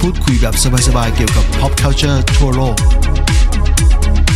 [0.00, 0.54] พูดคุยแบบ
[0.86, 2.76] สบายๆ เกี่ยวกับ pop culture ทั่วโลก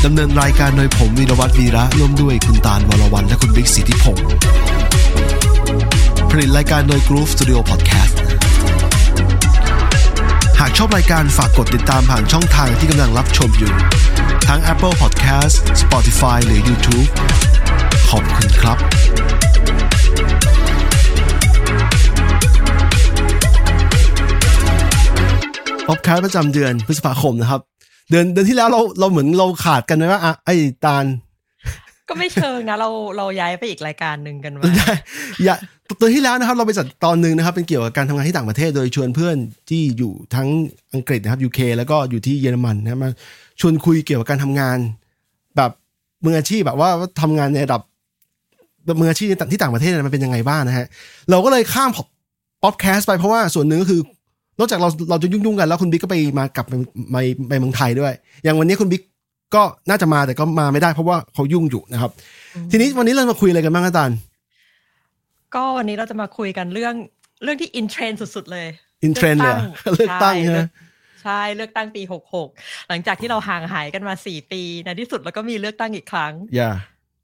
[0.05, 4.27] ดำเนินรายการโดยผมวีรวัตรวีระร่วมด้วยคุณตาลวรวันและคุณบิ๊กสิทธิพงศ์
[6.31, 8.15] ผลิตรายการโดย Groove Studio Podcast
[10.61, 13.73] หากชอบรายการฝากกดติดตามผ่านช่องทางที่กำลังรับชมอยู่
[14.49, 17.09] ทั้ง Apple Podcast Spotify หรือ YouTube
[18.11, 18.79] ขอบคุณครับ
[25.93, 27.61] พบค้าประจำเดือนพฤษภาคมนะครับ
[28.11, 31.05] เดือนเดือนที่แล้วเราเราเหมือนเราขาดกันไหมว่าอะไอ้ตาล
[32.09, 34.65] ก็ไม่เชิงนะเราเราย้ายไปอีกรายการหนึ่งกันมา
[35.45, 35.55] อย่า
[36.01, 39.37] ตอนที่แล้วนะครับ เราไปจัดตอนหนึ่งนะครับ เป็นเกี่ยวกับการทำงานที่ต่างประเทศ โดยชวนเพื่อน
[39.71, 40.49] ที่อยู่ทั้ง
[40.95, 43.11] อังกฤษนะครับ UK แล้วก็อยู่ที่เยอรมันนะมา
[43.61, 44.79] ชวนคุยเกี่ยวกับการทำงาน
[45.57, 45.71] แบบ
[46.25, 47.83] มืออาชีพแบบว่าทำงานในระดับ
[49.01, 50.87] มืออาชีพที่ต่างประเทศมันเป็นยังไงบ้างนะฮะ
[51.31, 51.91] เราก็เลยข้าม
[52.63, 54.01] POPcast ไปเพราะว่าส่วนหนึ่งก็คือ
[54.63, 56.75] นอกจากเราเราจะยุ่งๆกันแล้วคุณบิ๊กก็ไปมากลับไป
[57.13, 57.17] ไป
[57.49, 58.13] ไปเมืองไทยด้วย
[58.45, 59.03] อย่างวันนี้คุณบิ๊ก
[59.55, 62.11] ก็น่าจะมาแต่ก็มาไม่ได้เพราะว่าเขายุ่งอยู่นะครับ
[62.71, 64.17] ทีนี้วันนี้เรามาคุยอะไรกันบ้างอาจารย์
[65.55, 66.95] ก็วันนี้เราจะมาคุยกันเรื่อง
[67.43, 68.67] เรื่องที่ in trend สุดๆเลย
[69.05, 69.55] in trend เลย
[69.97, 70.61] เลือกตั้งใช่ไหม
[71.23, 72.49] ใช่เลือกตั้งปีหกหก
[72.89, 76.73] หลังจากที่เราห่างหายกันมาสี่ปีในที่สุดแล้วก็มีเลือกตั้งอีกครั้งอย่า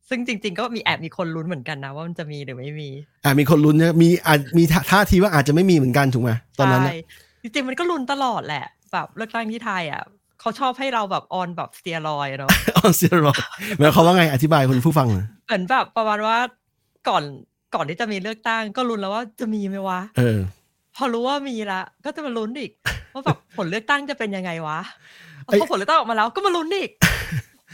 [0.08, 2.90] ซึ่งจริง ๆ ก็มีแอบมีคนลุ้นเหมือนกันนะ ว่ามันจะมีหรือไม่มี
[3.24, 6.96] อ่ามีคนลุ้นเนี่ยมีอาจมีท่าทีว่าอาจจะไม่มีเหมือนกันถูกไหมตอนนั้นใช่
[7.42, 10.02] จริงๆมันก็ลุ้นตลอดแหละ แบบเลือกตั้งที่ไทยอะ
[10.40, 13.38] เขาชอบให้เราแบบออนแบบสเตียรอยเนาะออนเซียรอย
[13.78, 16.36] หมายความว่าไงอธิบายคุณผู้ฟังหน่อยเหมือนแบบประมาณว่า
[17.08, 17.24] ก่อน
[17.74, 20.38] ก่อนที่จะมีเลือกตั้ง ก็ลุ้นแล้วว่าจะมีไหมวะเออ
[20.96, 22.70] พอรู้ว่ามีละ ก็จะมาลุ้นอีก
[23.12, 24.78] ว่าแบบผลเลือกตั้งจะเป็นยังไงวะ
[25.44, 26.90] ไอ้พอผลเลือกตั้งออกมาแล้วก็มาลุ้นอีก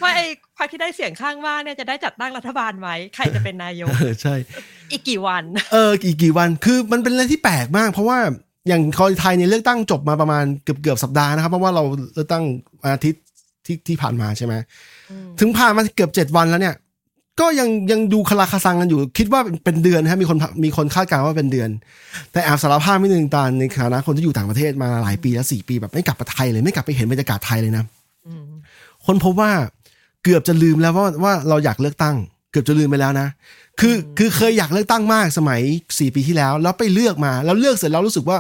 [0.03, 0.27] ว่าไอ้
[0.59, 4.35] พรรคที่ได้เสียงข้างมากเนี่ยจะได้จัดตั้งรัฐบาลไหมใครจะเป็นนายกเออใช่
[4.91, 8.19] อีกกี่วัน เออกี่กี่วันคือมันเป็นเรื่องที่แปลกมาก เพราะว่า
[8.69, 11.83] อย่างคอยไทยเนี่ยเลือกตั้งจบมาประมาณเกือบเกือบสัปดาห์นะครับ เพราะว่าเรา
[12.15, 12.45] เลือกตั้ง
[12.83, 13.23] วันอาทิตย์
[13.67, 14.55] ที่ที่ผ่านมาใช่ไหม
[15.41, 16.75] ถึงผ่านมาเกือบเจ็ดวันแล้วเนี่ย
[17.41, 21.71] ก็ยังยังดูคลาคาซังกันอยู่ คิดว่าเป็นเดือนนะครับมีคนมีคนคาดการณ์ว่าเป็นเดือน
[22.33, 27.85] แต่แอบสารภาพไม่หนึ่งตาลในฐานะคนที่อยู่ต่างประเทศมาหลายปีแล้วสี่ปีแบบไม่กลับมาไทยเลยไม่กลับไปเห็นบรรยากาศไทยเลยนะ
[28.27, 28.45] อืม
[29.07, 29.51] คนพบว่า
[30.25, 32.17] เกือบจะลืมแล้วว่าว่าเราอยากเลือกตั้ง
[32.55, 33.29] เกือบจะลืมไปแล้วนะ
[33.81, 35.61] คือคือเคยอยากเลือกตั้งมากสมัย
[35.99, 38.39] สี่ปีที่แล้ว แล้วไปเลือกมา แล้วเลือกเสร็จแล้วรู้สึกว่า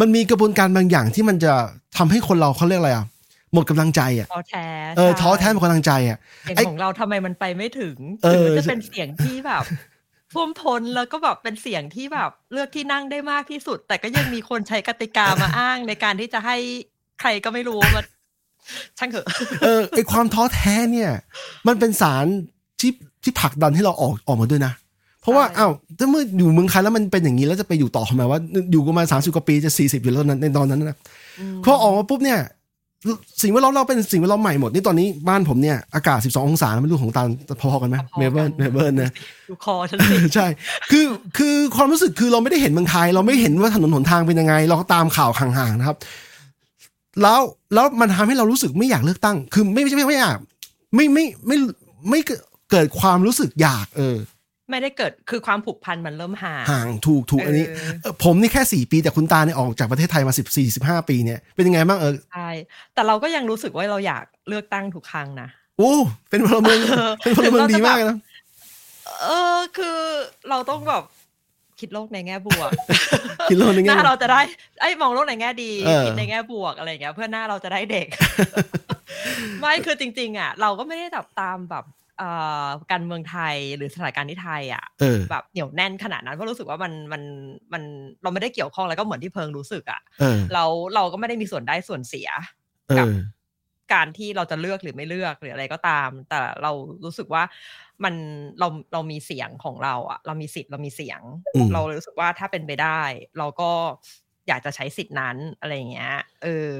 [0.00, 1.52] มันมีกระบวนการบางอย่างที่มันจะ
[1.96, 3.06] ทำให้คนเราเขาเรียกอะไรอะ
[3.54, 4.66] หมดกำลังใจอะท้อแท้
[4.96, 9.64] เออใช่ท้อแท้หมดกำลังใจอะอย่างไอ้ของเราทำไมมันไปไม่ถึงเออถึงมันจะเป็นเสียงที่แบบ
[10.32, 16.56] ท่วมท้นแล้วก็แบบเป็นเสียงที่แบบเลือกที่นั่งได้มากที่สุด แต่ก็ยังมีคนใช้กติกามาอ้างในการที่จะให้
[17.20, 18.02] ใครก็ไม่รู้มา
[18.98, 19.26] ช่างเถอะ
[19.62, 21.12] เออไอความท้อแท้เนี่ย
[21.66, 22.26] มันเป็นสาร
[22.80, 22.90] ที่
[23.22, 24.72] ที่ผลักดันให้เราออกออกมาด้วยนะ
[25.22, 28.38] เพราะว่าใช่อ้าวถ้าเมื่ออยู่เมืองไทยแล้วมันเป็นอย่างนี้แล้วจะไปอยู่ต่อทำไมว่า
[28.72, 30.96] อยู่กันมาสามสิบกว่าปีจะสี่สิบอยู่แล้วนั้นในตอนนั้นนะ
[31.64, 32.40] พอออกมาปุ๊บเนี่ย
[33.42, 37.28] สิ่งแวดล้อมเราเป็นสิ่งแวดล้อมใหม่หมดนี่ตอนนี้บ้านผมเนี่ยอากาศ12องศาไม่รู้ของตาล
[37.60, 39.10] พอๆกันไหมพอๆกันเมลเบิร์นเมลเบิร์นนะ
[39.48, 40.46] ดูคอฉันสิใช่
[40.90, 41.04] คือ
[41.38, 45.96] คือความรู้สึกคือเราไม่ได้เห็นเมืองไทย เราไม่เห็นว่าถนนหนทางเป็นยังไง เราก็ตามข่าวห่างๆนะครับ
[47.22, 47.40] แล้ว
[47.74, 50.38] แล้วมันทำให้เรารู้สึกไม่อยากเลือกตั้ง คือไม่ไม่ใช่ไม่อยาก
[50.94, 51.68] ไม่ไม่ไม่ไม่
[52.10, 52.20] ไม่
[52.70, 54.18] เกิดความรู้สึกอยากเออ
[54.70, 62.48] ไม่ได้เกิดคือความผูกพันมันเริ่มห่างห่างถูกถูกอันนี้เออเออผมนี่แค่สี่ปีแต่คุณตาเนี่ยออกจากประเทศไทยมาสิบสี่สิบห้าปีเนี่ยเป็นยังไงบ้างเออใช่
[62.94, 65.48] แต่เราก็ยังรู้สึกว่าเราอยากเลือกตั้งทุกครั้งนะ
[65.78, 65.94] โอ้
[66.30, 66.78] เป็นพลเมือง
[67.24, 68.18] เป็นพลเมืองดีมากเลยนะ
[69.22, 69.98] เออคือ
[70.50, 71.04] เราต้องแบบ
[71.80, 72.70] คิดโลกในแง่บวก
[73.50, 74.40] คิดโลกในแง่หน้าเราจะได้
[74.80, 78.06] ไอ้ยมองโลกในแง่ดีเออคิดในแง่บวกอะไรอย่างเงี้ย เพื่อหน้าเราจะได้เด็ก
[79.60, 81.99] ไม่คือจริง ๆ อะ เราก็ไม่ได้แบบตามแบบเอ่อ
[82.92, 87.22] การเมืองไทยหรือสถานการณ์ที่ไทยอะเออแบบเหนียวแน่นขนาดนั้นเพราะรู้สึกว่ามันมัน
[87.72, 87.82] มัน
[88.22, 90.64] เราไม่ได้เกี่ยวข้องแล้วก็เหมือนที่เพิงรู้สึกอะเออเรา
[90.94, 92.28] เราก็ไม่ได้มีส่วนได้ส่วนเสีย
[92.88, 93.12] เออ
[93.92, 96.72] การที่เราจะเลือกหรือไม่เลือกหรืออะไรก็ตาม แต่เรา
[97.04, 97.42] รู้สึกว่า
[98.04, 98.14] มัน
[98.58, 101.20] เราเรามีเสียงของเราอะเรามีสิทธิ์เรามีเสียง
[101.54, 103.00] อืมเรารู้สึกว่าถ้าเป็นไปได้
[103.38, 103.70] เราก็
[104.48, 106.12] อยากจะใช้สิทธินั้นอะไรอย่างเงี้ย
[106.42, 106.70] เออ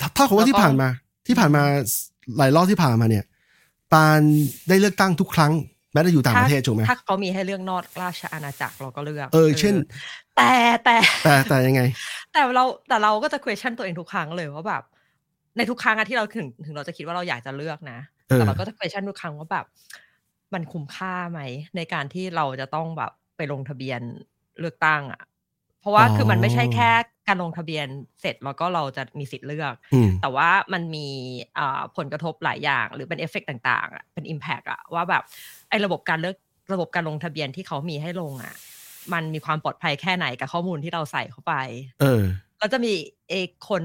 [0.00, 0.88] ถ้าถ้าผมว่าแล้วก็ที่ผ่านมา
[1.26, 1.62] ที่ผ่านมา
[2.38, 3.24] หลายรอบที่ผ่านมาเนี่ย
[3.94, 4.20] ปาน
[4.68, 5.52] ได้เลือกตั้งทุกครั้ง
[5.92, 9.74] แม้จะอยู่ต่างประเทศถูกไหมถ้าเขามีให้เลือกนอกราชอาณาจักรเราก็เลือก เออ เช่น
[10.36, 10.52] แต่
[10.84, 11.82] แต่แต่แต่ยังไง
[12.32, 14.82] แต่เราแต่เราก็จะ question ตัวเองทุกครั้งเลยว่าแบบ
[15.56, 19.66] ในทุกครั้งที่เราถึงถึงเราจะคิดว่าเราอยากจะเลือกนะแต่เราก็จะ question ทุกครั้งว่าแบบ
[20.54, 21.40] มันคุ้มค่าไหม
[21.76, 24.00] ในการที่เราจะต้องแบบไปลงทะเบียน
[24.60, 25.22] เลือกตั้งอะ
[25.84, 26.90] เพราะว่าคือมันไม่ใช่แค่
[27.28, 27.86] การลงทะเบียน
[28.20, 31.06] เสร็จแล้วก็เราจะมีสิทธิ์เลือกอืมแต่ว่ามันมี
[31.58, 35.22] อ่าผลกระทบหลายอย่างหรือเป็นเอฟเฟกต่างๆอะเป็น Impact อะว่าแบบ
[35.68, 36.36] ไอ้ระบบการเลือก
[36.72, 38.54] ระบบการลงทะเบียนที่เขามีให้ลงอะ
[39.12, 41.54] มันมีความปลอดภัยแค่ไหนกับข้อมูลที่เราใส่เข้าไป
[42.00, 42.22] เออ
[42.58, 42.92] แล้วจะมี
[43.28, 43.82] เอกคน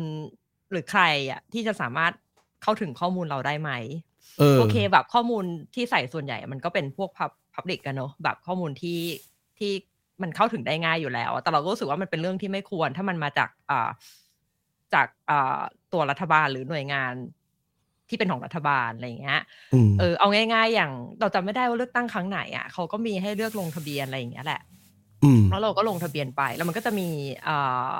[0.72, 2.14] หรือใครอะที่จะสามารถ
[2.64, 3.72] เข้าถึงข้อมูลเราได้ไหม
[4.40, 5.44] เออโอเคแบบข้อมูล
[5.76, 7.10] ที่ใส่ส่วนใหญ่ มันก็เป็นพวก
[7.54, 9.00] พับลิกกันเนอะแบบข้อมูลที่
[9.58, 9.72] ที่
[10.22, 13.90] มันเข้าถึงได้ง่ายอยู่แล้ว แต่เราก็รู้สึกว่ามันเป็นเรื่องที่ไม่ควร ถ้ามันมาจากอ่า
[14.94, 15.62] จากอ่า
[15.94, 17.14] ตัวรัฐบาลหรือหน่วยงาน
[18.10, 19.42] ที่เป็นของรัฐบาลอะไรอย่างเงี้ย
[19.74, 24.62] อืมเออเอาง่าย ๆ อย่างเราจำไม่ได้ว่าเลือกตั้งครั้งไหนอะเขาก็มีให้เลือกลงทะเบียนอะไรอย่างเงี้ยแหละ
[25.24, 27.08] อืมแล้วเราก็ลงทะเบียนไป แล้วมันก็จะมี
[27.48, 28.00] อ่า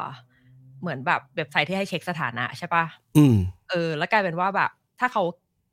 [0.82, 2.86] เหมือนแบบเว็บไซต์ที่ให้เช็คสถานะใช่ปะ
[3.18, 3.36] อืม
[3.70, 4.70] เออ แล้วกลายเป็นว่าแบบ
[5.00, 5.24] ถ้าเขา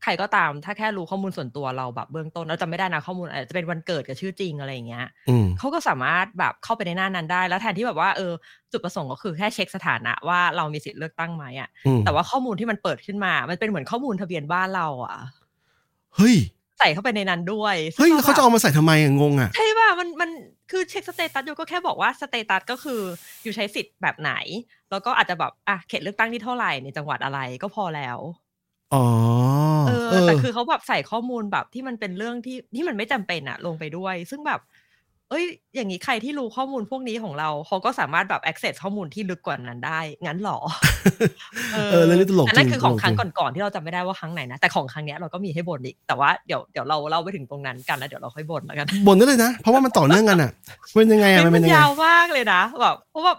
[0.06, 8.32] ใครก็ตาม ถ้าแค่รู้ข้อมูลส่วนตัวเราแบบเบื้องต้นเราจำไม่ได้นะข้อมูลอาจจะเป็นวันเกิดกับชื่อจริงอะไรอย่างเงี้ยอืมเขาก็สามารถแบบเข้าไปในหน้านั้นได้ แล้วแทนที่แบบว่าเออ
[8.72, 15.16] จุดประสงค์ก็คือแค่เช็คสถานะว่าเรามีสิทธิ์เลือกตั้งไหมอะอืมแต่ว่าข้อมูลที่มันเปิดขึ้นมา มันเป็นเหมือนข้อมูลทะเบียนบ้านเราอะ
[16.16, 16.36] เฮ้ย
[16.78, 20.30] ใส่เข้าไปในนั้นด้วย เฮ้ยซึ่งเขาจะแบบเอามาใส่ทำไมอะงงอะ ใช่ป่ะ มันมัน
[20.70, 23.00] คือเช็ค status อยู่ก็แค่บอกว่า status ก็คือ
[23.42, 24.32] อยู่ใช้สิทธิ์แบบไหน
[24.90, 28.18] แล้วก็อาจจะแบบอะเขตเลือกตั้งที่เท่าไหร่ในจังหวัดอะไรก็พอแล้ว
[28.94, 29.04] อ๋อ
[29.86, 34.60] เออเออ แต่คือเขาแบบใส่ข้อมูลแบบที่มันเป็นเรื่องที่ที่มันไม่จำเป็นอะลงไปด้วย ซึ่งแบบ
[35.30, 35.44] เอ้ย
[35.74, 40.58] อย่างนี้ใครที่รู้ข้อมูลพวกนี้ของเราเขาก็สามารถแบบ access ข้อมูลที่ลึกกว่านั้นได้ งั้นเหรอ
[41.72, 50.50] เออเรื่องนี้ตลกอันนั้นจริงคือของตลกครั้งจริงก่อนๆที่เราจำไม่ได้ว่าครั้งไหนนะ แต่ของครั้งเนี้ยเราก็มีให้บ่นอีก แต่ว่าเดี๋ยวเดี๋ยวเราเล่าไปถึงตรงนั้นกันแล้วเดี๋ยวเราค่อยบ่นแล้วกันบ่นได้เลยนะ เพราะว่ามันต่อเนื่องกันอะ
[50.94, 53.34] เป็นยังไงอะเฮ้ยมันมัเป็นนยังไงยาวมากเลยนะแบบเพราะว่า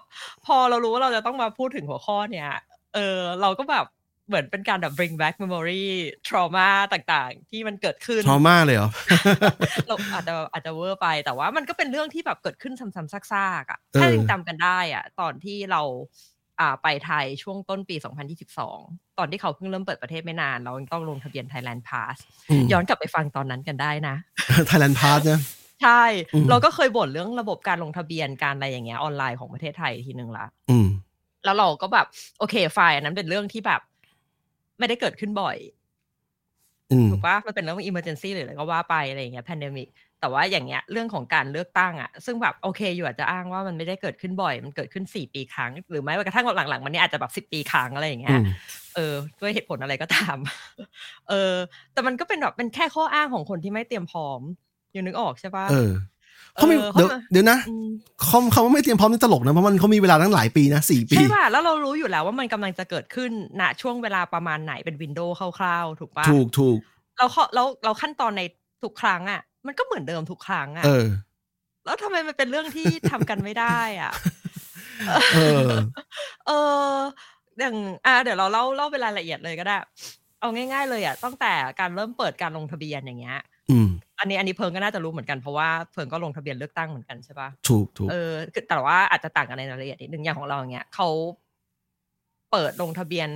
[0.46, 2.50] พอเรารู้ว่าเราจะต้องมาพูดถึงหัวข้อเนี้ย
[2.96, 3.86] เออ เราก็แบบ
[4.28, 5.86] เหมือนเป็นการแบบ bring back memory
[6.28, 8.90] trauma ต่างๆ ที่มันเกิดขึ้นทรมาเลยเหรอ
[9.88, 15.82] เราอาจจะอาจจะเวอร์ไปแต่ว่ามันก็เป็นเรื่องที่แบบเกิดขึ้นซ้ำๆซากๆอะเออถ้ายังจำกันได้อะ ตอนที่เรา
[16.60, 17.96] อ่าไปไทยช่วงต้นปี
[18.58, 22.18] 2022 ตอนที่เขาเพิ่งเริ่มเปิดประเทศไม่นาน เรายังต้องลงทะเบียน Thailand Pass
[22.72, 24.16] ย้อนกลับไปฟังตอนนั้นกันได้นะ
[24.68, 25.42] Thailand Passาร์ทนะ
[25.84, 26.04] ใช่
[26.34, 30.88] อืมเราก็เคยบ่นเรื่องระบบการลงทะเบียนการอะไรอย่างเงี้ยออนไลน์ของประเทศไทยทีนึงละอืม
[31.46, 32.08] แล้วเราก็แบบ
[32.40, 33.82] โอเค fine อันนั้นเป็นเรื่องที่แบบ
[34.80, 35.58] ไม่ได้เกิดขึ้นบ่อย
[36.92, 39.88] อืมถูกปะมันเป็นเรื่อง emergency หรืออะไรก็ว่าไปอะไรอย่างเงี้ย pandemic
[40.20, 48.46] แต่ว่าอย่างเงี้ยเรื่องของการเลือกตั้งอะซึ่งแบบโอเคอยู่อาจจะอ้างว่ามันไม่ได้เกิดขึ้นบ่อย มันเกิดขึ้นสี่ปีครั้ง หรือแม้กระทั่งหลังๆ มันนี่อาจจะแบบสิบปีครั้งอะไรอย่างเงี้อืม
[48.96, 50.38] เออด้วยเหตุผลอะไรก็ตาม
[51.30, 51.54] เออ
[51.94, 54.42] แต่มันก็เป็นแบบเป็นแค่ข้ออ้างของคนที่ไม่เตรียมพร้อม
[54.96, 55.68] ยังนึกออกใช่ปะ
[56.58, 57.88] เออเขามีเออเดี๋ยวเขามาเดี๋ยวนะอืม
[58.30, 63.32] คำคำว่าไม่เตรียมพร้อมนี่ตลกนะเพราะมันเขามีเวลาตั้งหลายปีนะสี่ปีใช่ป่ะแล้วเรารู้อยู่แล้วว่ามันกำลังจะเกิดขึ้น
[63.62, 66.78] ณช่วงเวลาประมาณไหนเป็นวินโดว์คร่าวๆถูกปะถูกถูก
[67.18, 68.42] เราข้อเราเราขั้นตอนใน
[68.84, 71.08] ทุกครั้งอะ มันก็เหมือนเดิมทุกครั้งอะเออ
[71.86, 74.12] แล้วทำไมมันเป็นเรื่องที่ทำกันไม่ได้อะ
[75.36, 75.70] เออ
[76.48, 76.52] เอ
[76.90, 76.94] อ
[77.60, 77.76] อย่าง
[78.06, 79.76] อะเดี๋ยวเราเล่าเล่าเป็นรายละเอียดเลยก็ได้
[80.40, 83.40] เอาง่าย ๆ เลยอะตั้งแต่การเริ่มเปิดการลงทะเบียนอย่างเงี้ย
[84.18, 91.08] อืมอันนี้อันนี้เพิงก็น่าจะรู้เหมือนกันเพราะว่าเพิงก็ลงทะเบียนเลือกตั้งเหมือนกันใช่ปะถูกถูกเออคือแต่ว่าอาจจะต่างกันในรายละเอียดนิดนึงอย่างของเราอย่างเงี้ยเขา
[92.52, 93.30] เปิดลงทะเบียน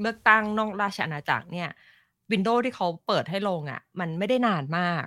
[0.00, 1.68] เลือกตั้งนอกราชอาณาจักรเนี่ย
[2.30, 5.06] วินโดว์ที่เขาเปิดให้ลงอะ มันไม่ได้นานมาก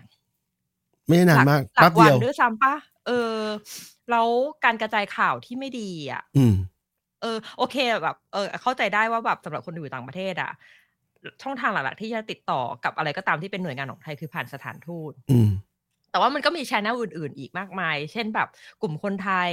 [1.07, 2.73] ไม่ได้นานมากหลัแป๊บวัเดียวด้วยซ้ำปะ
[3.07, 3.37] เออ
[4.11, 4.27] แล้ว
[4.63, 6.55] การกระจายข่าวที่ไม่ดีอะ อืม
[7.21, 10.51] เออ โอเคแบบ เออ เข้าใจได้ว่าแบบสำหรับคนอยู่ต่างประเทศ อะ
[11.43, 15.49] ช่องทางหลักๆที่จะติดต่อกับอะไรก็ตามที่เป็นหน่วยงานของไทยคือผ่านสถานทูตอืม
[16.11, 18.47] แต่ว่ามันก็มีชแนลอื่น ๆ อีกมากมาย เช่นแบบ
[18.81, 19.51] กลุ่มคนไทย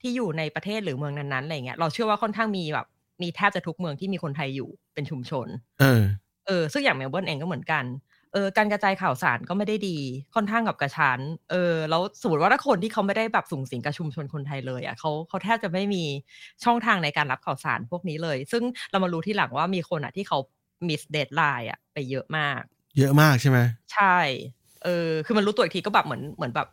[0.00, 2.86] ที่อยู่ในประเทศหรือเมืองนั้นๆอะไรเงี้ย เราเชื่อว่าค่อนข้างมีแบบ
[3.22, 5.46] มีแทบจะทุกเมืองที่มีคนไทยอยู่เป็นชุมชน
[5.80, 6.02] เออ
[6.46, 7.84] เออ ซึ่งอย่างเมลเบิร์นเองก็เหมือนกัน
[8.32, 9.98] เออ การกระจายข่าวสารก็ไม่ได้ดี
[10.34, 16.04] ค่อนข้างกับกระชั้น เออ แล้วสมมติว่าถ้าคนที่เขาไม่ได้แบบสูงสิงกับชุมชนคนไทยเลยอะเขาเขาแทบจะไม่มี
[16.64, 20.38] ช่องทางในการรับข่าวสารพวกนี้เลย ซึ่งเรามารู้ที่หลังว่ามีคนอะที่เขา
[20.86, 22.60] มิสเดดไลน์อะไปเยอะมาก
[22.98, 23.58] เยอะมากใช่ไหม
[23.94, 24.18] ใช่
[24.84, 26.68] เออ คือมันรู้ตัวอีกทีก็แบบเหมือนเหมือนแบบ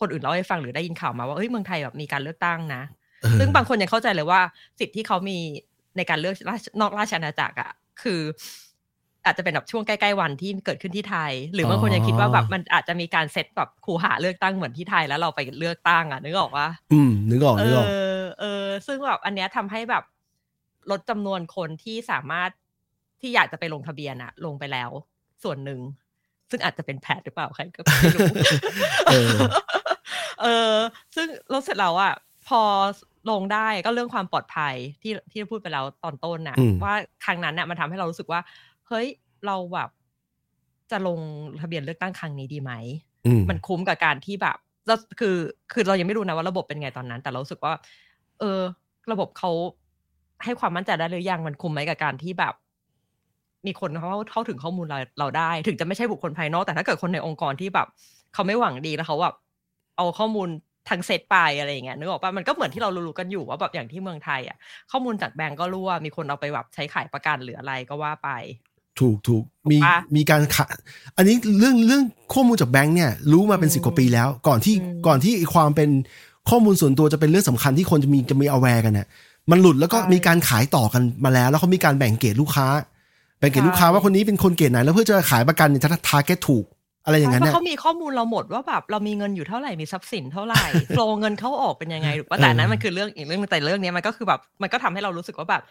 [0.00, 2.82] คนอื่นเล่าให้ฟังหรือได้ยินข่าวมาว่าเฮ้ยเมืองไทยแบบมีการเลือกตั้งนะ
[3.22, 4.40] เออซึ่งบางคนยังเข้าใจเลยว่า
[4.78, 5.38] สิทธิ์ที่เขามี
[5.96, 7.70] ในการเลือกราชนอกราชอาณาจักรอะ
[8.02, 8.20] คือ
[9.26, 20.04] อาจจะเป็นแบบช่วงใกล้ๆวันที่เกิดขึ้นที่ไทย หรือบางคนยังคิดว่าแบบมันอาจจะมีการเซตแบบคูหาเลือกตั้งเหมือนที่ไทยแล้วเราไปเลือกตั้งอะนึกออกว่าอืมนึกออกเอนึกออกอเออ ซึ่งแบบอันเนี้ยทำให้แบบ
[20.90, 22.50] ลดจำนวนคนที่สามารถ
[23.20, 24.90] ที่อยากจะไปลงทะเบียนอะลงไปแล้ว
[25.42, 25.80] ส่วนหนึ่ง
[26.50, 28.26] ซึ่งอาจจะเป็นแพทหรือเปล่าใครก็ไม่รู้
[29.10, 29.36] เออ
[30.42, 30.74] เออ
[31.14, 32.12] ซึ่งเราเสร็จแล้วอะ
[32.48, 32.60] พอ
[33.30, 38.40] ลงได้ก็เรื่องความปลอดภัยที่ที่พูดไปแล้วตอนต้นน่ะอืมว่าครั้งนั้นน่ะมันทำให้เรารู้สึกว่า
[38.88, 39.06] เฮ้ย
[39.46, 39.90] เราแบบ
[40.90, 41.20] จะลง
[41.60, 42.72] ทะเบียนเลือกตั้งครั้งนี้ดีไหม
[43.26, 45.36] อืมมันคุ้มกับการที่แบบเราคือ
[45.72, 47.72] คือเรายังไม่รู้นะว่าระบบเป็นไงตอนนั้น แต่เรารู้สึกว่า
[48.40, 48.60] เออ
[49.12, 49.50] ระบบเขา
[50.44, 52.54] ให้ความมั่นใจได้หรือยังมันคุ้มไหมกับการที่แบบ
[53.66, 57.86] มีคนเขาเข้าถึงข้อมูลเราเราได้ ถึงจะไม่ใช่บุคคลภายนอก แต่ถ้าเกิดคนในองค์กรที่แบบ
[58.34, 59.34] เขาไม่หวังดีแล้วเขาแบบ
[59.96, 60.48] เอาข้อมูล
[60.90, 64.56] ทั้งเซตไปอะไรอย่างเงี้ยนึกออกปะมันก็เหมือนที่เรารู้ๆกันอยู่ว่าแบบอย่างที่เมืองไทยอะ
[64.90, 68.30] ข้อมูลจากแบงก์ก็รั่วมีคนเอาไปแบบใช้ขายประกันหรืออะไรก็ว่าไป
[69.00, 70.66] ถูกถูกมีถูกปะมีการขะ
[71.16, 72.02] อันนี้เรื่องเรื่อง
[72.34, 75.90] ข้อมูลจากแบงค์เนี่ย รู้มาเป็นสิบกว่าปีแล้ว ก่อนที่อืมก่อนที่ไอ้ความเป็น
[76.50, 79.06] ข้อมูลส่วนตัวจะเป็นเรื่องสำคัญที่คนจะมีจะมี aware กันเนี่ย
[79.50, 82.66] มันหลุดแล้วก็ใช่มีการขายต่อกันมาแล้ว แล้วเขามีการแบ่งเกรดลูกค้า
[83.40, 86.64] แบ่งเกรดใช่ลูกค้าว่าคนนี้เป็นคนเกรดไหน แล้วเพื่อจะขายประกันเนี่ยจะทาร์เก็ตถูก
[87.04, 95.62] อะไรอย่างนั้นเพเนี่ยราะเขามีข้อมูลเราหมดว่าแบบเรามีเงินอยู่เท่าไหร่มีทรัพย์สินเท่าไหร่โฟลเงินเข้าออกเป็นยังไงถูกปะแต่อันนั้นมันคือเรื่องอีกเรื่องนึงแต่เรื่องเนี้ยมันก็คือแบบมันก็ทำให้เรารู้สึกว่าแบบ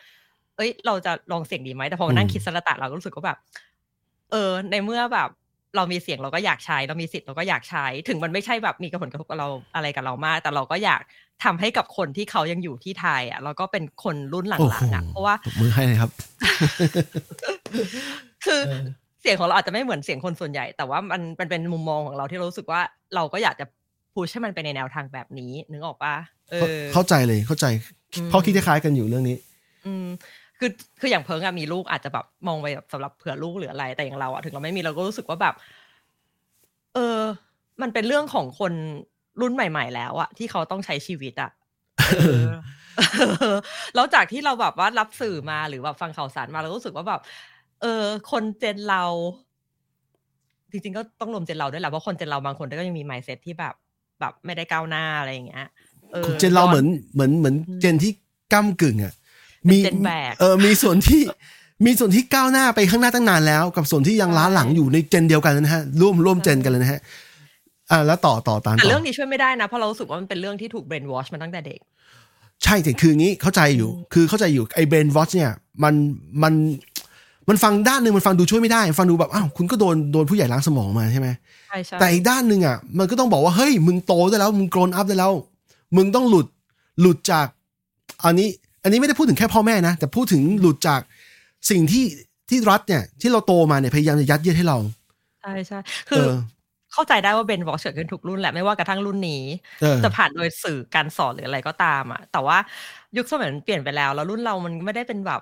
[0.58, 3.38] เอ้ย เราจะลองเสี่ยงดีไหมแต่พอมานั่งคิดสระตะเราก็รู้สึกว่าแบบ
[4.32, 5.30] เออ ในเมื่อแบบ
[5.76, 11.02] เรามีเสียงเราก็อยากใช้ เรามีสิทธิ์เราก็อยากใช้ ถึงมันไม่ใช่แบบมีผลกระทบกับเราอะไรกับเรามาก แต่เราก็อยาก
[11.44, 16.12] ทำให้กับคนที่เขายังอยู่ที่ไทยอะแล้วก็เป็นคนรุ่นหโอ้ลัโหงๆอะเพราะว่าตบมือให้เลยครับ
[18.46, 18.84] คือเออ
[19.22, 22.82] เสียงของเราอาจจะไม่เหมือนเสียงคนส่วนใหญ่ แต่ว่ามันมันเป็นมุมมองของเราที่เรารู้สึกว่า
[23.16, 23.66] เราก็อยากจะ
[24.14, 26.16] พูชให้มันไปในแนวทางแบบนี้นึกออกปะ
[26.52, 27.66] เออเข้าใจเลยเข้าใจ
[28.14, 29.38] อืมเพราะคิดคล้ายๆกันอยู่เรื่องนี้
[29.86, 30.08] อืม
[30.60, 35.56] คือคืออย่างเพิงอะมีลูกอาจจะแบบมองไปแบบสำหรับเผื่อลูกหรืออะไรแต่อย่างเราอะถึงเราไม่มีเราก็รู้สึกว่าแบบ
[36.96, 37.20] เออ
[37.82, 38.74] มันเป็นเรื่องของคน
[39.42, 41.52] รุ่นใหม่ ๆ แล้วอะที่เขาต้องใช้ชีวิตอะ
[42.18, 42.24] เอ
[43.54, 43.58] อ
[43.96, 47.22] แล้วจากที่เราแบบว่ารับสื่อมาหรือแบบฟังข่าวสารมาเราก็รู้สึกว่าแบบ
[47.82, 49.04] เออ คนเจนเรา
[50.72, 53.76] จริงๆก็ต้องรวมเจนเราด้วยแหละเพราะคนเจนเราบางคนก็ยังมี mindset ที่แบบ
[54.20, 55.68] แบบไม่ได้ก้าวหน้าอะไรอย่างเงี้ย
[56.16, 58.12] ออเจนเราย้เหมือนเหมือนเหมือนอืมเจนที่
[58.54, 59.14] ก้ากึ่งอะ
[59.64, 61.22] เป็นเจนแบกเออมีส่วนที่
[61.86, 67.00] มีส่วนที่ก้าวหน้าไปข้างหน้าตั้งนานแล้ว กับส่วนที่ยังใช่ล้าหลังอยู่ในเจนเดียวกันนะฮะร่วมร่วมเจนกันเลยนะฮะ
[67.92, 71.80] อ่าแล้วต่อต่อตามแต่ต่อเรื่องนี้ช่วยไม่ได้นะ เพราะเรารู้สึกว่ามันเป็นเรื่องที่ถูกเบรนวอชมาตั้งแต่เด็ก
[72.64, 75.52] ใช่แต่คืองี้เข้าใจอยู่ คือเข้าใจอยู่ไอ้เบรนวอชเนี่ย
[75.84, 75.94] มัน
[76.44, 76.54] มัน
[77.50, 81.28] มันฟังด้านหนึ่งมันฟังดูช่วยไม่ได้ฟังดูแบบอ้าวคุณก็โดนโดนผู้ใหญ่ล้างสมองมาใช่ไหม
[81.68, 85.32] ใช่ใช่แต่อีกด้านหนึ่งอะมันก็ต้องบอกว่าเฮ้ยมึงโตได้แล้วมึงโกรนอัพได้แล้ว
[85.96, 86.48] มึงต้องหลุด
[87.02, 87.48] หลุดจาก
[88.24, 88.50] อันนี้
[88.84, 91.02] อันนี้ไม่ได้พูดถึงแค่พ่อแม่นะ แต่พูดถึงหลุดจาก
[91.70, 92.06] สิ่งที่
[92.50, 94.78] ที่รัฐเนี่ย ที่เราโตมาเนี่ยพยายามจะยัดเยียดให้เรา
[95.42, 96.32] ใช่ใช่เอคืออ
[96.94, 99.44] เข้าใจได้ว่า brainwash เกิดขึ้นทุกรุ่นแหละไม่ว่ากระทั่งรุ่นนี้
[99.82, 102.58] เออจะผ่านโดยสื่อการสอนหรืออะไรก็ตามอะแต่ว่า
[103.18, 105.42] ยุคสมัยมันเปลี่ยนไปแล้ว แล้วรุ่นเรามันไม่ได้เป็นแบบ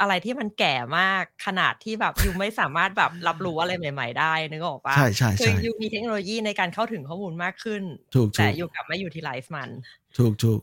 [0.00, 7.82] อะไรที่มันแก่มากขนาดที่แบบ you ไม่สามารถแบบรับรู้อะไรใหม่ ๆ ได้นึกออกปะใช่ใช่คือใช่ you มีเทคโนโลยีในการเข้าถึงข้อมูลมากขึ้น
[8.14, 9.68] ถูกแต่ถูก you กลับไม่ utilize มัน
[10.18, 10.60] ถูกถูก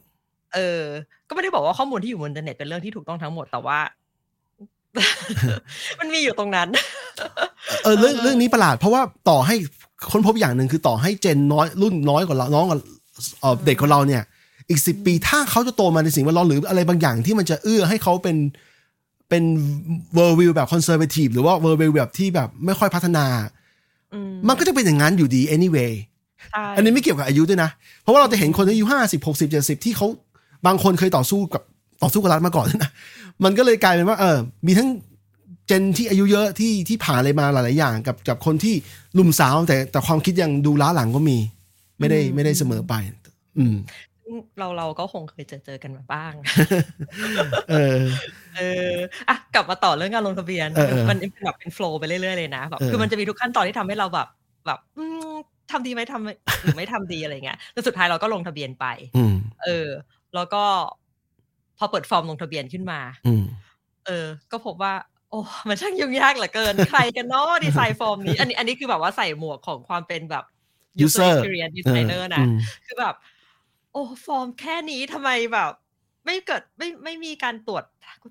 [0.55, 0.83] เออ
[1.27, 3.79] ก็ไม่ได้บอกว่าข้อมูลที่อยู่บนอินเทอร์เน็ตเป็นเรื่องที่ถูกต้องทั้งหมดแต่ว่า
[5.99, 6.67] มันมีอยู่ตรงนั้น
[7.83, 9.55] เออเรื่องเรื่องนี้ประหลาด เพราะว่าต่อให้
[10.11, 12.79] ค้นพบอย่างหนึ่งคือต่อให้ gen น้อยรุ่นน้อยกว่าเราน้องกว่า
[13.39, 14.21] เอ่อเด็กกว่าเราเนี่ย
[14.69, 18.37] อีกสิบปีถ้าเขาจะโตมาในสิ่งแวดล้อมหรืออะไรบางอย่างที่มันจะเอื้อให้เขาเป็น
[19.29, 19.43] เป็น
[20.15, 23.25] worldview แบบ conservative หรือว่าเวอร์วิวแบบที่แบบไม่ค่อยพัฒนา
[24.13, 25.93] อืมมันก็จะเป็นอย่างนั้นอยู่ดี anyway
[26.51, 27.69] ใช่อันนี้ไม่เกี่ยวกับอายุด้วยนะ
[28.01, 30.07] เพราะว่าเราจะเห็นคนอายุห้าสิบหกสิบเจ็ดสิบที่เขา
[30.67, 31.61] บางคนเคยต่อสู้กับ
[32.03, 32.89] ต่อสู้กับรัฐมาก่อนนะ
[33.43, 34.89] มันก็เลยกลายเป็นว่า เออ มีทั้ง
[35.67, 38.75] เจนที่อายุเยอะที่ที่ผ่านอะไรมาหลาย ๆ อย่าง กับกับคนที่
[39.15, 41.37] หลุมสาวแต่แต่ความคิดยังดูล้าหลังก็มี
[41.99, 42.93] ไม่ได้ไม่ได้เสมอไป
[43.57, 43.75] อืม
[44.59, 46.33] เราเราก็คงเคยเจอเจอกันมาบ้าง
[47.71, 47.99] เออ
[48.55, 48.93] เออ
[49.29, 54.27] อะกลับมาต่อเรื่องการลงทะเบียนเออเออมันเป็นแบบเป็นโฟล์ไปเรื่อย ๆ เลยนะแบบเออคือมันจะมีทุกขั้นตอนที่ทำให้เราแบบ
[54.65, 55.33] แบบอืม
[55.71, 58.85] ทำดีไหมทำไม่หรือไม่ทำดีอะไรเงี้ยแต่สุดท้ายเราก็ลงทะเบียนไป
[59.17, 59.87] อืมเออ
[60.35, 60.63] แล้วก็
[61.77, 63.43] พอเปิดฟอร์มลงทะเบียนขึ้นมาอืม
[64.05, 64.93] เออ ก็พบว่า
[65.29, 70.43] โอ้ มันช่างยุ่งยากเหลือเกิน ใครกันเนาะดีไซน์ฟอร์มนี้ อันนี้ อันนี้คือแบบว่าใส่หมวกของความเป็นแบบ
[71.03, 73.15] user experience เออ designer นะอืมคือแบบ
[73.91, 75.71] โอ้ ฟอร์มแค่นี้ทำไมแบบ
[76.25, 77.83] ไม่เกิดไม่ไม่มีการตรวจ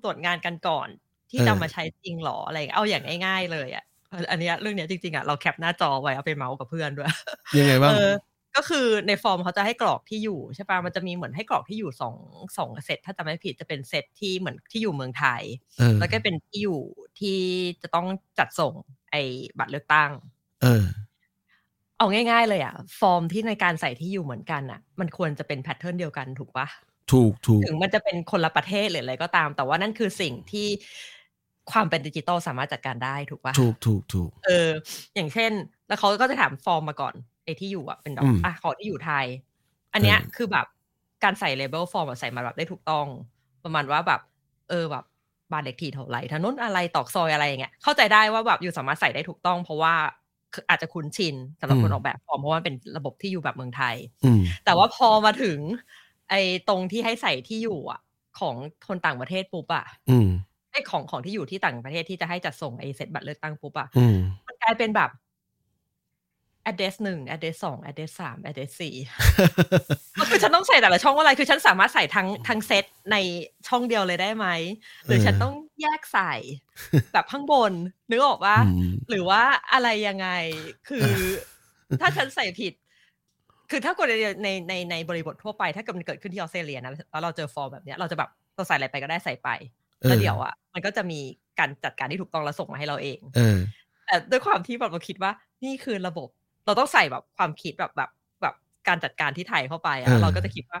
[0.03, 0.87] ตรวจงานกันก่อน
[1.29, 7.09] ที่เออจะมาใช้จริงหรออะไรอย่างเงี้ยเอาอย่างง่ายๆเลยอะเอออันเนี้ยเรื่องเนี้ยจริงๆอะเราแคปหน้าจอไว้เอาไปเม้าท์กับเพื่อนด้วย
[7.57, 8.11] ยังไงบ้างเออ
[8.55, 12.15] ก็คือในฟอร์มเขาจะให้กรอกที่อยู่ใช่ปะมันจะมีเหมือนให้กรอกที่อยู่สอง
[12.57, 15.41] สองเซตถ้าจำไม่ผิดจะเป็นเซตที่เหมือนที่อยู่เมืองไทย
[15.79, 16.79] เออแล้วก็เป็นที่อยู่
[17.19, 17.39] ที่
[17.81, 18.07] จะต้อง
[18.39, 18.73] จัดส่ง
[19.11, 19.21] ไอ้
[19.59, 20.11] บัตรเลือกตั้ง
[20.61, 20.85] เออ
[21.97, 26.67] เอาง่ายๆเลยอะฟอร์มที่ในการใส่ที่อยู่เหมือนกันอะมันควรจะเป็น pattern เดียวกันถูกปะ
[27.11, 30.67] ถูกถูกถึงมันจะเป็นคนละประเทศหรืออะไรก็ตาม แต่ว่านั่นคือสิ่งที่
[31.71, 34.69] ความเป็นดิจิตอลสามารถจัดการได้ถูกปะถูกถูกถูกเออ
[35.15, 35.51] อย่างเช่น
[35.87, 39.25] แล้วเขาก็จะถามฟอร์มมาก่อน ไอ้ที่อยู่อะเป็นแบบอืมอะขอที่อยู่ไทย
[39.93, 40.65] อันเนี้ยเออคือแบบ
[41.23, 43.05] การใส่ label ฟอร์มใส่มาแบบได้ถูกต้อง
[43.63, 44.21] ประมาณว่าแบบ
[44.69, 45.03] เออแบบ
[45.51, 49.93] บ้านเลขที่เท่าไหร่ถนนอะไรตรอกซอยอะไรอย่างเงี้ยเข้าใจได้ว่าแบบ you สามารถใส่ได้ถูกต้อง เพราะว่า
[50.53, 53.95] คืออาจจะคุ้นชินสำหรับคนออกแบบฟอร์มเพราะว่ามันเป็นระบบที่อยู่แบบเมืองไทย
[54.25, 55.59] อืมแต่ว่าพอมาถึง
[56.29, 57.99] ไอ้ตรงที่ให้ใส่ที่อยู่อะ
[58.39, 58.55] ของ
[58.87, 60.27] คนต่างประเทศปุ๊บอะอืม
[60.71, 65.09] ไอ้ของของที่อยู่ที่ต่างประเทศที่จะให้จัดส่งไอ้เสร็จบัตรเลือกตั้งปุ๊บอะอืมมันกลายเป็นแบบ
[66.69, 68.95] address หนึ่ง address สอง address สาม address สี่
[70.29, 73.17] คือฉันต้องใส่แต่ละช่องว่าอะไร คือฉันสามารถใส่ทั้งทั้งเซตใน
[73.67, 74.47] ช่องเดียวเลยได้ไหม
[75.05, 76.33] หรือฉันต้องแยกใส่
[77.13, 77.71] แบบข้างบน
[78.11, 79.41] นึกออกว่าอืมหรือว่า
[79.73, 80.27] อะไรยังไง
[80.89, 81.07] คือ
[82.01, 82.73] ถ้าฉันใส่ผิด
[83.71, 89.49] คือถ้ากดในในในในบริบททั่วไป ถ้าเกิดมันเกิดขึ้นที่ออสเตรเลียนะ แล้วเราเจอฟอร์มแบบเนี้ย เราจะแบบเราใส่อะไรไปก็ได้ใส่ไป
[90.01, 91.19] แล้วเดี๋ยวอะ มันก็จะมี
[91.59, 93.57] การจัดการที่ถูกต้องแล้วส่งมาให้เราเองเออ
[94.05, 95.31] แต่ด้วยความที่แบบเราคิดว่า
[95.63, 96.29] นี่คือระบบ
[96.65, 98.09] เราต้องใส่แบบความคิดแบบแบบ
[98.41, 98.53] แบบ
[98.87, 100.79] การจัดการที่ไทยเข้าไปเออะอเราก็จะคิดว่า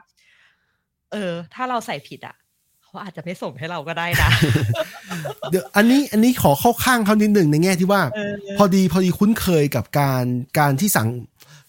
[1.11, 2.35] เออ ถ้าเราใส่ผิดอะ
[2.83, 4.29] เขาอาจจะไม่ส่งให้เราก็ได้นะ
[5.51, 10.23] เดี๋ยวอันนี้อันนี้ขอเข้าข้างเขานิดหนึ่งในแง่ที่ว่าเออพอดีพอดีคุ้นเคยกับการ
[10.59, 11.07] การที่สั่ง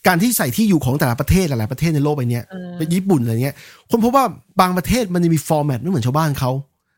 [0.07, 3.57] การที่ใส่ที่อยู่ของแต่ละประเทศหลายๆประเทศในโลกใบเนี้ยเออเป็นญี่ปุ่นอะไรเงี้ย
[3.91, 4.25] คนพบว่า
[4.61, 6.51] บางประเทศมันจะมีฟอร์แมตไม่เหมือนชาวบ้านเขา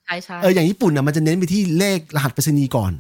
[0.07, 2.93] ใช่ใช่เอออย่างญี่ปุ่นน่ะมันจะเน้นไปที่เลขรหัสไปรษณีย์ก่อน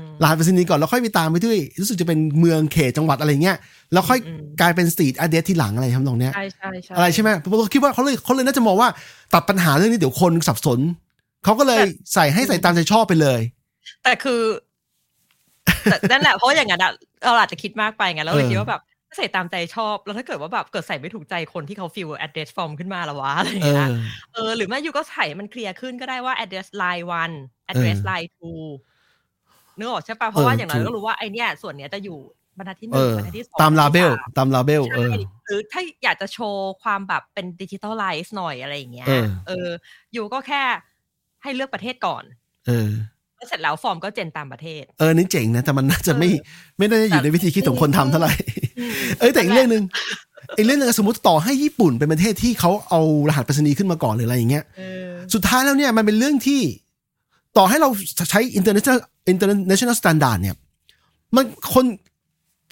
[0.00, 3.56] มรหัสไปรษณีย์ก่อนแล้วค่อยไปตามไปด้วยรู้สึกจะเป็นเมืองเขตจังหวัดอะไรเงี้ย
[3.92, 8.88] แล้วค่อยอืมกลายเป็นสตรีทอเดสที่หลังอะไรทำนองเนี้ยใช่ใช่ใช่อะไรใช่ไหมผมคิดว่าเขาเลยเขาเลยน่าจะมองว่า
[9.34, 10.80] ตัดปัญหาเรื่องนี้เดี๋ยวคนสับสน
[11.44, 11.82] เขาก็เลย
[12.14, 13.40] ใส่ให้ใส่ตามใจชอบไปเลย
[14.02, 14.42] แต่คือ
[15.90, 16.92] แต่นั่นแหละเพราะอย่างนั้นอะ
[17.24, 23.92] เราอาจจะคิดมากไปไงแล้วเราเออคิดว่าแบบถ้าใส่ตามใจชอบแล้วถ้าเกิดว่าแบบเกิดใส่ไม่ถูกใจคนที่เขาฟิล address form ขึ้นมาละวะอะไรอย่างเอเงี้ยอ
[24.32, 27.34] เออหรือไม่ยูก็ใส่มันเคลียร์ขึ้นก็ได้ว่า address line one
[27.72, 28.64] address เออ line two
[29.78, 32.18] นึกออกใช่ปะเพราะว่าเอออย่างน้อยถูกก็รู้ว่าไอเนี้ยส่วนเนี้ยจะอยู่
[32.58, 39.68] บรรทัดที่หเอนึ่งอบรรทัดที่สองตามลาเบลบรรทัดที่สตามลาเบลามเออใช่หรือถ้าอยากจะโชว์ความแบบเป็นดิจิทัลไลซ์หน่อยอะไรอย่างเงี้ยเออเออ
[40.16, 40.62] ยูก็แค่
[41.42, 42.24] ให้เลือกประเทศก่อน
[42.66, 42.90] เออ
[43.36, 48.32] แล้วเสร็จแล้วฟอร์มก็เจนตามประเทศ เออนี่เจ๋งนะ แต่มันน่าจะไม่เออไม่ได้อยู่ในวิธีคิดของคนทำเท่าไหร่
[49.18, 49.82] เอ้ยแต่อีกเรื่องหนึ่ง
[50.56, 56.60] อีกเรื่องหนึ่งสมมติต่อให้ญี่ปุ่นเป็นประเทศที่เขาเอารหัสไปรษณีย์ขึ้นมาก่อนหรืออะไรอย่างเงี้ยเออสุดท้ายแล้วเนี่ยมันเป็นเรื่องที่
[57.56, 57.88] ต่อให้เรา
[58.30, 58.98] ใช้ international
[59.32, 60.56] international standard เนี่ย
[61.36, 61.84] มันคน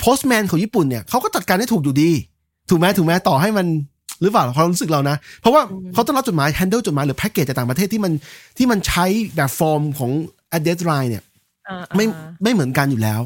[0.03, 2.11] postman ของญี่ปุ่นเนี่ยเขาก็จัดการได้ถูกอยู่ดี
[2.70, 3.66] ถูกไหมถูกไหมต่อให้มัน
[4.23, 5.62] หรือเปล่าความรู้สึกเรานะ เพราะว่า
[5.94, 8.12] เขาต้องรับจดหมาย handle จดหมายหรือแพ็กเกจจากต่างประเทศที่มัน
[8.57, 9.05] ที่มันใช้
[9.37, 10.11] แบบฟอร์มของ
[10.57, 11.23] address line เนี่ย
[11.68, 13.20] อ่าไม่อ่าไม่เหมือนกันอยู่แล้ว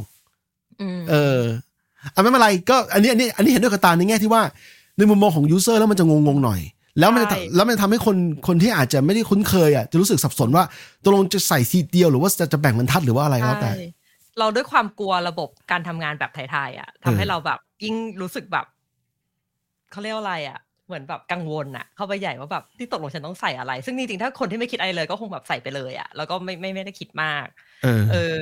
[0.99, 1.41] มเออ
[2.15, 4.43] อะไม่เป็นไรก็อันนี้อันนี้อันนี้เห็นด้วยกับตาในแง่ที่ว่า
[4.99, 6.61] ในมุมมองของ user แล้วมันจะงงๆหน่อย
[7.01, 10.65] แล้วมันจะแล้วมันจะทำให้คนคนที่อาจจะไม่ได้คุ้นเคยอะจะรู้สึกสับสนว่า
[11.05, 13.87] ตกลงจะใส่ทีเดียวหรือว่าจะจะแบ่งบรรทัดหรือว่าอะไรก็แล้วแต่ใช่
[14.39, 18.67] เราด้วยความกลัวระบบการทำงานแบบไทยๆอะทำให้เออเราแบบยิ่งรู้สึกแบบ
[19.91, 27.47] เขาเรียกว่าอะไรอะเหมือนแบบกังวลอะเข้าไปใหญ่ว่าแบบที่ตกลงฉันต้องใส่อะไร ซึ่งจริงๆถ้าคนที่ไม่คิดอะไรเลย ก็คงแบบใส่ไปเลยอะแล้วก็ไม่ไม่ไม่ได้คิดมาก
[27.83, 28.39] เออเออ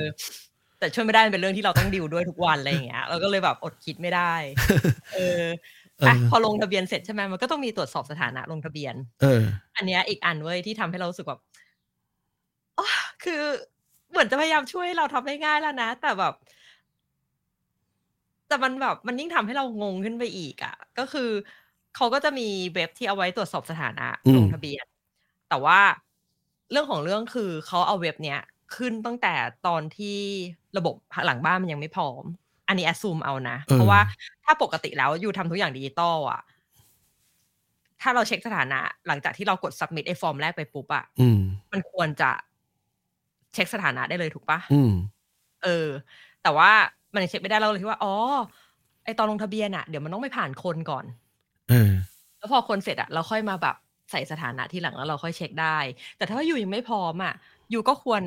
[0.79, 4.33] แต่ช่วยไม่ได้มันเป็นเรื่องที่เราต้องดิวด้วยทุกวันอะไรอย่างเงี้ยเราก็เลยแบบอดคิดไม่ได้
[5.13, 5.43] เออ
[6.05, 9.41] อะเออพอลงทะเบียนเสร็จใช่ไหมมันก็ต้องมีตรวจสอบสถานะลงทะเบียน เออ
[9.75, 11.41] อันเนี้ยอีกอันเว้ยที่ทำให้เรารู้สึกแบบ
[12.77, 12.85] อ๋อ
[13.23, 13.41] คือ
[14.11, 16.33] เหมือนจะพยายามช่วยให้เราทำให้ง่ายแล้วนะ แต่แบบ
[18.47, 21.29] แต่มันแบบมันยิ่งทำให้เรางงขึ้นไปอีกอะ่ะ ก็คือ
[21.95, 24.85] เขาก็จะมีเว็บที่เอาไว้ตรวจสอบสถานะอืมลงทะเบียน
[25.49, 25.79] แต่ว่า
[26.71, 28.39] เรื่องของเรื่องคือเขาเอาเว็บเนี้ย
[28.75, 29.33] ขึ้นตั้งแต่
[29.67, 30.17] ตอนที่
[30.77, 32.23] ระบบหลังบ้านมันยังไม่พร้อม
[32.67, 33.99] อันนี้ assume เอานะ เพราะว่า
[34.45, 36.41] ถ้าปกติแล้ว you ทำทุกอย่างดิจิตอลอะ
[38.01, 41.39] ถ้าเราเช็คสถานะ หลังจากที่เรากด submit ไอ้ฟอร์มแรกไปปุ๊บอะอืม
[41.71, 42.31] มันควรจะ
[43.53, 44.91] เช็คสถานะได้เลยถูกปะอืม
[45.63, 45.87] เออ
[46.43, 46.71] แต่ว่า
[47.13, 48.13] มันยังเช็คไม่ได้เราเลยคิดว่า อ๋อ
[49.05, 51.05] ไอตอนลงทะเบียนอะเดี๋ยวมันต้องไปผ่านคนก่อน
[51.69, 51.91] เออ
[52.37, 53.75] แล้วพอคนเสร็จอะเราค่อยมาแบบ
[54.11, 55.77] ใส่สถานะที่หลังแล้วเราค่อยเช็คได้
[56.17, 57.33] แต่ถ้าอยู่ยังไม่พร้อมอะ
[57.71, 58.21] อยู่ก็ควร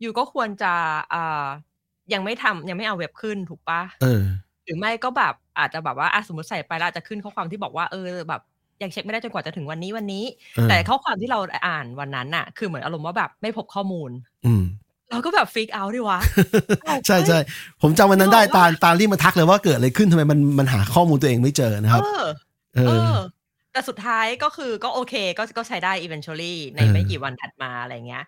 [0.00, 0.72] อยู่ก็ควรจะ
[1.14, 1.46] อ่า
[2.12, 4.22] ยังไม่ทำยังไม่เอาเว็บขึ้นถูกปะเออ
[4.64, 8.42] หรือไม่ก็แบบอาจจะแบบว่าอะสมมติใส่ไปแล้วอาจจะขึ้นข้อความที่บอกว่าเออแบบ
[8.82, 14.10] ยังเช็คไม่ได้จนกว่าจะถึงวันนี้วันนี้เออแต่ข้อความที่เราอ่านวันนั้นน่ะ คือเหมือนอารมณ์ว่าแบบไม่พบข้อมูล
[14.46, 14.64] อืม
[15.10, 16.20] เราก็แบบ freak out ดิวะ
[17.06, 17.38] ใช่ใช่
[17.82, 22.26] ผมจำวันนั้นได้ตาลตาลรีบมาทักเลยว่าเกิดอะไรขึ้นทำไมมันมันหาข้อมูลตัวเองไม่เจอนะครับ เออ
[22.74, 23.18] เอเอออ
[23.72, 28.24] แต่สุดท้ายก็คือก็โอเคก็ก็ใช้ได้ eventually ในเออไม่กี่วันถัดมาอะไรเงี้ย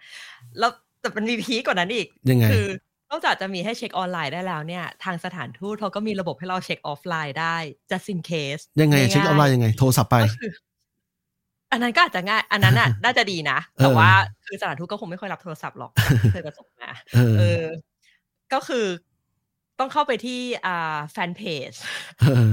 [0.59, 2.67] แล้วแต่มันมี peak กว่านั้นอีกยังไงคือ
[3.11, 7.57] นอกจากจะมีให้เช็คออนไลน์ได้แล้วเนี่ย ทางสถานทูตเขาก็มีระบบให้เราเช็คออฟไลน์ได้
[7.91, 10.53] just in case ยังไงเช็คออนไลน์ยังไง โทรศัพท์ไปก็คือ
[11.73, 14.11] อันนั้นก็อาจจะง่าย อันนั้นน่ะน่าจะดีนะ แต่เออว่า
[14.47, 15.93] คือสถานทูตก็คงไม่ค่อยรับโทรศัพท์หรอก
[16.33, 17.65] เคยประสบมาเออเออ
[18.53, 18.87] ก็คือ
[19.79, 21.73] ต้องเข้าไปที่อ่าแฟนเพจ
[22.21, 22.51] เออ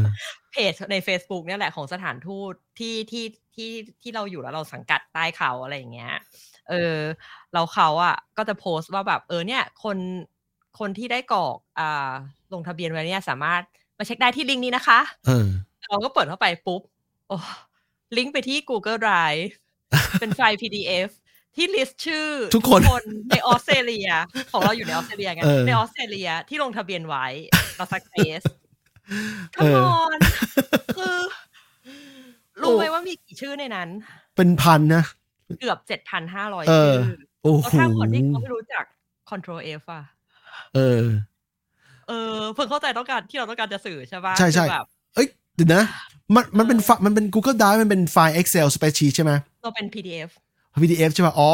[0.51, 6.13] เพจใน Facebook เนี่ยแหละของสถานทูตที่ที่ที่ที่เราอยู่แล้วเราสังกัดใต้เขาอะไรอย่างเงี้ย
[6.69, 6.97] เออ
[7.53, 9.97] เราเขาอะก็จะโพสต์ว่าแบบเออเนี่ย คน
[10.79, 12.11] คนที่ได้กรอกอ่า
[12.53, 13.61] ลงทะเบียนไว้เนี่ยสามารถ
[13.97, 15.47] มาเช็คได้ที่ลิงก์นี้นะคะเออ
[15.89, 16.81] เราก็เปิดเข้าไปปุ๊บ
[17.27, 17.37] โอ้
[18.17, 19.51] ลิงก์ไปที่ Google Drive
[20.19, 21.09] เป็นไฟล์ PDF
[21.55, 24.09] ที่ลิสต์ชื่อทุกคนในออสเตรเลีย
[24.51, 27.25] ของเราอยู่ในออสเตรเลียไงเออในออสเตรเลียที่ลงทะเบียนไว้
[27.77, 28.41] เราสักเซส
[29.55, 30.17] ขมอน
[30.97, 31.17] คือ
[32.61, 33.89] รู้ไหมว่ามีกี่ชื่อในนั้น
[34.35, 35.03] เป็นพันนะ
[35.59, 37.11] เกือบเจ็ดพันห้าร้อยเอชื่ออ
[37.43, 38.83] โอ้แล้วโหถ้าคนที่เขาไม่รู้จัก
[39.29, 40.03] control F อะ
[40.75, 41.03] เออ
[42.07, 45.83] เออ เพิ่งเข้าใจต้องการที่เราต้องการจะสื่อใช่ปะใช่ใช่คือแบบเอ้ยเดี๋ยวนะ
[46.35, 50.29] มันมันเป็นไฟล์มันเป็น Google Drive มันเป็นไฟล์ Excel spreadsheet ใช่ไหมเราเป็น PDF
[50.83, 51.51] PDF ใช่ป่ะ อ๋อ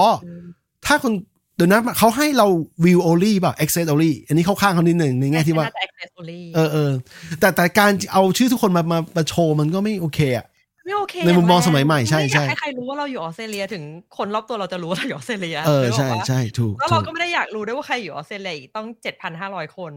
[0.86, 1.14] ถ้าคน
[1.56, 2.48] เดี๋ยวนะเขาให้เรา
[2.86, 6.92] view only ป่ะ access only อันนี้เข้าข้างเขานิดหนึ่งในแง่ที่ว่าน่จะ access only เออเออ
[7.40, 10.46] แต่แต่การเอาชื่อทุกคนมามามาโชว์มันก็ไม่โอเคอะ
[10.90, 13.84] ไม่โอเคในมุมมองสมัยใหม่ใช่ไอยากใช่ให้ใครรู้ว่าเราอยู่ออสเตรเลียถึง
[14.18, 19.92] คนรอบตัวเราจะรู้ว่าเราอยู่ออสเตรเลียเออนึกกใช่ปะใช่ถูกแล้วถูเรากก็ไม่ได้อยากรู้ด้วยว่าใครอยู่ออสเตรเลียอีกต้องเจ็ดพันห้าร้อยคน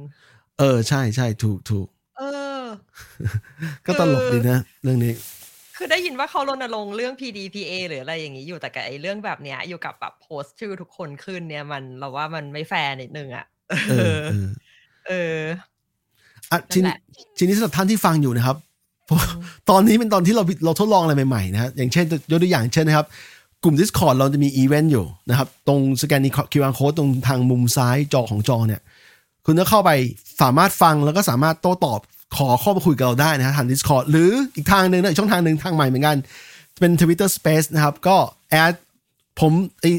[0.58, 1.86] เออใช่ใช่ถูกถูก
[2.18, 2.22] เอ
[2.60, 2.62] อ
[3.86, 5.14] ก็ตลกดีนะ เรื่องนี้
[5.76, 13.44] คือได้ยินว่าเขารณรงค์เรื่อง PDPA หรืออะไรอย่างนี้อยู่แต่กับไอ้เรื่องแบบเนี้ย อยู่กับแบบโพสต์ชื่อทุกคนขึ้นเนี่ยมันเราว่ามันไม่แฟร์นิดนึงอะ
[13.90, 14.46] เออ เออ
[15.08, 15.40] เออ
[16.50, 16.98] อะทีนั่นแหนี้ละ
[17.38, 18.71] ทีนี้สำหรับท่านที่ฟังอยู่นะครับเพราะ
[19.70, 23.06] ตอนนี้เป็นตอนที่เราเราทดลองอะไรใหม่ๆนะฮะอย่างเช่นยกตัวอย่างเช่นนะครับ
[23.64, 28.80] กลุ่ม Discord เราจะมีอีเวนต์อยู่นะครับ ตรงสแกน QR code ตรงทางมุมซ้ายจอของจอเนี่ย
[29.46, 29.90] คุณก็เข้าไป
[30.42, 32.00] สามารถฟังแล้วก็สามารถโต้ตอบ
[32.36, 36.16] ขอข้ามาคุยกับเราได้นะฮะทาง Discord หรืออีกทางหนึ่งนะอีกช่องทางหนึ่งทางใหม่เหมือนกัน
[36.80, 38.16] เป็น Twitter Space นะครับ ก็
[38.50, 38.74] add
[39.40, 39.52] ผม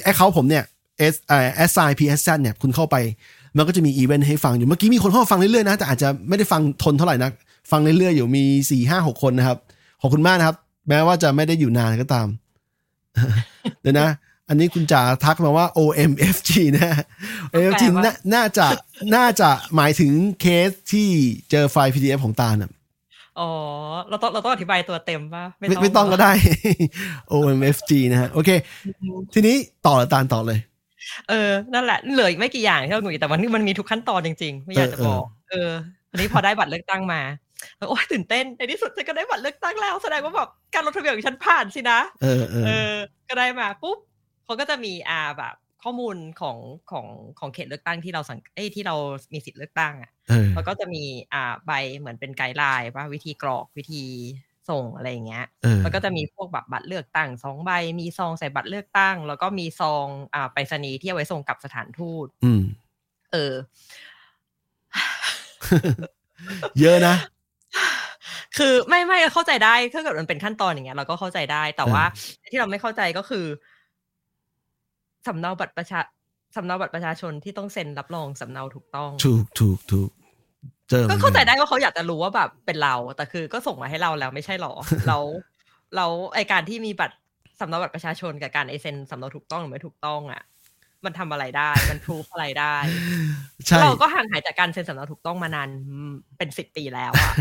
[0.03, 0.63] account ผมเนี่ย
[1.13, 2.95] S เอ่อ S I P S Z เนี่ยคุณเข้าไป
[3.57, 7.29] มันก็จะมีอีเวนต์ให้ฟังอยู่เมื่อกี้มีคนเข้ามาฟังเรื่อยๆนะ แต่อาจจะไม่ได้ฟังทนเท่าไหร่นะ
[7.73, 9.57] ฟังเรื่อยๆอยู่มีสี่ห้าหกคนนะครับ
[10.01, 10.57] ขอบคุณมากนะครับ
[10.89, 12.27] แม้ว่าจะไม่ได้อยู่นานก็ตาม
[13.81, 14.09] เดี๋ยวนะ
[14.49, 16.97] อันนี้คุณจ๋าทักมาว่า OMFG นะ
[17.53, 18.67] OMFG แปลว่าน่าน่าจะ
[19.15, 21.09] น่าจะหมายถึงเคสที่
[21.51, 22.71] เจอไฟล์ PDF ของตาลน่ะ
[23.39, 23.49] อ๋อ
[24.09, 26.31] เราต้องเราต้องอธิบายตัวเต็มป่ะไม่ไม่ต้องก็ได้
[27.31, 28.49] OMFG นะฮะ โอเค
[29.33, 29.55] ทีนี้
[29.87, 30.59] ต่อตาลต่อเลย
[31.29, 35.69] เออ นั่นแหละ เหลืออีกไม่กี่อย่างที่เราหนุ่ยแต่วันนี้มันมีทุกขั้นตอนจริงๆ ไม่อยากจะบอก เออ
[36.11, 37.21] อันนี้พอได้บัตรเลือกตั้งมา
[37.77, 42.93] โอ้ยตื่นเต้นในที่สุดฉันก็ได้บัตรเลือกตั้งแล้วแสดงว่าแบบการลงทะเบียนของฉันผ่านสินะเออเออเออ
[43.29, 43.97] ก็ได้มาปุ๊บ
[44.45, 46.57] เขาก็จะมีอ่าแบบข้อมูลของ
[46.91, 47.07] ของ
[47.39, 48.95] ของเขตเลือกตั้งที่เราสังเอ้ยที่เรา
[49.33, 54.03] มีสิทธิ์เลือกตั้งอะเออแล้วก็จะมีอ่าใบเหมือนเป็นไกด์ไลน์ว่าวิธีกรอกวิธี
[54.69, 62.61] ส่งอะไรอย่างเงี้ยเออแล้วก็จะมีพวกแบบบัตรเลือกตั้งสองใบ มีซองใส่บัตรเลือกตั้ง แล้วก็มีซองอ่าไปรษณีย์ที่เอาไว้ส่งกลับสถานทูต อืม
[63.31, 63.53] เออ
[66.79, 67.15] เยอะนะ
[68.57, 72.03] คือไม่ไม่เข้าใจได้ถ้าเกิดมันเป็นขั้นตอนอย่างเงี้ยเราก็เข้าใจได้แต่ว่า
[72.51, 73.45] ที่เราไม่เข้าใจก็คือ
[75.27, 75.99] สำเนาบัตรประชา
[76.55, 80.09] สำเนาบัตรประชาชนที่ต้องเซ็นรับรองสำเนาถูกต้อง ถูกถูกถูก
[80.89, 84.73] เจอหมืก็อนนเข้าใจได้ว่าเขาอยากจะรู้ว่าแบบเป็นเรา แต่คือก็ส่งมาให้เราแล้วไม่ใช่หรอ
[85.07, 85.23] แล้ว
[85.95, 87.15] แล้วไอการที่มีบัตร
[87.59, 90.41] สำเนาบัตรประชาชนกับการไอเซ็นสำเนาถูกต้องหรือไม่ถูกต้องอะ
[91.05, 92.75] มันทำอะไรได้ มันพรูฟอะไรได้
[93.67, 97.31] ใช่เราก็ห่างหายจากการเซ็นสำเนาถูกต้องมานานอืมเป็นสิบปีแล้วอะ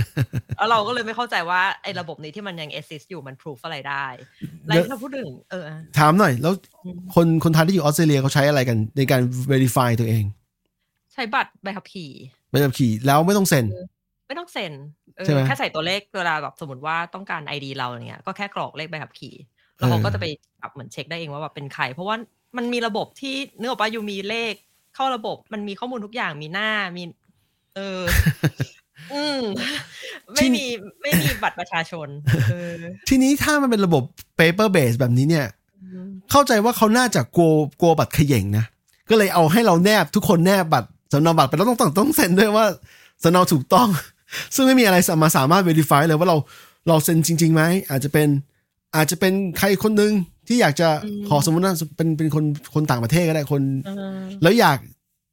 [0.56, 4.06] แล้วเราก็เลยไม่เข้าใจว่าไอ้ระบบนี้ที่มันยัง exist อยู่มัน proof อะไรได้
[4.66, 5.64] แล้วถ้าพูดถึงเออ
[5.98, 6.52] ถามหน่อย แล้ว
[6.84, 9.20] อืมคนคนไทยที่อยู่ออสเตรเลียเขาใช้อะไรกัน ในการ
[9.50, 10.24] verify ตัวเอง
[11.14, 12.10] ใช้บัตรใบขับขี่
[12.50, 13.66] ใบขับขี่แล้วไม่ต้องเซ็น
[14.26, 14.72] ไม่ต้องเซ็น
[15.16, 19.34] เออใช่ไหมแค่ใส่ตัวเลขเวลาแบบสมมติว่าต้องการไอดีเราอย่างเงี้ยก็แค่กรอกเลขใบขับขี่
[19.76, 20.26] แล้วเขาก็จะไป
[20.60, 22.16] แบบเหมือนเช็คได้เองว่าแบบเป็นใครเพราะว่า
[22.56, 24.54] มันมีระบบที่เนื้ออกปะอยู่มีเลข
[24.94, 27.02] เข้าระบบมันมีข้อมูลทุกอย่างมีหน้ามี
[27.76, 28.02] เออ
[29.12, 29.40] อืม
[30.34, 30.64] ไม่มี
[31.02, 32.08] ไม่มีบัตรประชาชน
[32.50, 32.74] เออ
[33.08, 34.02] ทีนี้ถ้ามันเป็นระบบ
[34.38, 35.46] paper base แบบนี้เนี่ย
[36.30, 38.64] เข้าใจว่าเขาน่าจะกลัวกลัวบัตรเขย่งนะ
[39.10, 42.66] ก็เลยเอาให้เราแนบทุกคนแนบบัตรสำเนาบัตรไปแล้วต้องต้องต้องเซ็นด้วยว่า
[43.22, 43.88] สำเนาถูกต้อง
[44.54, 46.36] ซึ่งไม่มีอะไรสามารถสามารถ verify เลยว่าเรา
[46.88, 48.28] เราเซ็นจริงๆไหมอาจจะเป็น
[48.96, 50.12] อาจจะเป็นใครคนหนึ่ง
[50.48, 54.78] ที่อยากจะอืมขอสมมติว่าเป็นเป็นคนคนต่างประเทศก็ได้คนเออแล้วอยาก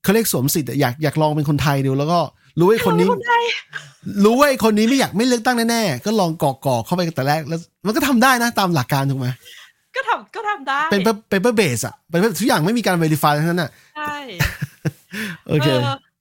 [0.04, 2.20] เขาเรียกสวมสิทธิ์อะอยากอยากลองเป็นคนไทยดูแล้วก็
[2.60, 3.44] รู้ว่าไอ้คนนี้คนไทย
[4.24, 9.28] รู้ว่าไอ้คนนี้ไม่อยากไม่เลือกตั้งแน่ๆก็ลองกรอกกรอกเข้าไปแต่แรกแล้ว มันก็ทำได้นะตามหลักการถูกไหม
[9.96, 14.16] ก็ทำก็ทำได้ เป็นเปเปอร์เบสอะเป็นทุกอย่างไม่มีการ verify ทั้งนั้นอะใช่
[15.48, 15.68] โอเค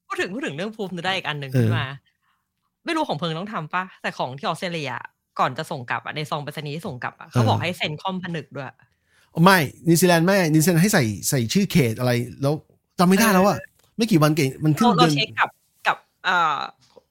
[0.06, 1.86] พูดถึงพูดถึงเรื่องภูมินึกได้อีกอันหนึ่งเออขึ้นมา
[2.84, 4.92] ไม่รู้ของเพิงต้องทำปะแต่ของที่ออสเตรเลีย
[5.40, 8.68] ก่อนจะส่งกลับอะในซองไปรษณีย์ที่ส่งกลับอะเขาบอกให้เซ็นคอมผนึกด้วย
[9.44, 12.54] ไม่นิวซีแลนด์ไม่นิวซีแลนด์ให้ใส่ใส่ชื่อเขตอะไร แล้ว
[12.98, 13.58] จำไม่ได้แล้วอะ
[13.96, 15.48] ไม่กี่วันเก่งมันขึ้นเราเดืเราอนเช็คกับ
[15.86, 16.56] กับเอ่อ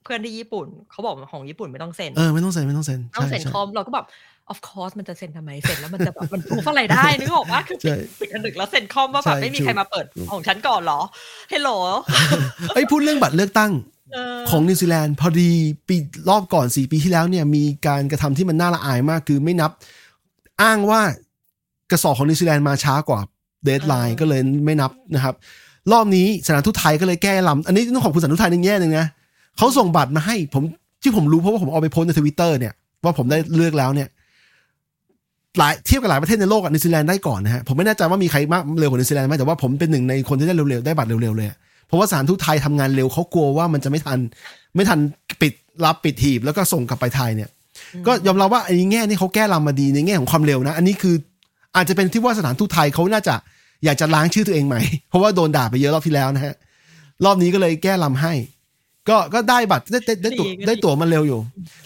[0.03, 4.05] เพื่อนที่ญี่ปุ่นเขาบอกของญี่ปุ่นไม่ต้องเซ็นเออไม่ต้องเซ็นไม่ต้องเซ็นต้องใช่เซ็นใช่คอมเราก็แบบ
[4.51, 10.99] of course มันจะเซ็นทำไมเซ็นแล้วมันจะแบบมันพูฟอะไรได้นึกออกว่าคือใช่ปิดผนึกแล้วเซ็นคอมว่าแบบใช่ไม่มีถูกใครมาเปิดของฉันก่อนเหรอ
[11.49, 11.69] ฮัลโหล
[12.73, 13.96] ไอ้ยพูดเรื่องบัตรเลือกตั้งเออ
[14.49, 15.51] ของนิวซีแลนด์พอดี
[15.87, 15.95] ปี
[16.29, 19.71] รอบก่อนสี่ปีที่แล้วเนี่ยมีการกระทำที่มันน่าละอายมากคือไม่นับ
[20.61, 21.01] อ้างว่า
[21.91, 23.19] กระสอบของนิวซีแลนด์มาช้ากว่า
[23.63, 25.35] deadline ก็เลยไม่นับนะครับ
[25.91, 29.07] รอบนี้สถานทูตไทยก็เลยแก้ลำอันนี้ต้องขอบคุณสถานทูตไทยในแง่หนึ่งนะ
[29.57, 30.63] เขาส่งบัตรมาให้ ผม
[31.03, 34.07] ที่ผมรู้เพราะว่าผมเอาไปโพสต์ในทวิตเตอร์เนี่ยว่าผมได้เลือกแล้วเนี่ย
[35.57, 44.19] หลายเทียบกับหลายประเทศในโลกอะนิวซีแลนด์ได้ก่อนนะฮะผมไม่แน่ใจว่ามีใครมากเร็วกว่านิวซีแลนด์ไหมแต่ว่าผมเป็นหนึ่งในคนที่ได้เร็วๆได้บัตรเร็วๆเลยอะ เพราะว่าสถารทูตไทยทำงานเร็วเขากลัวว่ามันจะไม่ทัน
[44.75, 44.99] ไม่ทัน
[45.41, 45.53] ปิด
[45.85, 47.49] รับปิดหีบแล้วก็ส่งกลับไปไทยเนี่ย
[48.07, 51.15] ก็ยอมรับว่าอันนี้แง่นี่เขาแก้ลำมาดีในแง่ของความเร็วนะ อันนี้คือ
[51.75, 53.35] อาจจะเป็นที่ว่าสถานทูตไทยเขาน่าจะ
[53.85, 56.55] อยากจะล้างชื่อตัวเองใหม่เพราะว่าโดนด่าไปเยอะรอบที่แล้วนะฮะ
[57.25, 58.33] รอบนี้ก็เลยแก้ลำให้
[59.09, 61.39] ก็ก็ได้บัตรได้ได้ได้ตั๋วดีก็ดีได้ตั๋วมันเร็วอยู่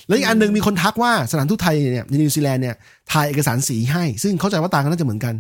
[0.08, 2.76] แล้วอีกอันหนึ่งมีคนทักว่าสถานทูตไทยเนี่ยในนิวซีแลนด์เนี่ย
[3.12, 5.34] ถ่ายเอกสารสีให้ ซึ่งเข้าใจว่าต่างกันน่าจะเหมือนกัน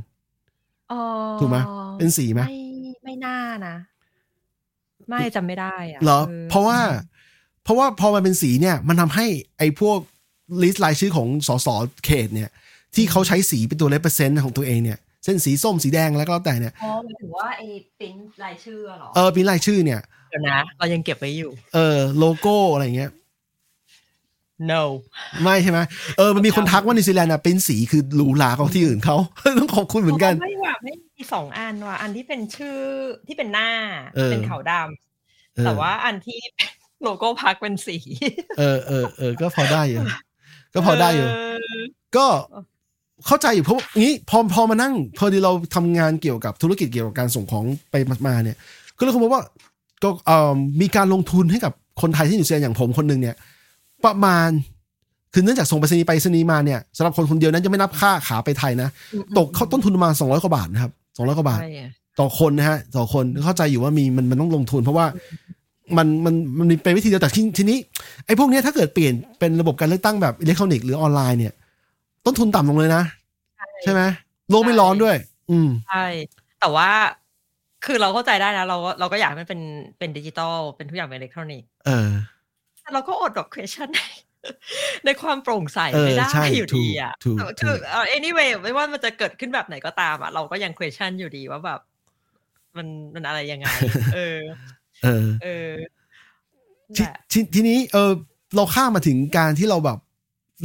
[0.91, 1.01] อ๋อ
[1.39, 1.57] ถูกไหม
[1.97, 2.61] เป็นสีไหมไม่
[3.03, 3.75] ไม่น่านะ
[5.09, 6.79] ไม่จำไม่ได้อะเหรอออเพราะว่า
[7.63, 9.25] เพราะว่าพอมันเป็นสีเนี่ย มันทำให้
[9.57, 9.97] ไอ้พวก
[10.63, 11.67] list รายชื่อของสส
[12.05, 12.49] เขตเนี่ย
[12.95, 17.67] ที่เขาใช้สีเป็นตัว represent ของตัวเองเนี่ยเส้นสีส้มสีแดงแล้วก็แล้วแต่เนี่ยอ๋อหมายถึงว่าไอ้
[17.99, 23.11] ปริ้นรายชื่อเหรอเออเป็นรายชื่อเนี่ยเดี๋ยวนะเรายังเก็บไว้อยู่ เออโลโก้อะไรเงี้ย
[24.71, 24.81] no
[25.43, 25.79] ไม่ใช่ไหม
[26.17, 29.17] เออมันมีคนทักว่านิวซีแลนด์อะเป็นสีคือหรูหรากว่าที่อื่นเขา
[29.59, 32.77] ต้องขอบคุณเหมือนกันไม่ว่าไม่มีสองอันว่ะอันที่เป็นชื่อ
[33.27, 33.69] ที่เป็นหน้า
[34.15, 34.71] เออเป็นขาวด
[35.55, 36.39] เอำอแต่ว่าอันที่
[37.03, 37.97] โลโก้พักเป็นสี
[38.59, 39.99] เออเออเออก็พอได้อยู่
[40.73, 41.27] ก็พอได้อยู่
[42.13, 42.27] เก็
[43.27, 47.95] เข้าใจอยู่เพราะงี้พอพอมานั่ง พอดีเราทำงานเกี่ยวกับธุรกิจเกี่ยวกับการส่งของไป
[48.27, 48.57] มาเนี่ย
[48.97, 49.43] ก็เลยคุณบอกว่า
[50.03, 53.35] ก็เอ่อมีการลงทุนให้กับคนไทยที่นิวซีแลนด์อย่างผมคนหนึ่งเนี่ย
[54.05, 54.49] ประมาณ
[55.33, 58.89] คือเนื่องจากส่งไปรษณีย์ไปรษณีย์มาเนี่ยสำหรับคนคนเดียวนั้นจะไม่นับค่าขาไปไทยนะ
[59.37, 65.05] ตกเข้าต้นทุนประมาณสองร้อยกว่าบาทนะครับสองร้อยกว่าบาทใช่อะต่อคนนะฮะต่อคนเข้าใจอยู่ว่ามีมันมันต้องลงทุน เพราะว่า
[65.97, 67.77] มันมันมันเป็นวิธีเดียวแต่ทีทีนี้
[68.25, 71.53] ไอ้พวกเนี้ยถ้าเกิดเปลี่ยนเป็นระบบการเลือกตั้งแบบอิเล็กทรอนิกส์หรือออนไลน์เนี่ย
[72.25, 73.03] ต้นทุนต่ำลงเลยนะ
[73.83, 74.01] ใช่ไหม
[74.49, 75.15] โลกไม่ร้อนด้วย
[75.51, 76.05] อืมใช่
[76.59, 76.89] แต่ว่า
[77.85, 79.61] คือเราเข้าใจได้นะ เราก็เราก็อยากให้มันเป็น
[79.97, 82.09] เป็นดิจิตอลเป็นทุกอย่างเป็นอิเล็กทรอนิกส์เออ
[82.40, 82.40] แต่
[82.93, 83.99] เราก็อดแบบ question ใน
[85.05, 91.79] ในความโปร่งใสเออไม่ได้ใช่อยู่ดีอะถูกถูกคือถูกเอ่อ anyway ไม่ว่ามันจะเกิดขึ้นแบบไหนก็ตามอะเราก็ยัง question อยู่ดีว่าแบบ
[92.77, 93.65] มันมันอะไรยังไง
[94.15, 94.39] เออ
[95.03, 95.71] เออ เออ
[96.95, 98.11] ทีแหละทีทีนี้เออ
[98.55, 99.99] เราข้ามมาถึงการที่เราแบบ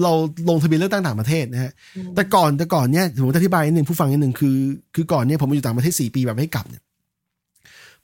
[0.02, 0.12] เรา
[0.48, 1.72] ลงทะเบียนเลือกตั้งต่างประเทศนะฮะ
[2.14, 4.56] แต่ก่อนแต่ก่อนเนี่ยผมจะอธิบายนิดนึงผู้ฟังนิดนึงคือ
[4.94, 6.82] คือก่อนเนี่ยผมมาอยู่ต่างประเทศสี่ปีแบบไม่ให้กลับเนี่ย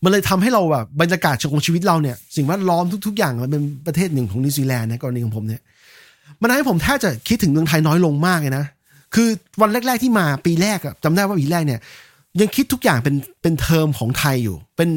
[0.04, 5.60] มันเลยทำให้เราแบบบรรยากาศของชีวิตเราเนี่ย สิ่งแวดล้อมทุก ๆ อย่างมันเป็นประเทศหนึ่งของนิวซีแลนด์นะกรณีของผมเนี่ย
[6.40, 8.64] มันทำให้ผมแทบจะคิดถึงเมืองไทยน้อยลงมากเลยนะ
[9.14, 9.28] คือ
[9.60, 11.80] วันแรก ๆ ที่มาปีแรกอะจำได้ว่าปีแรกเนี่ย
[12.40, 14.88] ยังคิดทุกอย่างเป็นเป็นเทอมของไทยอยู่ เป็น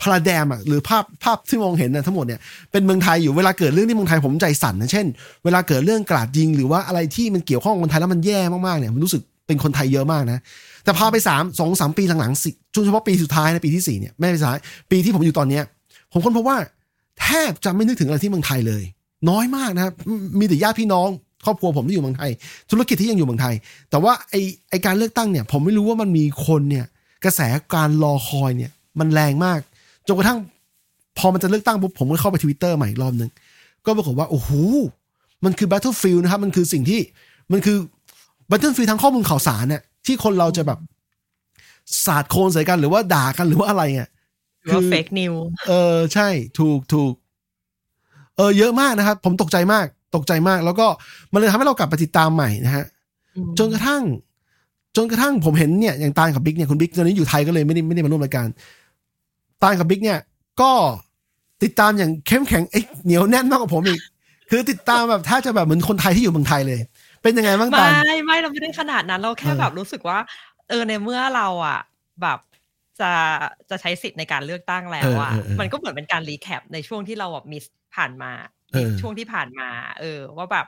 [0.00, 2.40] พาราแดมอะหรือภาพภาพที่มองเห็นนะทั้งหมดเนี่ย
[2.72, 5.06] เป็นเมืองไทยอยู่เวลาเกิดเรื่องที่เมืองไทยผมใจสั่นนะเช่น
[5.44, 10.38] เวลาเกิดเรื่องกราดยิง หรือว่าอะไรที่มันเกี่ยวข้องกับคนไทยแล้วมันแย่มากๆเนี่ยมันรู้สึกเป็นคนไทยเยอะมากนะ
[10.88, 14.56] แต่พาไปสามสองสามปีหลังๆสิจนเฉพาะปีสุดท้ายนะปีที่สี่เนี่ยไม่ใช่ท้าย
[14.90, 15.64] ปีที่ผมอยู่ตอนเนี้ย
[16.12, 16.58] ผมค้นพบว่า
[17.20, 18.82] แทบจะไม่นึกถึงอะไรที่เมืองไทยเลย
[19.30, 19.92] น้อยมากนะครับ
[20.38, 21.08] มีแต่ญาติพี่น้อง
[21.44, 22.30] ครอบครัวผมที่อยู่เมืองไทย
[22.70, 23.54] ธุรกิจที่ยังอยู่เมืองไทย
[23.90, 24.34] แต่ว่าไอ
[24.70, 26.86] ไอการเลือกตั้งเนี่ย ผมไม่รู้ว่ามันมีคนเนี่ย
[27.24, 27.40] กระแส
[27.74, 29.60] การรอคอยเนี่ย มันแรงมาก
[30.06, 30.38] จนกระทั่ง
[31.18, 33.30] พอมันจะเลือกตั้งปุ๊บผมก็เข้าไปทวิตเตอร์ใหม่อีกรอบหนึ่ง
[33.86, 34.50] ก็ปรากฏว่า โอ้โห
[35.44, 37.00] มันคือ Battlefield นะครับ มันคือสิ่งที่
[37.52, 37.76] มันคือ
[38.50, 40.78] Battlefield ทั้งข้อมูลข่าวสารเนี่ย ที่คนเราจะแบบ
[42.04, 44.10] สาดโคลนใส่กันหรือว่าด่ากันหรือว่าอะไรเนี่ย
[44.62, 47.12] หรือว่าคือ fake news เออใช่ถูกถูก
[48.36, 50.86] เออเยอะมากนะครับ ผมตกใจมาก ตกใจมาก แล้วก็
[51.32, 52.84] มันเลยทำให้เรากลับไปติดตามใหม่นะฮะ
[53.58, 54.02] จนกระทั่ง
[54.96, 58.48] จนกระทั่งผมเห็นเนี่ยอย่างตาลกับบิ๊กเนี่ยคุณบิ๊กตอนนี้อยู่ไทยก็เลยไม่ได้ไม่ได้มาร่วมรายการ
[59.62, 60.18] ตาลกับบิ๊กเนี่ย
[60.60, 60.72] ก็
[61.62, 64.00] ติดตามอย่างเข้มแข็งเอ้ยเหนียวแน่นมากกว่าผมอีก
[64.50, 66.80] คือติดตามแบบแทบจะแบบเหมือนคนไทยที่อยู่เมืองไทยเลย
[67.28, 70.18] เป็นยังไงบ้างไม่ตาลไม่เราไม่ได้ขนาดนั้นเราแค่เออแบบรู้สึกว่า
[70.68, 71.80] เออในเมื่อเราอะ
[72.22, 72.38] แบบ
[73.00, 73.10] จะ
[73.70, 77.64] จะใช้สิทธิ์ในการเลือกตั้งแล้วอะเออเออเออมันก็เหมือนเป็นการรีแคปในช่วงที่เราแบบมิส
[77.96, 78.32] ผ่านมา
[78.72, 79.68] เออช่วงที่ผ่านมา
[80.00, 80.66] เออ ว่าแบบ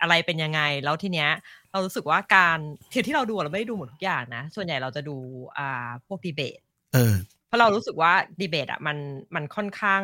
[0.00, 1.30] อะไรเป็นยังไงแล้วทีเนี้ย
[1.72, 2.58] เรารู้สึกว่าการ
[2.92, 5.16] ที่ที่เราดูอะเราไม่ได้ดูหมดทุกอย่างนะ ส่วนใหญ่เราจะดู
[5.58, 6.60] อ่าพวกดีเบต
[6.94, 7.14] เออ
[7.46, 8.96] เพราะเรารู้สึกว่าดีเบตอะมัน
[9.34, 10.02] มันค่อนข้าง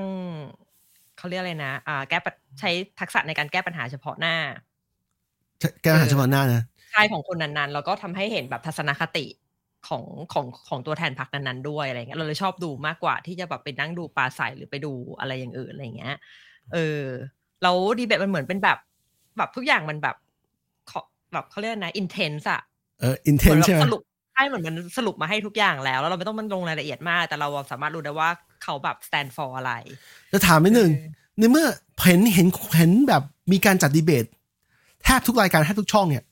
[1.19, 4.37] เขาเรียกอะไรนะอ่าแก้ปัญใช้ทักษะในการแก้ปัญหาเฉพาะหน้า
[5.83, 9.27] แก้ปัญหาเฉพาะหน้านะใช่ของคนนั้นๆ แล้วก็ทำให้เห็นแบบทัศนคติ
[9.89, 16.17] ของของของตัวแทนพรรคนั้นๆด้วยอะไรเงี้ยเราเลยชอบดูมากกว่าที่จะแบบไปนั่งดูปลาใสหรือไปดูอะไรอย่างอื่นอะไรเงี้ย
[16.73, 17.03] เออ
[17.63, 18.79] แล้วดีเบตมันเหมือนเป็นแบบ
[19.37, 20.17] แบบทุกอย่างมันแบบ
[20.89, 21.01] เขา
[21.33, 22.61] แบบเขาเรียกนะอินเทนส์อะ
[23.01, 24.01] เอออินเทเหมืนอนใช่ไหมแบบสรุป
[24.33, 28.29] ใช่เหมือนมันสรุปมาให้ทุกอย่างแล้ว แล้วเราไม่ต้องมันลงรายละเอียดมาก แต่เราสามารถรู้ได้ว่า
[28.63, 29.73] เขาแบบ stand for อะไร
[30.33, 31.67] จะถามนิดนึงเออในเมื่อ
[32.01, 34.27] เห็นเห็นเห็นแบบมีการจัดดีเบต
[35.07, 36.25] แทบทุกรายการแทบทุกช่องเนี่ย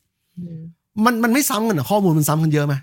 [1.04, 2.74] มันมันไม่ซ้ำกันเหรอข้อมูลมันซ้ำกันเยอะไหม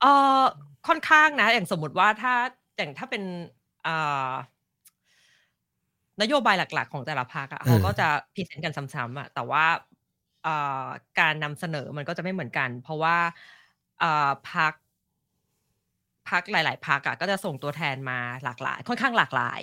[0.00, 0.06] เอ
[0.40, 0.42] อ
[0.88, 2.34] ค่อนข้างนะ อย่างสมมติว่าถ้า
[2.76, 3.22] อย่างถ้าเป็น
[3.84, 3.96] เอ่
[4.28, 4.30] อ
[6.22, 9.64] นโยบายหลัก ๆ ของแต่ละพรรคอะเออเขาก็จะ present กันซ้ำๆอะแต่ว่า
[10.44, 10.84] เอ่อ
[11.20, 13.16] การนำเสนอมันก็จะไม่เหมือนกัน เพราะว่า
[14.00, 14.72] เอ่อพรรค
[16.30, 19.60] พรรคหลาย ๆพรรคอะก็จะส่งตัวแทนมาหลากหลาย ค่อนข้างหลากหลาย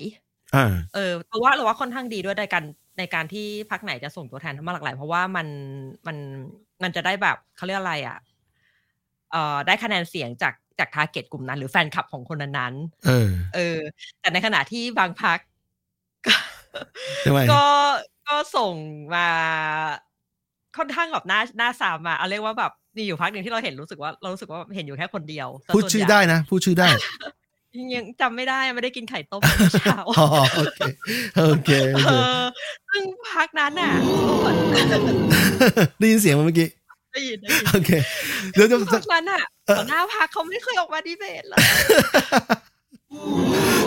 [0.56, 2.64] อ่าเออเพราะว่าเราว่าค่อนข้างดีด้วยในการ
[2.98, 5.48] ในการที่พรรคไหนจะส่งตัวแทนมาหลากหลาย เพราะว่ามัน
[6.08, 6.18] มัน
[6.84, 8.18] มันจะได้แบบเขาเรียกอะไรอะ
[9.32, 12.74] เอ่อได้คะแนนเสียงจากจาก target กลุ่มนั้น หรือแฟนคลับของคนนั้น
[13.06, 13.78] เออๆเออ
[14.20, 15.40] แต่ในขณะที่บางพรรค
[17.26, 17.64] ทำไมก็
[18.28, 18.74] ก็ส่ง
[19.16, 19.28] มา
[20.78, 26.88] ค่อนข้างแบบหน้าหน้าสามมาเอาเรียกว่าแบบมีอยู่พักหนึ่งที่เราเห็นรู้สึกว่าเรารู้สึกว่าเห็นอยู่แค่คนเดียวแต่พูดส่วนชื่อใหญ่ได้นะพูดชื่อได้
[27.96, 30.82] ยังจำไม่ได้ไม่ได้กินไข่ต้มเมื่อเช้าอ๋อโอเค
[31.38, 32.44] โอเคโอเอเคอ
[32.90, 33.94] ซึ่งพักนั้นน่ะ
[36.00, 36.68] ได้ยินเสียงมาเมื่อกี้
[37.14, 37.92] ได้ยินได้ยินโอเค
[38.54, 39.44] เดี๋ยวจะพรรคนั้นน่ะ
[39.78, 41.58] หัวหน้าพรรคเขาไม่เคยออกมาดีเบตเลย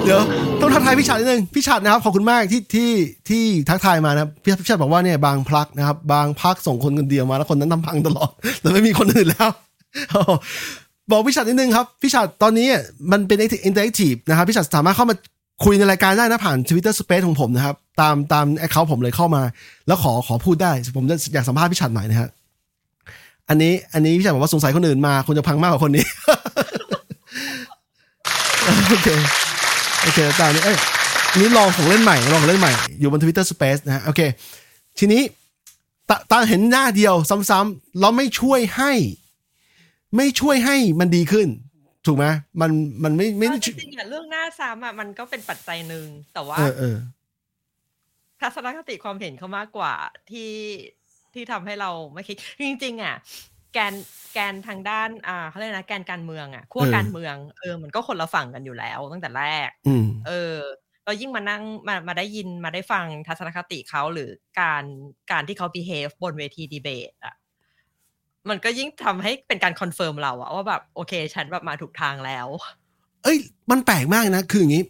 [0.05, 0.21] เดี๋ยว
[0.61, 2.91] ต้องทักทายพี่ชัดนิดนึงพี่ชัดนะครับขอบคุณมากที่ที่
[3.29, 9.51] ที่ทักทายมานะพี่พี่ชัดบอกว่าเนี่ยบางพรรคนะครับ บางพรรคส่งคนคนเดียวมาแล้วคนนั้นทำพังตลอดแต่ไม่มีคนอื่นแล้ว
[11.11, 12.69] บอกพี่ชัดนิดนึงครับพี่ชัดตอนนี้
[13.13, 15.17] มันเป็น interactive นะครับพี่ชัดสามารถเข้ามา
[15.65, 19.43] คุยในรายการได้นะผ่าน Twitter Space ของผมนะครับ ตามตาม account ผมเลยเข้ามา
[19.87, 22.29] แล้วขอขอพูดได้ ผมจะอยากสัมภาษณ์พี่ชัดหน่อยนะฮะ
[23.49, 26.05] อันนี้ อันนี้พี่ชัดบอกว่าสงสัยคนอื่นมาคนจะพังมากกว่าคนนี้
[28.91, 29.09] โอเค
[30.03, 30.79] โอเคตามนี้เอ้ย
[31.39, 34.21] นี่ลองของเล่นใหม่ลองของเล่นใหม่อยู่บน Twitter Space นะฮะโอเค
[34.99, 35.23] ทีนี้
[36.09, 37.15] ตาตาเห็นหน้าเดียว
[37.51, 38.93] ซ้ำๆเราไม่ช่วยให้
[40.17, 41.49] ไม่ช่วยให้มันดีขึ้น
[42.07, 42.27] ถูกไหม
[42.61, 42.71] มัน
[43.05, 46.97] มันไม่ไม่ได้จริงๆอะเรื่องหน้าซ้ำอะมันก็เป็นปัจจัยหนึ่งแต่ว่าเออเออ
[48.41, 49.95] ทัศนคติความเห็นเขามากกว่า
[50.31, 50.53] ที่
[51.35, 53.17] ที่ทำให้เราไม่คิดจริง ๆ อะ
[53.75, 53.95] แกน
[54.35, 60.55] แกนทางด้านอ่าเขาเรียกนะแกนการเมืองอะขั้วเออการเมืองเออมันก็คนละฝั่งกันอยู่แล้วตั้งแต่แรกอืมเออ
[61.05, 64.85] เรายิ่งมานั่งมามาได้ยินมาได้ฟังทัศนคติเขาหรือการ
[65.33, 67.35] การที่เขา behave บนเวทีดีเบตอะ
[68.51, 72.47] มันก็ยิ่งทำให้เป็นการ confirm เราอะว่าแบบโอเค ฉันแบบมาถูกทางแล้ว
[73.25, 73.39] เอ้ย
[73.71, 74.83] มันแปลกมากนะ คืออย่างนี้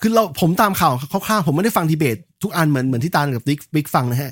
[0.00, 4.30] คือเราผมตามข่าวคร่าวๆผมไม่ได้ฟังดีเบต ทุกอันเหมือนเหมือนที่ตาลกับบิ๊กบิ๊กฟังนะฮะ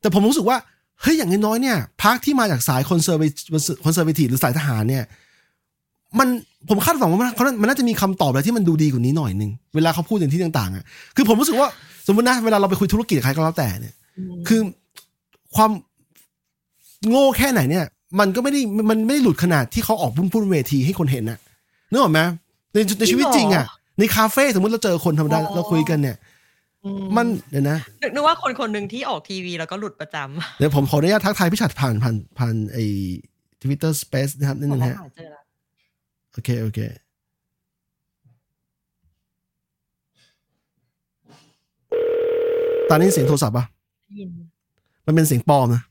[0.00, 0.56] แต่ผมรู้สึกว่า
[1.02, 3.22] เฮ้ยอย่างน้อยๆเนี่ยพรรคที่มาจากสาย conserva-
[3.84, 5.04] conservative หรือสายทหารเนี่ย
[6.18, 6.28] มัน
[6.68, 10.84] ผมคาดหวังว่ามันเขามันน่าจะมีคำตอบอะไรที่มันดูดีกว่านี้หน่อยนึงเวลาเขาพูดอย่างที่ต่างๆอะ
[11.16, 11.68] คือผมรู้สึกว่า
[12.06, 13.94] สมมตินะเวลาเราไปคุยธุรกิจกับใครก็แล้วแต่เนี่ย
[14.48, 14.60] คือ
[15.56, 15.70] ความ
[17.08, 17.84] โง่แค่ไหนเนี่ย
[18.18, 21.38] มันก็ไม่ได้มันไม่ได้หลุดขนาดที่เขาออกพุ่นพุ่นเวทีให้คนเห็นน่ะ
[21.90, 22.20] นึกออกไหม
[22.72, 23.66] ในในชีวิตจริงอะ
[23.98, 26.16] ในคาเฟ่สมมติเราเจอคนธรรมดาอ๋อเราคุยกันเนี่ย
[27.16, 32.84] มันเดี๋ยวนะนึกนึกว่าคนคนหนึ่งที่ออกทีวีแล้วก็หลุดประจำเดี๋ยวผมขออนุญาตทักทายพี่ฉัดผ่านผ่านผ่านไอ้
[33.62, 35.42] ทวิตเตอร์สเปซนะครับนิดนึงฮะหาเจอแล้ว
[36.32, 36.78] โอเคโอเค
[42.90, 43.64] ตอนนี้เสียงโทรศัพท์ปะ
[44.06, 44.28] ได้ยิน
[45.06, 45.82] มันเป็นเสียงปลอมนะ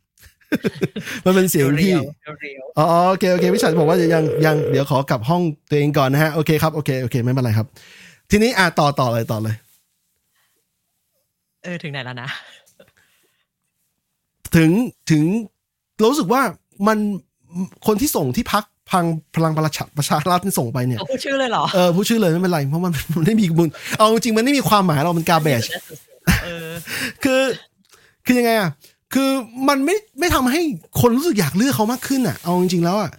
[1.25, 7.67] มันเป็นเสียงที่เรียวๆเรียวอ๋อโอเคโอเคพี่ชัดบอกว่ายังยังเดี๋ยวขอกลับห้องตัวเองก่อนนะฮะโอเคครับโอเคโอเคไม่เป็นไรครับ
[8.31, 9.63] ทีนี้อะต่อต่อเลยต่อเลยๆ
[11.63, 12.29] เออถึงไหนแล้วนะ
[14.55, 14.69] ถึง
[15.11, 15.23] ถึง
[15.99, 16.41] เรารู้สึกว่า
[16.87, 16.97] มัน
[17.87, 19.05] คนที่ส่งที่พักพัง
[19.35, 25.63] พลังประชาประชารัฐที่ส่งไปเนี่ยเขาพูดชื่อเลยเหรอเออผู้ชื่อเลยไม่เป็นไรเพราะมันมันไม่มีบุญเอาจริงๆมันไม่มีความหมายเรามันกาเบจ
[26.43, 26.69] เออ
[27.23, 27.41] คือ
[28.25, 28.69] คือยังไงอะ
[29.13, 29.31] คือ
[29.67, 30.61] มันไม่ไม่ทำให้
[31.01, 33.11] คนรู้สึกอยากเลือกเขามากขึ้นอะ เอาจริงๆแล้วอะ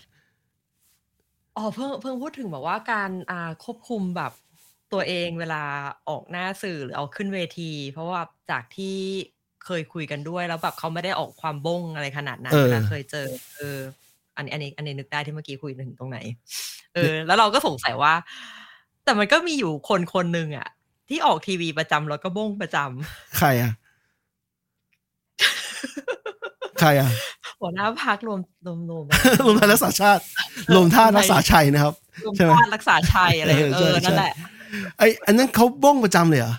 [1.56, 4.32] อ๋อเพิ่งเพิ่งพูดถึงแบบว่าการอ่าควบคุมแบบ
[4.92, 5.62] ตัวเองเวลา
[6.08, 8.96] ออกหน้าสื่อหรือเอาขึ้นเวที เพราะว่าจากที่
[9.64, 13.78] เคยคุยกันด้วยแล้วแบบเขาไม่ได้ออกความบงอะไรขนาดนั้นเออเวลาเคยเจอ เออ
[14.36, 16.18] อันนี้อันนี้อันนี้นึกได้ที่เมื่อกี้คุยถึงตรงไหน
[16.94, 18.12] เออ แล้วเราก็สงสัยว่า
[19.04, 20.68] แต่มันก็มีอยู่คนคนหนึ่งอะ
[21.08, 23.72] ที่ออกทีวีประจำแล้วก็บงประจำใครอะ
[26.80, 27.10] ใครอะ
[27.60, 29.04] หัวหน้าพักรวมรวมรวม
[29.44, 30.22] รวมไทยรักษาชาติ
[30.74, 34.34] รวมท่าตุรักษาชัยนะครับรวมใช่ไหมชาติรักษาชัยอะไรเออเอใช่อนั่นใช่แหละ
[34.98, 36.54] ไออันนั้นเขาบ้งประจำเลยเหรอ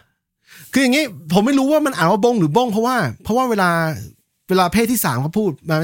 [0.73, 3.69] คืออย่างงี้ ผมไม่รู้ว่ามันอ่านว่าบ้งหรือบ้งเพราะว่า เพราะว่าเวลา
[4.49, 5.75] เวลาเพศที่สามเขาพูดมา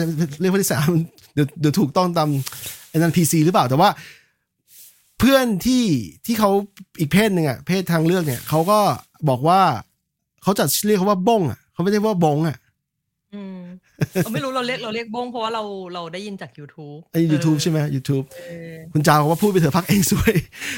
[0.41, 0.87] เรียกเพศที่สาม
[1.33, 2.29] เดี๋ยวเดี๋ยวถูกต้องตาม
[2.89, 3.89] ไอ้นันพีซีหรือเปล่าแต่ว่า
[5.19, 5.83] เพื่อนที่
[6.25, 6.51] ที่เขา
[6.99, 8.79] อีกเพศหนึ่งอะเพศทางเลือกเนี่ยเขาก็
[9.29, 9.61] บอกว่า
[10.43, 12.57] เขาจัดเรียกเขาว่าบ้งอะเขาไม่ได้ว่าบงอะ
[13.33, 13.57] อืม
[14.23, 20.33] เราไม่รู้เราเรียกเราเรียกบงเพราะว่าเราเราได้ยินจาก YouTube ไอ้ YouTube ใช่ไหม YouTube เออคุณจาวบอกว่าพูดไปเถอะพักเองสวย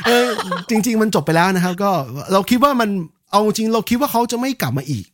[0.07, 0.27] เออ
[0.69, 1.91] จริง ๆ มันจบไปแล้วนะครับ ก็
[2.33, 2.89] เราคิดว่ามัน
[3.31, 5.05] เอาจริงเราคิดว่าเขาจะไม่กลับมาอีก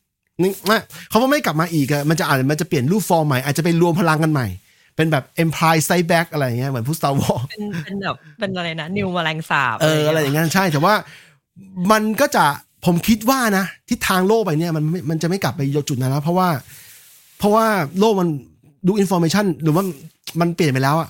[0.41, 0.77] นี่ไม่
[1.09, 4.47] เขาว่าไม่กลับมาอีกอะมันจะอาจมันจะเปลี่ยนรูปฟอร์มใหม่ อาจจะไปรวมพลังกันใหม่
[4.95, 10.93] เป็นแบบ Empire Strike Back อะไรอย่างเงี้ยเหมือนพวก Star Wars เป็นเป็นแบบเป็นอะไรนะ new แมลงสาบเอออะไรอย่างเงี้ยใช่แต่ว่า
[11.91, 12.45] มันก็จะ
[12.85, 16.49] ผมคิดว่านะทิศทางโลกไปเนี่ยมันไม่มันจะไม่กลับไปจุดนั้นแล้วเพราะว่า
[17.43, 17.67] เพราะว่า
[17.99, 18.29] โลกมัน
[18.87, 19.83] ดู information หรือว่า
[20.41, 21.09] มันเปลี่ยนไปแล้วอะ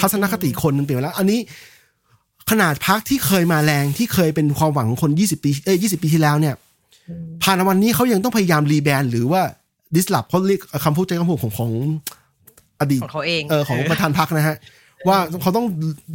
[0.00, 1.38] ทัศนคติคนมันเปลี่ยนไปแล้ว อันนี้
[2.50, 6.54] ขนาดพรรคที่เคยมาแรงที่เคยเป็นความหวังของคน20ปีเอ้ย20ปีที่แล้วเนี่ย
[7.42, 9.42] ผ่านมาวันนี้เขายังต้องพยายามรีแบรนด์หรือว่า
[9.94, 11.70] ดิสล p เขาเรียกคำพูดใจคำพูดของของ
[12.80, 14.56] อดีตของเขาเองเออของประธานพักนะฮะ
[15.08, 15.66] ว่าเขาต้อง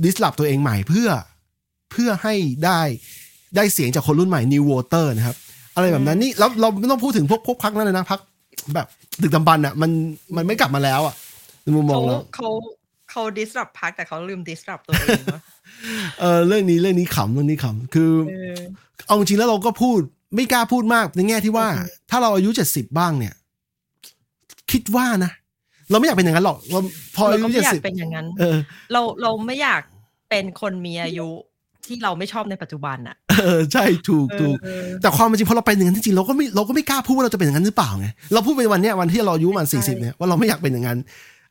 [0.05, 1.09] ดิสล p ตัวเองใหม่เพื่อ
[1.91, 2.33] เพื่อให้
[2.65, 2.81] ได้
[3.55, 5.35] ได้เสียงจากคนรุ่นใหม่ new voter นะครับ
[5.75, 8.19] อะไรแบบนั้นนี่แล้วเราไม่ต้องพูดถึงพวกพวกพักนั่นเลยนะพัก
[8.73, 8.87] แบบ
[9.21, 9.91] ดึกดำบรรพ์อะมัน
[10.35, 11.15] มันไม่กลับมาแล้วอะ
[11.63, 12.49] ในมุมมอเขางเราเขา
[13.11, 15.41] เขาดิสรับพักแต่เขาลืมดิสรับตัวเองวะ
[16.19, 18.55] เออเรื่องนี้เรื่องนี้ขำเรื่องนี้ขำคือ เออ
[19.07, 19.99] เอาจริงๆแล้วเราก็พูด
[20.35, 23.33] ไม่กล้าพูดมากในแง่ที่ว่าอือฮึถ้าเราอายุเจ็ดสิบบ้างเนี่ย
[24.71, 25.31] คิดว่านะ
[25.89, 26.79] เราไม่อยากเป็นอย่างนั้นหรอกเรา
[27.15, 28.57] พอเราอายุก็ไม่เจ็ดอยากสิบเป็นอย่างนั้น เออ
[28.91, 29.81] เราเราไม่อยาก
[30.29, 31.27] เป็นคนมีอายุ
[31.89, 40.97] ที่เราไม่ชอบในปัจจุบันอะเออใช่ถูกถูกเออแต่ความเป็นจริงพอเราเป็นอย่างนั้นจริงๆเราก็ไม่เราก็ไม่กล้าพูดว่าเราจะเป็นอย่างนั้นหรือเปล่าไงเราพูดไปวันเนี้ยวันที่เราอายุประมันใช่สี่สิบเนี่ยว่าเราไม่อยากเป็นอย่างนั้น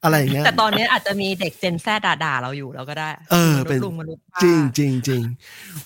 [0.04, 5.22] อะไรอย่างเงี้ยแต่ตอนนี้อาจจะมีเด็กเจนแซดด่าๆเราอยู่แล้วก็ได้ เออมนุษย์เป็นลุงมนุษย์ป้าจริงจริงจริง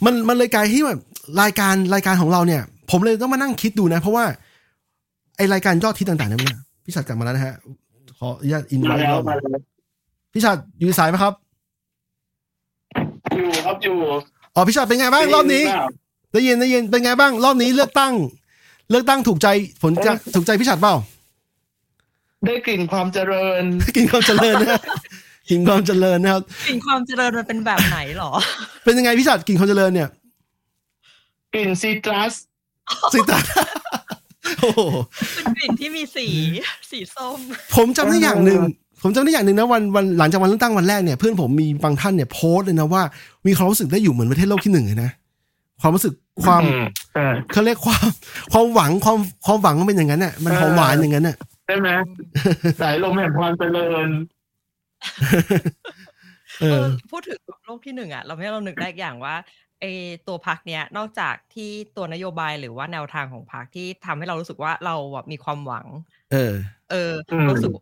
[0.04, 1.00] มันมันเลยกลายที่แบบ
[1.42, 4.24] รายการรายการของเราเนี่ย ผมเลยต้องมานั่งคิดดูนะ เพราะว่า
[5.36, 6.40] ไอรายการยอดทิศต่างๆเนี่ย
[6.84, 7.54] พี่ชัดกลับมาแล้วนะฮะ
[8.18, 9.62] ขออนุญาตอินไว้มาแล้วรอบมาแล้ว
[10.32, 11.34] พี่ชัดอยู่ในสายไหมครับ
[13.36, 13.96] อยู่ครับอยู่
[14.54, 15.62] อ๋อพี่ชัดเป็นไงบ้างรอบนี้
[16.32, 18.12] ได้ยินได้ยินเป็นไงบ้าง รอบนี้เลือกตั้ง
[18.90, 19.48] เลือกตั้งถูกใจ
[19.82, 20.94] ผลจะถูกใจพี่ชัดเปล่า
[22.46, 23.62] ได้กลิ่นความเจริญ
[23.96, 24.80] กินความเจริญนะ
[25.50, 28.30] กินความเจริญนะครับสิ่งความเจริญมันเป็นแบบไหนหรอ
[28.84, 30.08] เป็นยังไงพี่ชัดกินความเจริญเนี่ย
[31.54, 32.34] กลิ่นซีตรัส
[33.12, 33.38] สิตา
[34.60, 34.80] โอ้โห
[35.34, 36.26] เป็นกลิ่นที่มีสี
[36.90, 37.38] สีส้ม
[37.76, 38.60] ผมจำได้อย่างหนึ่ง
[39.02, 43.02] ผมจำได้อย่างหนึ่งนะวันวันหลังจากวันเลือกตั้งวันแรกเนี่ยเพื่อนผมมีบางท่านเนี่ยโพสต์เลยนะว่า
[43.46, 45.10] มีความรู้สึกได้อยู่เหมือนประเทศโลกที่หนึ่งเลยนะ
[45.80, 46.84] ความรู้สึกความอืม
[47.14, 48.06] ใช่เขาเรียกความ
[48.52, 51.36] ความหวังความความหวังมันเป็นอย่างนั้นน่ะมันหอมหวานอย่างนั้นน่ะ
[51.66, 51.88] ใช่ไหม
[52.82, 54.08] สายลมแห่งความเจริญ
[56.60, 59.34] เอเอออพูดถึงโลกที่หนึ่งอะ เราไม่เรานึกได้อีกอย่างว่า
[59.80, 59.84] ไอ
[60.28, 65.86] ตัวพักเนี้ยนอกจากที่ตัวนโยบายหรือว่าแนวทางของพักที่ทำให้เรารู้สึกว่าเราแบบมีความหวัง
[66.32, 66.52] เออ
[66.90, 67.72] เอออืมรู้สึก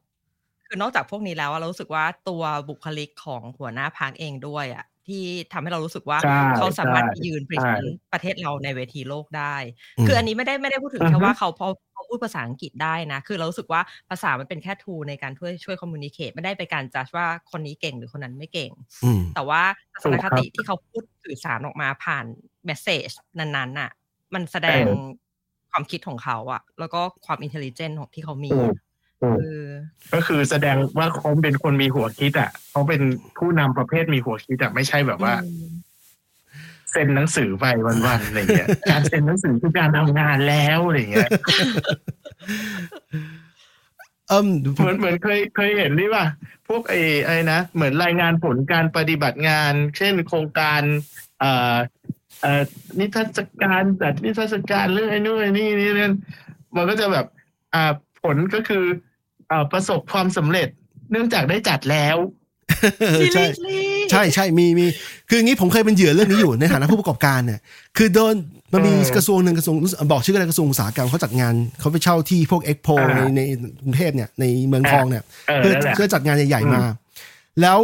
[0.71, 9.57] คือนอกจากพวกนี้แล้วอะเรารู้สึกว่าตัวบุคลิกของหัวหน้าพักเองด้วยอะที่ทำให้เรารู้สึกว่าใช่เขาสามารถใช่ยืนใช่ present ประเทศเราในเวทีโลกได้
[9.99, 19.63] อืมคืออันนี้ไม่ได้ไม่ได้พูดถึงอือฮึแค่ว่าเขาพอเขาพูดภาษาอังกฤษได้นะ คือเรารู้สึกว่าภาษามันเป็นแค่ทูในการช่วยช่วยคอมมูนิเคตไม่ได้ไปการจัดว่าคนนี้เก่งหรือคนนั้นไม่เก่งอืมแต่ว่า
[19.93, 22.25] ทัศนคติถูกครับที่เขาพูดสื่อสารออกมาผ่าน
[22.65, 23.91] เมสเซจนั้นๆน่ะ
[24.35, 25.11] มันแสดงเออ
[25.71, 28.61] ความคิดของเขาอะแล้วก็ความอินเทล i เจนของที่เขามีถู
[29.21, 29.71] กถูกเออ
[30.13, 33.03] ก็คือแสดงว่าเขาเป็นคนมีหัวคิดอะเขาเป็น
[33.39, 35.71] ผู้นำประเภทมีหัวคิดอะไม่ใช่แบบว่าอืม
[36.93, 41.31] เซ็นหนังสือไปวันๆอะไรเงี้ยการเซ็นหนังสือคือการทำงานแล้วอะไรเงี้ย
[44.29, 44.47] เอิ่ม
[44.77, 46.25] เหมือนเหมือนเคยเคยเห็นนี่ป่ะ
[46.69, 50.83] พวกไอ้ไอ้นะเหมือนรายงานผลการปฏิบัติงาน เช่นโครงการ
[51.41, 51.77] เอ่อ
[52.41, 52.63] เอ่อ
[52.99, 56.15] นิทรรศการจัดนิทรรศการเรื่องไอ้นู่นไอ้นี่นี่นั่น
[56.77, 57.27] มันก็จะแบบ
[57.75, 57.93] อ่า
[58.23, 59.10] ผลก็คืออ่า
[59.73, 60.69] ประสบความสำเร็จ
[61.11, 62.17] เนื่องจากได้จัดแล้ว
[63.01, 63.79] เออใช่ Seriously?
[64.11, 64.87] ใช่ใช่มีมี
[65.29, 67.61] คืออย่างนี้ผมเคยเป็นเหยื่อเรื่องนี้อยู่ในฐานะผู้ประกอบการเนี่ย
[67.97, 68.35] คือโดน
[68.73, 73.41] มันมีเออกระทรวงหนึ่งกระทรวงรู้สึกบอกชื่ออะไรกระทรวงอุตสาหกรรมเขาจัดงานเขาไปเช่าที่พวกเอ็กโปอ่าในใน
[73.83, 76.85] กรุงเทพเนี่ยในเมืองทองเนี่ยเออเพื่อนั่นแหละเพื่อจัดงานใหญ่อืมๆมา
[77.61, 77.79] แล้ว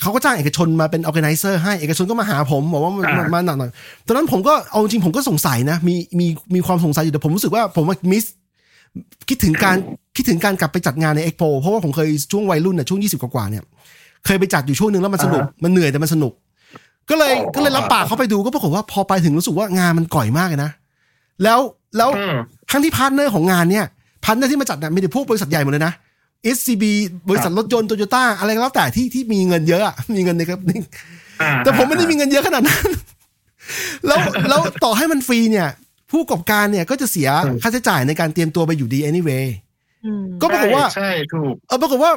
[0.00, 3.70] เขาก็จ้างเอกชนมาเป็น organizer ให้เอกชนก็มาหาผมบอกว่ามาอ่ามาหนักหน่อย
[4.06, 8.24] ตอนนั้นผมก็เอาจริงผมก็สงสัยนะมีมีมีความสงสัยอยู่แต่ผมรู้สึกว่าผมมิส
[9.28, 9.76] คิดถึงการ
[10.16, 13.62] คิดถึงการกลับไปจัดงานในเอ็กโปเพราะว่าผมเคยช่วงวัยรุ่นเนี่ยช่วงยี่สิบกว่าๆเนี่ย
[14.26, 16.32] เคยไปจัดอยู่ช่วงหนึ่งแล้วมันสนุกอ่าฮะมันเหนื่อยแต่มันสนุก
[17.10, 20.70] ก็เลยอ๋อก็เลยรับปากเขาไปดูก็ปรากฏว่าพอไปถึงรู้สึกว่างานมันกร่อยมากเลยนะ
[21.42, 21.60] แล้ว
[21.96, 22.36] แล้วอืม
[22.70, 23.86] ทั้งที่ partner ของงานเนี่ย
[24.24, 25.92] partner ที่มาจัดเนี่ยมีแต่พวกบริษัทใหญ่หมดเลยนะ
[26.56, 26.84] SCB
[27.28, 30.60] บริษัทรถยนต์โตโยต้าอะไรก็แล้วแต่ที่ที่มีเงินเยอะอะมีเงินในครับ
[31.42, 32.86] อ่าแต่ผมไม่ได้มีเงินเยอะขนาดนั้น
[34.06, 34.18] แล้ว
[34.48, 35.68] แล้วต่อให้มันฟรีเนี่ย
[36.12, 37.28] ผู้ประกอบการเนี่ยก็จะเสีย
[37.62, 39.46] ค่าใช้จ่ายในการเตรียมตัวไปอยู่ดี anyway
[40.04, 42.12] อืมก็ปรากฏว่าใช่ใช่ถูกเออปรากฏว่า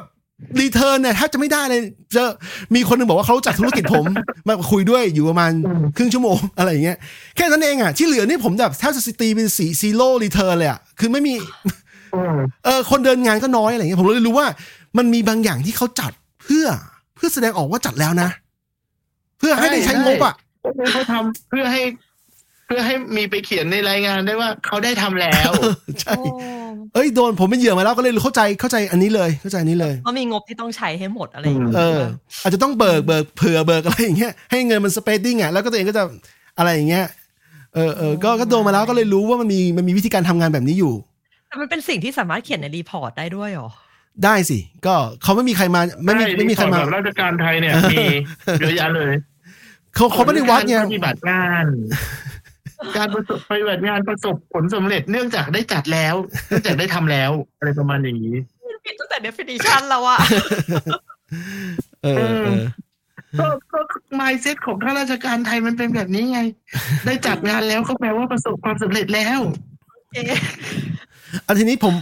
[0.61, 1.81] return เนี่ยแทบจะไม่ได้เลย
[2.13, 2.29] เจอ
[2.75, 4.05] มีคนหนึ่งบอกว่าเขารู้จักธุรกิจผม
[4.47, 6.97] มาคุยด้วยอยู่ประมาณอืมครึ่งชั่วโมงอะไรอย่างเงี้ย
[7.35, 11.35] แค่นั้นเองอะที่เหลือนี่ผมแบบแทบจะสตีเป็นสี zero return เลยอะคือไม่มี
[12.15, 12.35] อืม
[12.65, 14.47] เออคนเดินงานก็น้อยอะไรเงี้ยผมเลยรู้ว่า
[14.97, 16.11] มันมีบางอย่างที่เขาจัด
[16.43, 16.67] เพื่อ
[17.15, 18.29] เพื่อแสดงออกว่าจัดแล้วนะ
[19.39, 20.33] เพื่อให้ได้ใช้งบอะ
[20.91, 21.81] เขาทำเพื่อให้
[22.65, 25.51] เพื่อให้มีไปเขียนในรายงานได้ว่าเขาได้ทำแล้ว
[26.01, 26.23] ใช่โอ้
[26.93, 31.99] เอ้ยโดนผมเป็นเหยื่อมาแล้วก็เลยเข้าใจเข้าใจอันนี้เลยเข้าใจอันนี้เลยเพราะมีงบที่ต้องใช้ให้หมดอะไรอย่างเงี้ยเออ
[32.43, 36.03] อาจจะต้องเบิกเบิกเผื่อเบิกอะไรอย่างเงี้ยให้เงินมัน spending อะแล้วก็ตัวเองก็จะ
[36.57, 37.05] อะไรอย่างเงี้ย
[37.75, 40.93] เออเออก็ก็โดนมาแล้วก็เลยรู้ว่ามันมีมันมีวิธีการทำงานแบบนี้อยู่
[41.47, 43.69] แต่มันเป็นสิ่งที่สามารถเขียนใน report ได้ด้วยเหรอ
[44.23, 48.05] ได้สิ ก็เขาไม่มีใครมาไม่มีใช่ไม่มีใครมาของราชการไทยเนี่ยมี
[48.61, 49.11] เยอะแยะเลย
[49.95, 51.65] เขาเขาไม่ได้วัดไงการปฏิบัติงาน
[52.97, 56.15] การประสบปฏิบัติงานประสบผลสำเร็จเนื่องจากได้จัดแล้ว
[56.47, 58.35] เนื่องจากได้ทำแล้ว อะไรประมาณอย่างนี้
[58.85, 60.19] ผิดตั้งแต่ definition แล้วอะ
[62.03, 62.21] เออเอ
[62.57, 62.61] อ
[63.39, 63.79] ก็ก็
[64.19, 66.39] mindset ของข้าราชการไทยมันเป็นแบบนี้ไง
[67.05, 69.39] ได้จัดงานแล้วก็แปลว่าประสบความสำเร็จแล้ว
[70.13, 70.39] เอ๊ะ
[71.47, 71.93] อันทีนี้ผม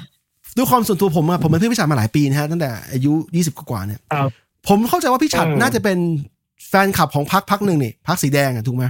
[0.57, 4.29] ด้วยความส่วนตัวผมอะผมเป็นเพื่อนพี่ฉัดมาหลายปีนะฮะตั้งแต่อายุยี่สิบกว่าๆเนี่ยครับ
[4.67, 5.97] ผมเข้าใจว่าพี่ฉัดเออน่าจะเป็น
[6.69, 8.85] แฟนคลับของพักพักหนึ่งนี่พักสีแดงอะถูกไหม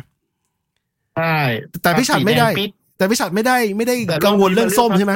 [1.18, 1.38] ใช่
[1.82, 5.14] แต่พี่ฉัดไม่ได้ปิดแต่พี่ฉัดไม่ได้ไม่ได้แต่กังวลเรื่องส้มใช่ไหม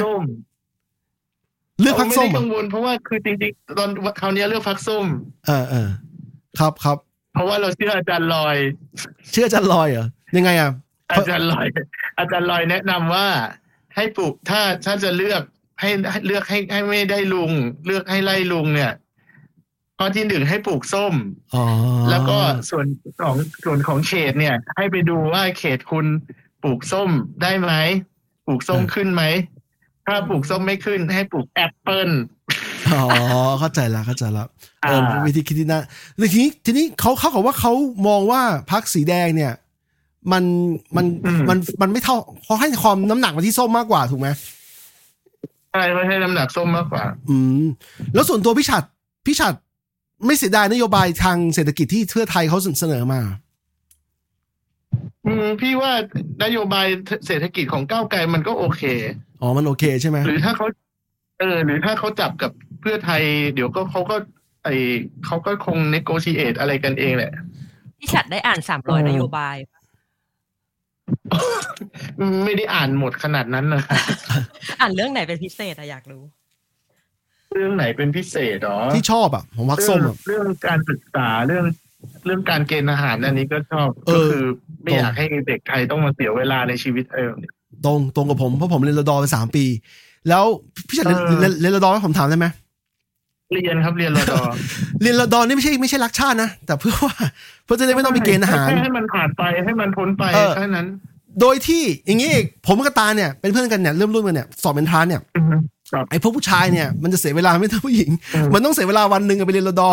[1.80, 3.90] เลือกพรรคส้มเลือกพักส้มเราไม่ได้อะกังวลเพราะว่าคือจริงๆตอน
[4.20, 5.04] คราวนี้เลือกพักส้ม
[5.46, 5.88] เออเออ
[6.58, 6.96] ครับครับ
[7.34, 8.56] เพราะว่าเราเชื่ออาจารย์ลอย
[9.32, 10.72] เชื่ออาจันลอยเหรอยังไงอะ
[11.12, 11.66] อาจารย์ลอย
[12.18, 13.26] อาจารย์ลอยแนะนำว่า
[13.94, 15.42] ให้ปลูกถ้าถ้าจะเลือก
[15.80, 17.52] ให้ให้เลือกให้ให้ไม่ได้ลุง
[17.86, 18.92] เลือกให้ไล่ลุงเนี่ย
[19.98, 21.14] ข้อที่หนึ่งให้ปลูกส้ม
[21.54, 21.64] อ๋อ
[22.10, 22.38] แล้วก็
[22.70, 22.86] ส่วน
[23.22, 26.06] ของส่วนของเขตเนี่ย ให้ไปดูว่าเขตคุณ
[26.62, 27.10] ปลูกส้ม
[27.42, 27.72] ได้ไหม
[28.46, 29.22] ปลูกส้มขึ้นไหม
[30.06, 32.10] ถ้าปลูกส้มไม่ขึ้น ให้ปลูกแอปเปิล
[32.92, 33.02] อ๋อ
[33.60, 34.44] เข้าใจละเข้าใจละ
[34.82, 35.80] เอออ่าวิธีคิดที่น่า
[36.32, 37.72] ทีนี้ทีนี้เขาเขาบอกว่าเขา
[38.08, 39.52] มองว่าพักสีแดงเนี่ย
[40.32, 40.44] มัน
[40.96, 41.06] มัน
[41.48, 44.28] มันมันไม่เท่าเขาให้ความน้ำหนักมาที่ส้มมากกว่าถูกไหม
[45.72, 47.64] ใช่ไม่ให้น้ำหนักส้มมากกว่า อืม
[48.14, 48.82] แล้วส่วนตัวพี่ฉัด
[49.26, 49.54] พี่ฉัด
[50.26, 53.20] ไม่เสียดายนโยบายทางเศรษฐกิจที่เพื่อไทยเขาเสนอมา
[55.26, 55.92] อืมพี่ว่า
[56.44, 56.86] นโยบาย
[57.26, 58.82] เศรษฐกิจของก้าวไกลมันก็โอเค
[59.40, 60.66] อ๋อ มันโอเคใช่ไหมหรือถ้าเขา
[61.38, 63.22] เออ หรือถ้าเขาจับกับเพื่อไทย
[63.54, 64.16] เดี๋ยวก็เขาก็
[64.64, 64.68] ไอ
[65.26, 67.32] เขาก็คง negotiate อะไรกันเองแหละ
[67.98, 69.56] พี่ฉัดได้อ่านสามร้อยเออนโยบาย
[72.20, 73.82] อืมไม่ได้อ่านหมดขนาดนั้นนะ
[74.80, 76.22] อ่านเรื่องไหนเป็นพิเศษอะอยากรู้
[77.54, 81.64] เรื่องไหนเป็นพิเศษหรอที่ชอบอะผมพักเรื่ส้องมอะเรื่องการศึกษาเรื่อง
[82.24, 84.44] เรื่องการเกณฑ์อาหารอันนี้ก็ชอบเอก็อคือ
[84.82, 87.30] ไม่อยากให้เด็กไทยต้องมาเสียเวลาในชีวิตเออ
[87.84, 89.64] ตรงตรงกับผมเพราะผมเรียนรดอไปสามปี
[90.28, 90.44] แล้ว
[90.88, 92.46] พี่ฉัดเรียนเออ เรียนเรียนรดอให้ผมถามได้ไหม
[93.52, 94.42] เรียนครับเรียนรอดอ
[95.02, 97.14] เรียนรดอนี่ไม่ใช่ไม่ใช่รักชาตินะแต่เพื่อว่า
[97.64, 100.86] เพื่อจะได้ไม่ต้องไปเกณฑ์อาหาร แค่ให้มันผ่านไปให้มันพ้นไปเออ แค่นั้น
[101.40, 105.62] โดยที่อย่างงี้อีกผมกับตาเนี่ยเป็นเพื่อนกันเนี่ยเริ่มรุ่นกันเนี่ยสอบเป็นทรานเนี่ย อือฮึครับ
[106.10, 109.90] ไอ้พวกผู้ชายเนี่ยมันจะเสียเวลาไม่เท่าผู้หญิงอืมมันต้องเสียเวลาวันหนึ่งอะไปเรียนรดอ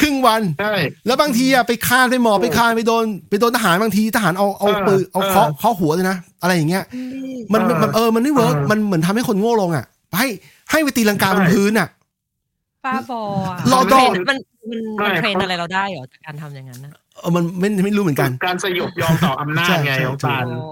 [0.00, 0.74] ครึ่งวันใช่
[1.06, 6.84] แล้วบางทีอะไปคานไปหมอบโอ้ไปคานไปโดน ไปโดนทหารบางทีทหารเอาเอาเออปืนเอาเออเคาะเคาะหัวเลยนะอะไรอย่างเงี้ย
[7.52, 9.84] มันมันมันเออมันไม่เวิร์กเออมันเหมือนทำให้คนโง่ลงอะ
[10.18, 10.28] ให้
[10.70, 11.88] ให้ไปตีลังกาบนใช่พื้นอะ
[12.84, 14.38] ป้าบออะรอดอมัน
[14.70, 16.90] มันมันใช่เทรนอะไรเราได้เหรอจากการทำอย่างนั้นนะ
[17.20, 20.66] เออมันไม่ไม่รู้เหมือนกัน การสยบยอมต่ออำนาจไงใช่ใช่ของตาลอ๋อ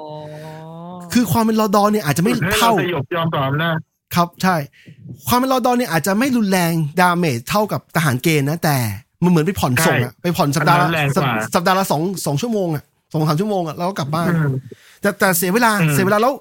[1.13, 3.79] คือความเป็นรอดอเนี่ยอาจจะไม่ให้เท่ารสยบยอมต่ออำนาจ
[4.15, 4.57] ครับใช่
[5.29, 8.77] ความเป็นรอดอเนี่ยอาจจะไม่รุนแรงดาเมจเท่ากับทหารเกณฑ์นะแต่
[9.23, 14.53] มันเหมือนไปผ่อนส่งอะไปผ่อนสัปดาห์ละอันนั้นแรงกว่าสัปดาห์ละสองสองชั่วโมงอะสองสามชั่วโมงอะแล้วก็กลับบ้านอืม
[15.01, 16.33] แต่แต่เสียเวลาอืมเสียเวลาแล้ว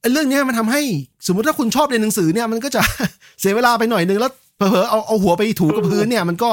[0.00, 0.82] ไอ้เรื่องเนี้ยมันทำให้
[1.26, 2.80] สมมติถ้าคุณชอบเรียนหนังสือเนี่ยมันก็จะ
[3.40, 6.50] เสียเวลาไปหน่อยนึงแล้วเผลอๆเอาเอาหัวไปถูกับพื้นเนี่ย มันก็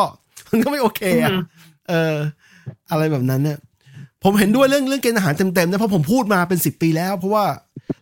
[0.50, 1.32] มันก็ไม่โอเคอะ
[1.90, 2.16] เออ
[2.92, 3.58] อะไรแบบนั้นเนี่ย
[4.30, 7.46] ผมเห็นด้วยเรื่องเรื่องเกณฑ์อาหารเต็มๆนะเพราะผมพูดมาเป็นสิบปีแล้ว เพราะว่า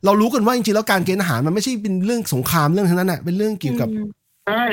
[0.05, 3.89] เรารู้กันว่าจริงๆแล้วการเกณฑ์อาหารมันไม่ใช่เป็นเรื่องสงครามเรื่องทั้งนั้นน่ะเป็นเรื่องเกี่ยวกับ
[4.47, 4.63] ใช่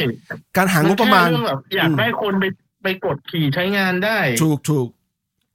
[0.57, 2.45] การหางบประมาณนแค่เองแบบอยากได้คนไป
[2.83, 4.89] ไปกดขี่ใช้งานได้ ถูกถูก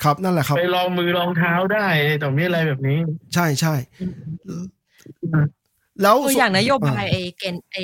[0.04, 1.88] ครับนั่นแหละครับ ไปลองมือลองเท้าได้
[2.24, 2.98] ต่อมีอะไรแบบนี้
[3.34, 3.74] ใช่ใช่
[6.02, 7.84] แล้วตัวอย่างนโยบายไอ้เกณฑ์ไอ้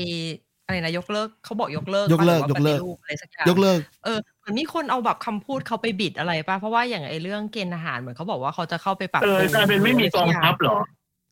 [0.66, 10.78] อะไรนะยกเลิกเขาบอกยกเลิกยกเลิกปะหรืยกเลิกว่าปฏิรูปอะไรสักอย่างยกเลิก เออ เหมือนมีคนเอาแบบคำพูดเขาไปบิดอะไรป่ะ เพราะว่าอย่างไอ้เรื่องเกณฑ์อาหารเหมือนเขาบอกว่าเขาจะเข้าไปปรับเออปรุงกลายเป็นไม่มีกองทัพเหรอ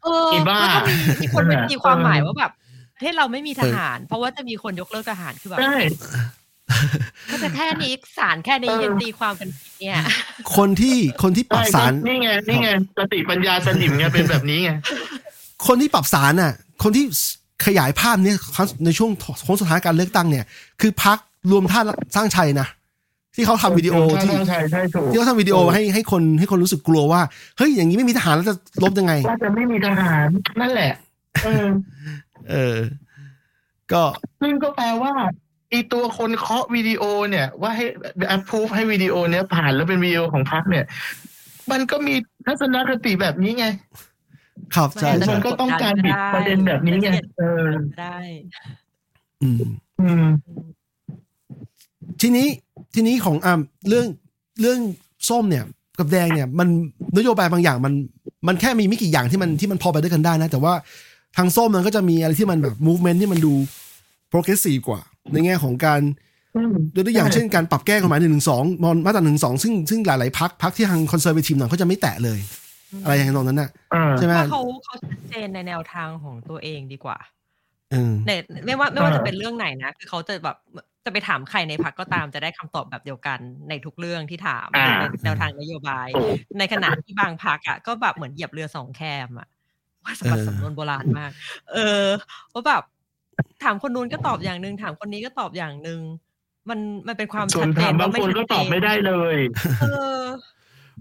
[0.03, 0.93] เอออีบ้าแล้วก็มี
[1.23, 2.51] มีคนนั่นแหละมีความหมายเออว่าแบบ
[2.95, 5.75] ประเทศเราไม่มีทหาร เพราะว่าจะมีคนยกเลิกทหารคือแบบใช่
[7.31, 9.97] ก็จะแค่นี้สารแค่นี้เออยังตีความกันผิดเนี่ย
[10.55, 14.71] คนที่คนที่ปรับใช่สารนี่ไงนี่ไงสติปัญญาสนิมไงเป็นแบบนี้ไง
[15.67, 16.53] คนที่ปรับสารน่ะ
[16.83, 17.05] คนที่
[17.65, 19.11] ขยายภาพเนี่ยครั้งในช่วง
[19.43, 20.45] โค้งสุดท้ายการเลือกตั้งเนี่ย
[20.81, 21.17] คือพัก
[21.51, 22.67] รวมท่าตุสร้างชัยนะ
[23.35, 27.21] ที่เขาทำวิดีโอที่ใช่ใช่ถูกที่เขาทำวิดีโอให้ให้คนให้คนรู้สึกกลัวว่า
[27.57, 30.27] เฮ้ยอย่างนี้ไม่มีทหารแล้วจะลบยังไงว่าจะไม่มีทหาร
[30.61, 30.93] นั่นแหละ
[31.43, 31.67] เออ
[32.51, 32.77] เออ
[33.91, 34.03] ก็
[34.41, 35.11] ซึ่งก็แปลว่า
[35.69, 37.85] ไอตัวคนเคาะวิดีโอเนี่ย ว่าให้
[38.35, 40.85] approve ให้วิดีโอเนี้ยผ่านแล้วเป็นวิดีโอของพรรคเนี่ย
[41.71, 42.15] มันก็มี
[42.45, 43.65] ทัศนคติแบบนี้ไง
[44.75, 47.65] ครับใช่ไม่ใช่มันก็ต้องการบิดประเด็นแบบนี้ไงเออ
[47.99, 48.17] ได้
[49.41, 49.61] อืม
[50.01, 50.25] อืม
[52.21, 52.47] ทีนี้
[52.93, 54.05] ทีนี้ของอ่าเรื่อง
[54.61, 54.79] เรื่อง
[55.29, 55.63] ส้มเนี่ย
[55.99, 56.67] กับแดงเนี่ยมัน
[57.17, 57.93] นโยบายบางอย่างมัน
[58.47, 60.73] มันแค่มีไม่กี่อย่างที่มันที่มันพอไปด้วยกันได้นะ แต่ว่า
[61.37, 63.53] ทางส้มมันก็จะมีอะไรที่มันแบบ movement ที่มันดู
[64.31, 66.01] progressive กว่า ในแง่ของการ
[66.55, 72.39] อืมยกตัวอย่างเช่นการปรับแก้กฎหมายหนึ่งหนึ่งสองมอนมาตราหนึ่งสองซึ่งซึ่งหลาย ๆพักพักที่ทางคอนเซอร์เวทีฟหน่อยเขาจะไม่แตะเลย
[73.03, 77.17] อะไรอย่างนั้นน่ะอ่าใช่ไหมว่าเขาเขาชัดเจนในแนวทางของตัวเองดีกว่า
[77.91, 78.31] เออใน
[78.65, 80.57] ไม่ว่าไม่ว่าอ่าจะเป็นเรื่องไหนนะ คือเขาจะแบบ
[81.05, 83.39] จะไปถามใครในพักก็ตามจะได้คำตอบแบบเดียวกัน
[83.69, 89.47] ในทุกเรื่องที่ถามอ่าในแนวทางนโยบายถูกในขณะที่บางพักอะก็แบบเหมือนเหยียบเรือสองแคมอะ
[90.03, 91.31] ว่าสมบัติสำนวนโบราณมาก
[91.73, 92.05] เออ
[92.53, 92.83] ว่าแบบ
[93.63, 95.99] ถามคนนู้นก็ตอบอย่างหนึ่งถามคนนี้ก็ตอบอย่างหนึ่ง
[96.69, 99.37] มันมันเป็นความส่วชันดเจถานมบางว่าคนก็ตอบไม่ได้เลย
[99.81, 99.85] เอ
[100.19, 100.21] อ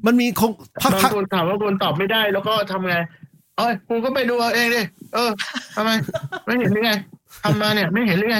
[0.06, 0.50] มันมีคง
[0.82, 2.96] พักบางพักคนถามว่าคนตอบไม่ได้ แล้วก็ทำไง
[3.58, 4.82] เอ้ยคุณก็ไปดูเอาเองดิ
[5.14, 5.30] เออ
[5.76, 5.90] ทำไม
[6.46, 6.92] ไม่เห็นหรือไง
[7.42, 8.38] ทำมาเนี่ยไม่เห็นหรือไง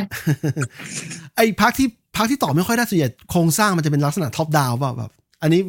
[1.37, 5.11] ไอ้พักที่พักที่ตอบไม่ค่อยได้ส่วนใหญ่โครงสร้างมันจะเป็นลักษณะท็อปดาวเปล่าแบบ
[5.43, 5.61] อันนี้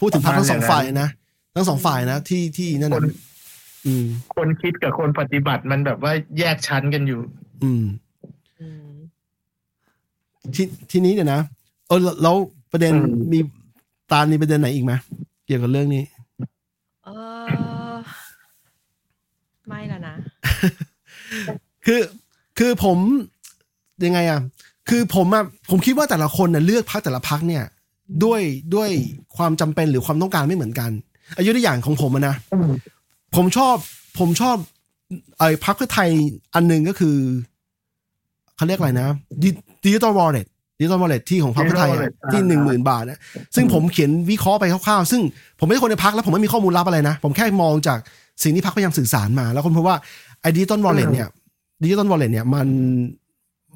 [0.00, 1.08] พูดถึงพักทั้งสองฝ่ายนะ
[1.54, 3.04] ทั้งสองฝ่ายนะที่ที่นั่นคนะน
[3.86, 7.20] อืมคนคิดกับคนปฏิบัติมันแบบว่าแยกชั้นกันอยู่
[7.64, 7.84] อืม
[8.60, 8.90] อืม
[10.54, 11.40] ทีทีนี้เนี่ยนะ
[11.88, 12.36] เออแล้วแล้ว
[12.72, 13.38] ประเด็นอืมมี
[14.12, 14.92] ตาลมีประเด็นไหนอีกไหม
[15.46, 16.02] เกี่ยวกับเรื่องนี้
[17.04, 17.08] เอ
[17.92, 17.96] อ
[19.66, 20.14] ไม่แล้วนะ
[21.86, 22.00] คือ
[22.58, 22.98] คือผม
[24.04, 24.40] ยังไงอะ
[24.88, 27.64] คือผมอะผมคิดว่าแต่ละคนน่ะเลือกพักแต่ละพักเนี่ย
[28.24, 28.40] ด้วย
[28.74, 28.90] ด้วย
[29.36, 30.90] ความจำเป็นหรือความต้องการไม่เหมือนกัน
[31.36, 32.34] อายุตัวอย่างของผมอะนะ
[33.36, 33.76] ผมชอบ
[34.18, 34.56] ผมชอบ
[35.38, 36.08] ไอ้พักเพื่อไทย
[36.54, 37.16] อันหนึ่งก็คือ
[38.56, 39.08] เขาเรียกอะไรนะ
[39.84, 40.46] digital wallet
[40.78, 43.20] digital wallet ที่ของพรรคเพื่อไทยอะ Digital wallet ที่อ่าหนึ่งหมื่นบาทนะ
[43.54, 45.20] ซึ่งผมเขียนวิเคราะห์ไปคร่าวๆ ซึ่ง
[45.60, 47.98] ผมไม่ใช่คนในพรรคแล้วผมไม่มีข้อมูลลับอะไรนะ ผมแค่มองจาก
[48.42, 49.96] สิ่งที่พรรคพยายามสื่อสารมา แล้วค้นพบว่า
[50.40, 51.28] ไอ้ digital wallet เนี่ย
[51.84, 52.66] digital wallet เนี่ยมัน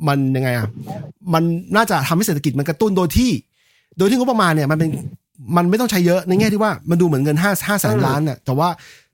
[0.09, 0.67] มันยังไงอะ
[1.35, 1.43] มัน
[1.77, 3.31] น่าจะทำให้เศรษฐกิจมันกระตุ้นโดยที่
[3.99, 4.91] โดยที่งบประมาณเนี่ยมันเป็น
[5.57, 8.69] มันไม่ต้องใช้เยอะในแง่ที่ว่ามันดูเหมือนเงินห้าห้าแสนล้านน่ะแต่ว่า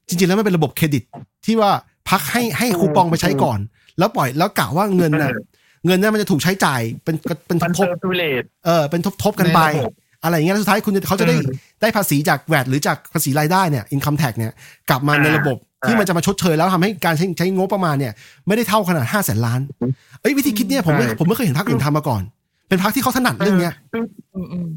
[0.08, 1.02] จริง ๆ แล้วมันเป็นระบบเครดิต
[1.46, 1.70] ที่ว่า
[2.08, 3.58] พรรคให้ให้คูปองไปใช้ก่อน
[3.98, 5.42] แล้วปล่อยแล้วกะว่าเงินน่ะเออ
[5.86, 7.16] เงินนั้นมันจะถูกใช้จ่ายเป็น
[7.46, 9.92] เป็นทบมัน circulate เออเป็นทบทบกันไปในระบบ
[10.22, 11.46] อะไรอย่างเงี้ยแล้วสุดท้ายคุณจะเขาจะได้อืม
[11.80, 14.52] ได้ภาษีจาก VAT หรือจากภาษีรายได้เนี่ย income tax เนี่ย
[14.90, 18.12] กลับมาในระบบอ่า ที่มันจะมาชดเชยแล้วทำให้การใช้ใช้งบประมาณเนี่ย
[18.46, 19.60] ไม่ได้เท่าขนาดห้าแสนล้าน
[20.20, 22.22] เอ้ยวิธีคิดเนี่ยผมไม่ใช่ผมไม่เคยเห็นพรรคอื่นทำมาก่อน
[22.68, 24.04] เป็นพรรคที่เขาถนัดเรื่องเนี้ยคือ
[24.34, 24.68] อืมอืม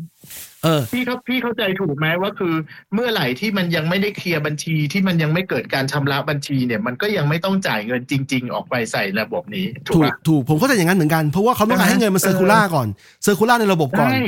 [0.64, 2.54] เออพี่เขาพี่เข้าใจถูกไหมว่าคือ
[2.94, 12.88] เมื่อไหร่ที่มันยังไม่ได้เคลียร์บัญชีที่มันยังไม่เกิดการชำระบัญชีเนี่ย มันก็ยังไม่ต้องจ่ายเงินจริง ๆ ออกไปใส่ระบบนี้ ถูกถูกปะถูกผมเข้าใจอย่างนั้นเหมือนกันเพราะว่าเขาต้องการให้เงินมัน circulate ก่อน
[13.24, 14.20] circulate ในระบบก่อนใช่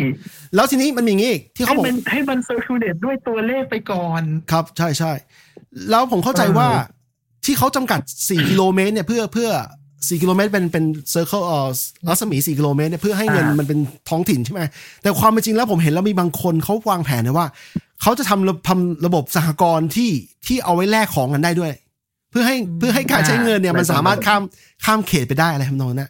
[0.55, 4.21] แล้วทีนี้มันมีอย่างงี้อีกที่เขาให้บอกมันให้มัน circulate ด้วยตัวเลขไปก่อน
[4.51, 5.11] ครับใช่ใช่
[5.89, 6.69] แล้วผมเข้าใจเออว่า
[7.45, 9.49] ที่เขาจำกัด 4 กิโลเมตรเนี่ยเพื่อเพื่อ
[9.87, 11.67] 4 กิโลเมตรเป็นเป็น circle เอ่อ
[12.07, 14.61] รัศมี 4 กิโลเมตรเนี่ยเพื่อให้เงินมันเป็นท้องถิ่นใช่ไหม
[15.01, 17.47] แต่ความเป็นจริงแล้วผมเห็นแล้วมีบางคนเขาวางแผนนะว่า
[18.01, 20.11] เขาจะทำระทำระบบสหกรณ์ที่
[20.47, 21.73] ที่เอาไว้แลกของกันได้ด้วย
[22.31, 24.41] เพื่อให้เพื่อให้การใช้เงินเนี่ยมันสามารถข้าม
[24.85, 26.09] ข้ามเขตไปได้อะไรทำนองนั้นนะ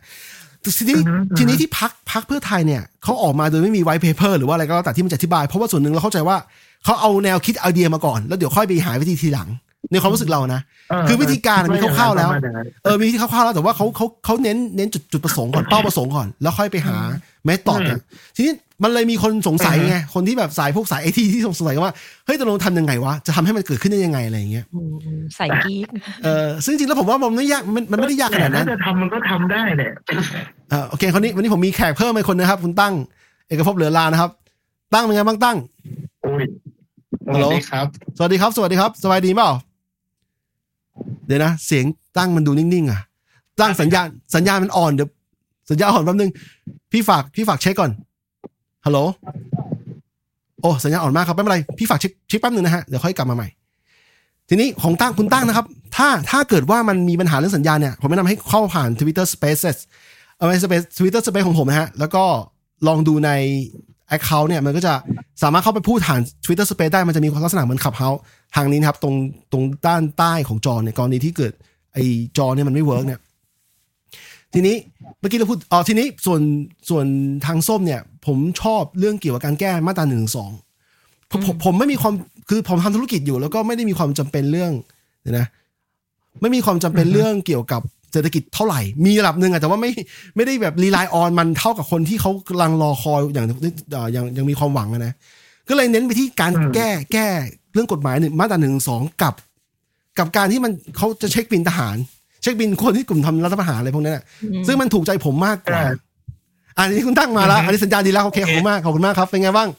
[0.62, 6.38] แต่ทีนี้อือฮึอือฮึทีนี้ที่พรรคพรรคเพื่อไทยเนี่ยเขาออกมาโดยไม่มี white paper หรือว่าอะไรก็แล้วแต่ที่มันจะอธิบาย เพราะว่าส่วนหนึ่งเราเข้าใจว่า
[6.86, 9.50] เขาเอาแนวคิดไอเดียมาก่อน แล้วเดี๋ยวค่อยไปหาวิธีทีหลัง
[9.92, 16.98] ในความรู้สึกเรานะคือวิธีการมันมีคร่าวๆแล้วประมณนั้นเออมีวิธีคร่าวๆแล้วแต่ว่าเขาเขาเขาเน้นเน้นจุดจุดประสงค์ก่อนเป้าประสงค์ก่อน แล้วค่อยไปหา
[17.46, 18.00] แมทตอดเนี่ย
[18.36, 18.54] ทีนี้
[18.84, 21.94] มันเลยมีคนสงสัยไงคนที่แบบสายพวกสายไอทีที่สงสัยว่า
[22.26, 25.88] เฮ้ยตกลงทำยังไงวะจะทำให้มันเกิดขึ้นได้ยังไงอะไรอย่างเงี้ยอืมอืมใส่กีก
[26.24, 29.92] เออซึ่งจริงๆแล้วผมว่ามันไม่ยากมันมันไม่ได้ยากขนาดนั้นแต่ถ้จะทำมันก็ทำได้แหละ
[30.72, 32.94] อ่าโอเคคนนี้วันนี้ผมมีแขกเพิ่มอีกคนนะครับ คุณตั้ง
[33.48, 34.32] เอกภพเหลือลานะครับ
[34.94, 35.58] ตั้งเป็นไงบ้างตั้ง
[36.22, 36.44] โอ้ย
[37.30, 39.50] สฮัลโหลวัสดีครับ สวัสดีครับ สวัสดีครับ สบายดีเปล่า
[41.28, 41.86] เดี๋ยวนะ เสียง
[42.18, 43.00] ตั้งมันดูนิ่งๆอะ
[43.62, 45.10] ตั้งสัญญาณ สัญญาณมันอ่อนเดี๋ยว
[45.70, 46.32] สัญญาณอ่อนแป๊บนึง
[46.92, 47.92] พี่ฝาก พี่ฝากเช็คก่อน
[48.86, 49.00] ฮัลโหล
[50.62, 53.48] โอ้ สัญญาณอ่อนมากครับไม่เป็นไร พี่ฝากเช็คเช็คแป๊บนึงนะฮะ เดี๋ยวค่อยกลับมาใหม่
[54.50, 55.66] ทีนี้ของตั้งคุณตั้งนะครับ
[55.96, 59.78] ถ้าถ้าเกิดว่ามันมีปัญหาเรื่องสัญญาณเนี่ย ผมแนะนำให้เข้าผ่าน Twitter Spaces
[60.38, 62.24] เอาไว้ Space Twitter Space ของผมนะฮะ แล้วก็
[62.88, 63.32] ลองดูใน
[64.16, 64.94] Account เนี่ยมันก็จะ
[65.44, 68.10] สามารถเข้าไปพูดผ่าน Twitter Space ได้มันจะมีลักษณะเหมือนขับเฮา
[68.56, 69.16] ทางนี้นะครับ ตรง
[69.52, 71.54] ตรงด้านใต้ของจอเนี่ยกรณีที่เกิด
[71.94, 72.04] ไอ้
[72.38, 73.20] จอเนี่ยมันไม่ work เนี่ย
[74.54, 74.76] ทีนี้
[75.20, 76.42] เมื่อกี้เราพูดอ๋อทีนี้ส่วน
[76.90, 77.06] ส่วน
[77.46, 80.52] ทางส้มเนี่ย ผมชอบเรื่องเกี่ยวกับการแก้มาตราหนึ่งหนึ่งสอง
[81.32, 82.14] ผมผมผมไม่มีความ
[82.50, 84.72] คือผมทำธุรกิจอยู่ แล้วก็ไม่ได้มีความจำเป็นเรื่อง
[85.38, 85.48] นะ
[86.42, 87.82] ไม่มีความจำเป็นเรื่องเกี่ยวกับ
[88.12, 89.92] เศรษฐกิจเท่าไหร่ มีระดับหนึ่งอะแต่ว่าไม่
[90.36, 93.46] ไม่ได้แบบ rely on มันเท่ากับคนที่เขากำลังรอคอยอย่าง
[93.92, 95.14] เอ่อยังยังมีความหวังอะนะ
[95.70, 97.28] ก็เลยเน้นไปที่การอืมแก้แก้
[97.74, 99.34] เรื่องกฎหมายหนึ่งมาตราหนึ่งสองกับ
[100.20, 101.98] กับการที่มันเขาจะเช็คบินทหาร
[102.42, 104.24] เช็คบินคนที่กลุ่มทำรัฐประหารอะไรพวกนั้นอะ
[104.68, 105.96] ซึ่งมันถูกใจผมมากกว่าใช่
[106.78, 109.70] อันนี้คุณตั้งมาแล้วอันนี้สัญญาณดีแล้วโอเคขอบคุณมากขอบคุณมากครับเป็นไงบ้าง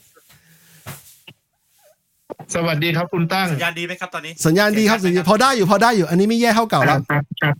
[2.54, 7.54] สวัสดีครับคุณตั้งสัญญาณดีไหมครับตอนนี้สัญญาณดีครับสัญญาณพอได้อยู่พอได้อยู่ อันนี้ไม่แย่เท่าเก่าแล้วครับครับ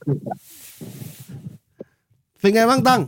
[2.41, 3.01] เป็นไงบ้างตั้ง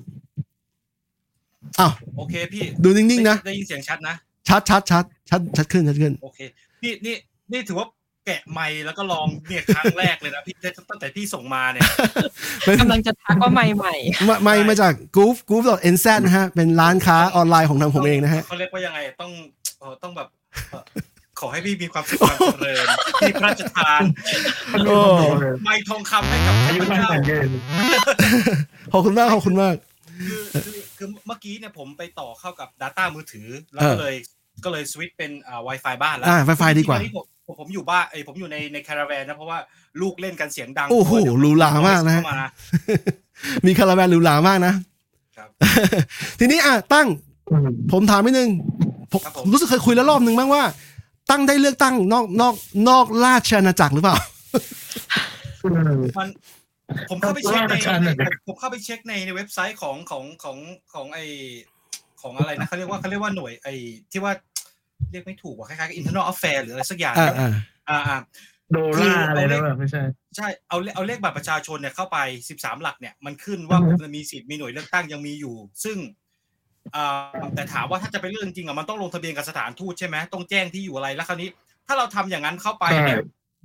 [1.81, 4.15] อ้าวโอเคพี่ดูนิ่งๆนะได้ยินเสียงชัดนะ
[4.49, 6.41] ชัดชัดชัดชัดชัดขึ้นชัดขึ้น โอเค
[6.81, 7.15] พี่นี่
[7.53, 7.87] นี่ถือว่า
[8.27, 10.55] แกะไมค์แล้วก็ลองเนี่ยครั้งแรกเลยนะพี่
[10.91, 11.83] ตั้งแต่พี่ส่งมาเนี่ย
[12.61, 13.95] เป็นกำลังจะทักว่าไม่ใหม่
[14.29, 15.65] มามามาจาก goof goof
[15.95, 19.31] nz นะฮะ เป็นร้านค้าออนไลน์ของทางผมเองนะฮะเขาเรียกว่ายังไงต้อง
[19.79, 20.29] เอ่อต้องแบบ
[20.71, 20.83] เอ่อ
[21.43, 22.87] ขอให้พี่มีความสุขความเจริญ
[23.23, 24.03] มีพระราชทาน
[24.87, 24.97] โอ้
[25.65, 27.51] ไมค์ทองคำให้กับอายุพระมั่นเจ้าขวัญยืน
[28.93, 29.75] ขอบคุณมากขอบคุณมาก
[30.29, 34.15] คือคือคือเมื่อกี้เนี่ยผมไปต่อเข้ากับ Data มือถือ แล้วก็เลย
[34.65, 39.59] ก็เลยสวิตช์เป็นอ่า Wi-Fi บ้านแล้วอ่า Wi-Fi ดีกว่าตอนนี้ผมผมผมอยู่บ้านเอ้ยผมอยู่ในในคาราแวนนะเพราะว่า
[40.01, 42.49] ลูกเล่นกันเสียงดังโอ้โหเดี๋ยวหรูหรามากนะฮะเข้ามา
[43.67, 44.75] มีคาราแวนหรูหรามากนะ
[45.37, 45.49] ครับ
[46.39, 47.09] ทีนี้อะตั้ง
[47.53, 48.51] อืมผมถามนิดนึง
[49.13, 50.63] ผมครับผมรู้สึกเคยคุยแล้วรอบนึงบ้างว่า
[51.31, 52.55] ตั้งได้เลือกตั้งนอกนอก
[52.89, 54.17] นอกราชอาณาจักรหรือเปล่า
[55.65, 55.69] อื
[55.99, 56.29] มมัน
[57.11, 60.57] ผมเข้าไปเช็คในว่าราชาหนึ่งผมผมเข้าไปเช็คในในเว็บไซต์ของของของ
[60.95, 61.19] ของไอ
[62.23, 63.69] ของอะไรนะเขาเรียกว่าเขาเรียกว่าหน่วยไอ
[64.13, 64.33] ที่ว่า
[65.11, 67.51] เรียกไม่ถูกว่าคล้ายๆกับ internal affair หรืออะไรสักอย่างอ่าครับอ่า
[67.89, 68.19] อ่าอ่า
[68.73, 70.03] โดล่าอะไรนะแบบไม่ใช่
[70.37, 72.19] ใช่เอาเลเอาเลขบัตรประชาชนเนี่ยเข้าไป
[72.51, 75.55] 13หลักเนี่ยมันขึ้นว่าอืผอมฮึจะมีสิทธิ์มีหน่วยเลือกตั้งยังมีอยู่
[75.85, 76.22] ซึ่งอ่า
[77.55, 81.49] แต่ถามว่าถ้าจะไปเรื่องจริงอะมันต้องลงทะเบียนกับสถานทูตใช่ไหมต้องแจ้งที่อยู่อะไรแล้วคราวนี้
[81.87, 83.19] ถ้าเราทำอย่างนั้นเข้าไปเนี่ย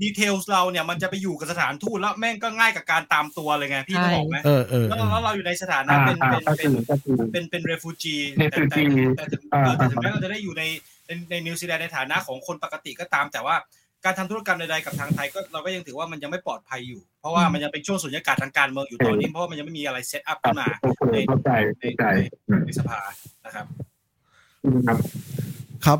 [0.03, 10.63] detail เราเนี่ยมันจะไปอยู่กับสถานทูตแล้วแม่งก็ง่ายกับการตามตัวเลยไงพี่นึกออกไหมเออเออแล้วเออแล้วเราอยู่ในสถานะอ่าเป็นอ่าเป็นก็เป็คืนอก็คือเป็นเป็น refugee แต่แต่ refugee แต่ถึงอ่าเออแต่ถึงอ่าแม้เราจะได้อยู่ใน
[11.07, 13.55] ในในนิวซีแลนด์ในฐานะของคนปกติก็ตามแต่ว่า
[14.07, 20.67] การทำธุรกรรมใดๆกับทางไทยก็เราก็ยังถือว่ามันยังไม่ปลอดภัยอยู่ เพราะว่ามันยังเป็นช่วงสุญญากาศทางการเมืองอยู่ตอนนี้เพราะว่ามันยังไม่มีอะไร set up ขึ้นมา
[20.99, 22.05] โอเคเข้าใจเข้าใจ
[22.47, 22.99] อืมในสภา
[23.45, 23.65] นะครับ
[24.87, 24.97] ครับ
[25.85, 25.99] ครับ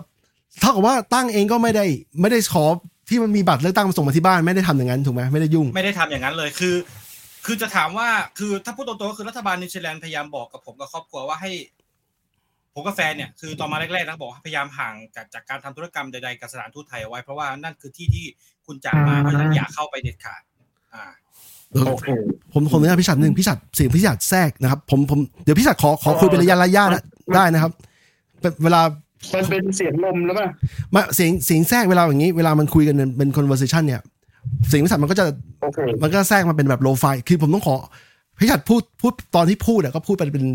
[0.60, 1.86] เท่ากับว่าตั้งเองก็ไม่ได้
[2.22, 2.66] ไม่ได้ขอ
[3.10, 6.76] ที่มันมีบัตรเลือกตั้งมาส่งมาที่บ้านไม่ได้ทำอย่างนั้นถูกไหมไม่ได้ยุ่ง ไม่ได้ทำอย่างนั้นเลยคือ
[7.45, 8.08] คือจะถามว่า
[8.39, 11.51] คือถ้าพูดตรงๆก็คือรัฐบาลนิวซีแลนด์พยายามบอกกับผมกับครอบครัวว่าให้
[12.78, 18.25] ผมกับแฟนเนี่ยคือตอนมาแรกๆนะบอกให้พยายามห่างจากจากการทำธุรกรรมใดๆกับสถานทูตไทยเอาไว้ เพราะว่านั่นคือที่ที่
[18.65, 20.41] คุณจากมาเพราะฉะนั้นอย่าเข้าไปเด็ดขาด
[20.93, 21.03] อ่า
[21.88, 22.07] โอเค
[22.53, 27.03] ผมผมเนี่ยพี่ชัดหนึ่งพี่ชัดเสียงพี่ชัดแทรกนะครับ ผมผมเดี๋ยวพี่ชัดขอขอคุยเป็นระยะระยะนะ
[27.36, 27.71] ได้นะครับ
[28.39, 28.82] เป็นเวลา
[29.34, 30.47] มันเป็นเสียงลมหรือเปล่า
[30.93, 34.01] มาเสียงเสียงแทรกเวลาอย่างนี้ เวลามันคุยกันเป็น conversation เนี่ย
[34.69, 35.25] เสียงพี่ชัดมันก็จะ
[35.61, 37.75] โอเคมันก็แทรกมาเป็นแบบโลไฟคือผมต้องขอ
[38.39, 40.45] พี่ชัดพูดพูดตอนที่พูดอะก็พูดไปเป็น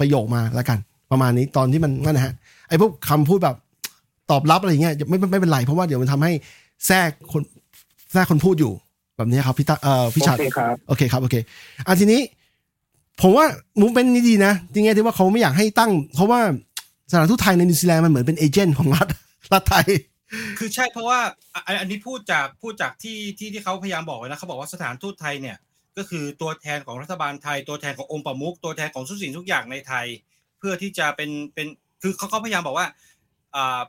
[0.00, 0.78] ประโยคมาแล้วกัน
[1.10, 2.34] ประมาณนี้ตอนที่มันนั่นนะฮะ
[2.68, 3.56] ไอ้พวกคำพูดแบบ
[4.30, 6.32] ตอบรับอะไรอย่างเงี้ยไม่ไม่ไม่เป็นไรเพราะว่าเดี๋ยวมันทำให้
[6.86, 7.42] แทรกคน
[8.12, 8.72] แทรกคนพูดอยู่
[9.16, 11.36] แบบนี้ครับพี่ตาเอ่อพี่โอชัดเคครับโอเคครับโอเค
[11.86, 12.20] อะทีนี้
[13.22, 13.46] ผมว่า
[13.80, 16.40] มูฟเป็นนี้ดีนะจริงๆที่ว่าเขาไม่อยากให้ตั้ง เพราะว่า
[17.10, 19.08] สถานทูตไทยในนิวซีแลนด์มันเหมือนเป็นเอเจนต์ของรัฐ
[19.52, 19.88] รัฐไทย
[20.58, 21.18] คือใช่เพราะว่า
[21.54, 25.56] อะอันอันนี้พูดจากพูดจากที่ที่ที่เขาพยายามบอกไว้นะเขาบอกว่าสถานทูตไทยเนี่ย
[25.96, 30.06] ก็คือตัวแทนของรัฐบาลไทย ตัวแทนขององค์ประมุขตัวแทนของทุกสิ่งทุกอย่างในไทย
[30.60, 31.66] เพื่อที่จะเป็นเป็น
[32.02, 32.86] คือเขาเขาพยายามบอกว่า
[33.56, 33.80] อ่า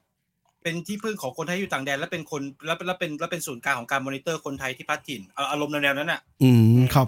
[0.63, 6.49] เป็นที่พึ่งของคนไทยอยู่ต่างแดน และเป็นคนและและเป็นและเป็นศูนย์กลางของการมอนิเตอร์คนไทยที่พัดถิ่นเอาอารมณ์แนวๆนั้นน่ะ อื
[6.79, 7.07] มครับ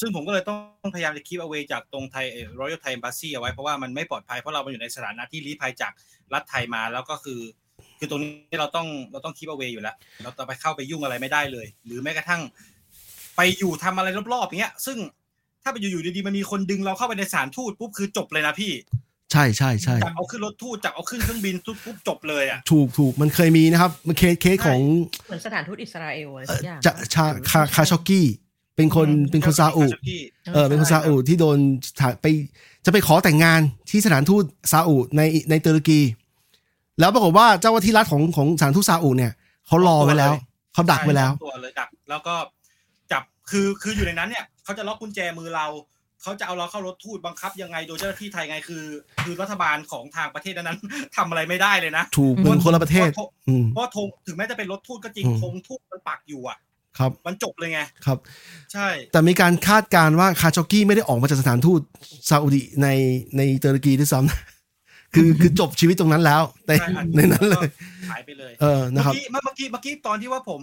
[0.00, 2.26] ซึ่งผมก็เลยต้องพยายามจะคีบเอาไว้จากตรงไทย
[2.58, 5.92] รอยัลไทย e บัสซี่เอาไว้เพราะว่ามันไม่ปลอดภัยเพราะเรามาอยู่ในสถานะที่ลี้ภัยจาก
[6.34, 7.40] รัฐไทยมาแล้วก็คือ
[7.98, 12.42] คือตรงนี้เราต้องเราต้องคีบเอาไว้อยู่แล้วเราจะไปเข้าไปยุ่งอะไรไม่ได้เลย หรือแม้กระทั่ง
[13.36, 14.98] ไปอยู่ทำอะไรรอบๆอย่างเงี้ย ซึ่ง
[15.68, 18.72] ถ้าไปอยู่ๆดีๆมันมีคนดึงเราเข้าไปในสถารทูตปุ๊บคือจบเลยนะพี่
[19.32, 24.80] ใช่ใช่ใช่จากเอาขึ้นรถทูตจากเอาขึ้นเครื่องบินปุ๊บปุ๊บจบเลยอะถูกถูกมันเคยมีนะครับมันเคสเคสของ
[25.26, 28.26] เหมือนสถานทูตอิสราเอลอะไรเอ่สัอกอย่างจะชาคาคาชอกกี้
[28.76, 30.20] เป็นคนเป็นคนซาอุพี่
[30.54, 31.58] เออเป็นคนซาอุที่โดน
[32.00, 32.26] ถ่ายไป
[32.84, 33.60] จะไปขอแต่งงาน
[33.90, 36.00] ที่สถานทูตซาอุในในตุรกี
[37.00, 39.32] แล้วปรากฏว่าเจ้าหน้าที่รัฐของของสถานทูตซาอุเนี่ย
[39.66, 40.32] เขารอไว้แล้ว
[40.74, 42.57] เขาดักไว้แล้วใช่ตัวเลยดัก แล้วก็จับ
[43.50, 45.66] คือคืออยู่ในนั้นเนี่ยเขาจะล็อกกุญแจมือเรา
[46.22, 48.84] เขาจะเอาเราเข้ารถทูตบังคับยังไงโดยเจ้าหน้าที่ไทยไงคือ
[49.24, 56.58] คือรัฐบาลของทางประเทศนั้นๆทำอะไรไม่ได้เลยนะถูกเป็นคนละประเทศเพราะอืมเพราะธงถึงแม้จะเป็นรถทูตก็จริงอืมธงทูตมันปักอยู่อะ
[56.98, 58.18] ครับมันจบเลยไงครับ
[58.72, 61.80] ใช่ แต่มีการคาดการณ์ว่าคาชอกกี้ไม่ได้ออกมาจากสถานทูต
[62.30, 62.88] ซาอุดิใน
[63.36, 64.57] ในตุรกีด้วยซ้ำ
[65.14, 67.66] คือคือจบชีวิตตรงนั้นแล้วในใช่อัในนั้นเลย
[68.10, 70.62] หายไปเลยเออนะครับเมื่อกี้เมื่อกี้เมื่อกี้ตอนที่ว่าผม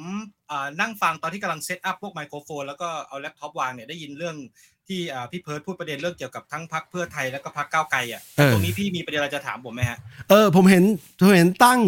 [0.52, 4.36] อ่านั่งฟังตอนที่กำลัง set up พวกไมโครโฟนแล้วก็เอาแล็ปท็อปวางเนี่ยได้ยินเรื่อง
[4.88, 9.98] ที่อ่าพี่เพิร์ดพูดประเด็นเรื่องเกี่ยวกับทั้งพรรคเพื่อไทยแล้วก็พรรคก้าวไกลอะเออตรงนี้พี่มีประเด็นอะไรจะถามผมไหมฮะ
[10.30, 10.84] เออผมเห็น
[11.20, 11.82] ผมเห็นตั้ง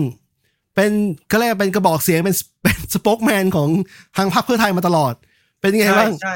[0.75, 0.91] เป็น
[1.31, 3.69] ก็เรียกว่าเป็นกระบอกเสียงเป็นเป็น spokesman ของ
[4.17, 5.13] ทางพรรคเพื่อไทยมาตลอด
[5.61, 6.35] เป็นยังไงใช่บ้างใช่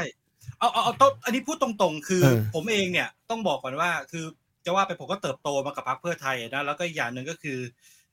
[0.58, 4.24] เอาเอาเอาต้นอันนี้พูดตรงๆ คือเออผมเองเนี่ยต้องบอกก่อนว่าคือ
[4.64, 7.58] จะว่าไปผมก็เติบโตมากับพรรคเพื่อไทยนะแล้วก็อีกอย่างหนึ่งก็คือ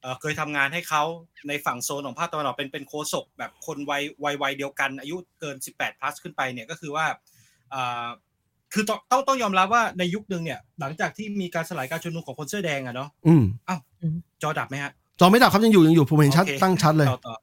[0.01, 1.03] เอ่อเคยทำงานให้เขา
[1.47, 7.05] ในฝั่งโซนของภาคตะวันออกเป็นเป็นโคศกแบบคนวัยวัยวัยเดียวกัน อายุเกิน 18 plus ขึ้นไปเนี่ยก็คือว่า
[7.73, 8.07] อ่า
[8.73, 13.43] คือต้องต้องต้องยอมรับว่าในยุคนึงเนี่ย หลังจากที่มีการสลายการชุมนุมของคนเสื้อแดงอะเนาะอืม
[14.41, 17.35] จอดับไหมฮะจอไม่ดับครับยังอยู่ยังอยู่ผมเห็นชัดโอคตั้งชัดเลยต่อต่อ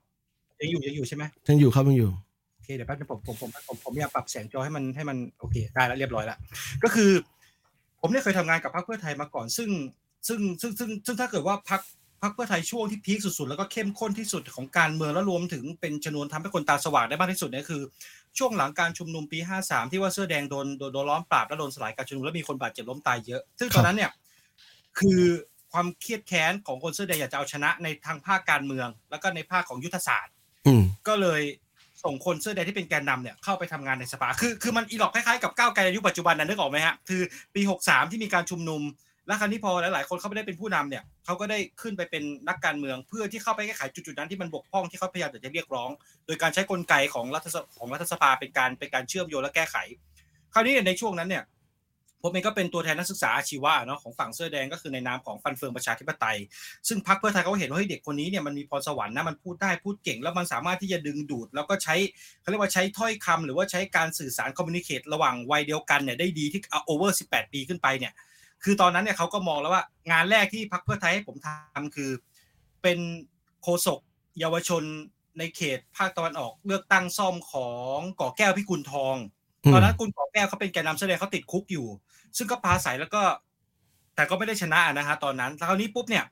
[0.60, 2.10] ยังอยู่ยังอยู่ใช่ไหมยังอยู่ครับยังอยู่
[2.54, 6.38] โอเคเดี๋ยวแป๊บนึงผมผมผมผมผมอยากปรับแสงจอให้มันให้มันโอเคได้แล้วเรียบร้อยแล้ว
[6.84, 7.10] ก็คือ
[8.00, 9.70] ผมเนี่ยเคยทำงานกับพรรคเพื่อไทยมาก่อน ซึ่ง
[10.28, 11.82] ซึ่งซึ่งซึ่งซึ่งถ้าเกิดว่าพรรค
[12.22, 17.82] พรรคเพื่อไทยช่วงที่พีคสุดๆ แล้วก็เข้มข้นที่สุดของการเมืองแล้วรวมถึงเป็นชนวนทำให้คนตาสว่างได้มากที่สุดเนี่ยคือ
[18.38, 24.10] ช่วงหลังการชุมนุมปี 53 ที่ว่าเสื้อแดงโดนโดนโดนล้อมปราบแล้วโดนสลายการชุมนุมแล้วมีคนบาดเจ็บล้มตายเยอะ ซึ่งตอนนั้นเนี่ย
[24.98, 25.20] คือ
[25.72, 30.34] ความเครียดแค้นของคนเสื้อแดงอยากจะเอาชนะในทางภาคการเมือง แล้วก็ในภาคของยุทธศาสตร์
[30.66, 31.42] อืมก็เลย
[32.04, 37.22] ส่งคนเสื้อแดงที่เป็นแกนนำเนี่ยเข้าไปทำงานในสภาคือคือมันอีหลอกคล้ายๆกับก้าวไกลในยุคปัจจุบันนะนึกออกไหมฮะคือ
[37.54, 38.82] ปี 63 ที่มีการชุมนุม
[39.26, 45.90] แล้วครั้นี้พอหลายๆคนเขาไม่ได้เป็นผู้นำเนี่ยเขาก็ได้ขึ้นไปเป็นนักการเมือง เพื่อที่เข้าไปแก้ไขจุดๆนั้นที่มันบกพร่องที่เขาพยายามจะเรียกร้อง
[46.26, 49.76] โดยการใช้กลไกของรัฐสของรัฐสภาเป็นการเป็นการเชื่อมโยงและแก้ไข
[50.54, 51.44] คราวนี้ในช่วงนั้นเนี่ย
[52.22, 56.38] ผมเองก็เป็นตัวแทนนักศึกษาอาชีวะเนาะของฝั่งเสื้อแดงก็คือในนามของฟันเฟืองประชาธิปไตย
[56.88, 61.94] ซึ่งพรรคเพื่อไทยเขาเห็นว่าเฮ้ยเด็กคนนี้เนี่ยมันมีพรสวรรค์นะมันพูดได้พูดเก่ง แล้วมันสามารถที่จะดึงดูด แล้วก็ใช้
[62.40, 68.12] เขาเรียกว่าใช้ถ้อยคำหรือว่าใช้การสื่อสารคอมมิวนิเคตระหว่างวัยเดียวกันเนี่ยได้ดีที่โอเวอร์18ปีขึ้นไปเนี่ย
[68.64, 72.10] คือตอนนั้นเนี่ยเขาก็มองแล้วว่างานแรกที่พรรคเพื่อไทยให้ผมทำคือ
[72.82, 72.98] เป็น
[73.62, 74.00] โฆษก
[74.40, 74.82] เยาวชน
[75.38, 79.16] ในเขตภาคตะวันออกเลือกตั้งซ่อมของก่อแก้วพิกุลทอง
[79.74, 81.86] ตอนนั้นคุณก่อแก้วเขาเป็นแกนนำแสดงเขาติดคุกอยู่
[82.36, 83.22] ซึ่งก็ปราศัยแล้วก็
[84.14, 86.24] แต่ก็ไม่ได้ชนะนะฮะตอนนั้นแล้วคราวนี้ปุ๊บเนี่ย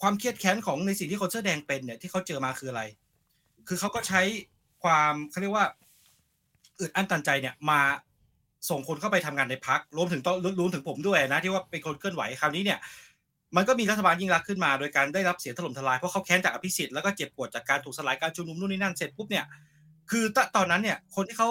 [0.00, 2.82] ความเครียดแค้นของในสิ่งที่คนเสื้อแดงเป็นเนี่ยที่เขาเจอมาคืออะไร
[3.68, 4.20] คือเขาก็ใช้
[4.82, 5.66] ความเขาเรียกว่า
[6.80, 7.80] อึดอั้นตันใจเนี่ยมา
[8.70, 12.78] ส่งคนเข้าไปทำงานในพักรวมถึงต้องรวมถึงผมด้วยนะ ที่ว่าเป็นคนเคลื่อนไหวคราวนี้เนี่ย
[13.56, 19.44] มันก็มีรัฐบาลยิ่งรักขึ้นมาโดยการได้รับเสียงถล่มทลายเพราะเขาแค้นจากอภิสิทธิ์แล้วก็เจ็บปวดจากการถูกสลายการชุมนุมนู่นนี่นั่นเสร็จปุ๊บเนี่ย
[20.12, 21.50] คือตตอนนั้นเนี่ย คนที่เขา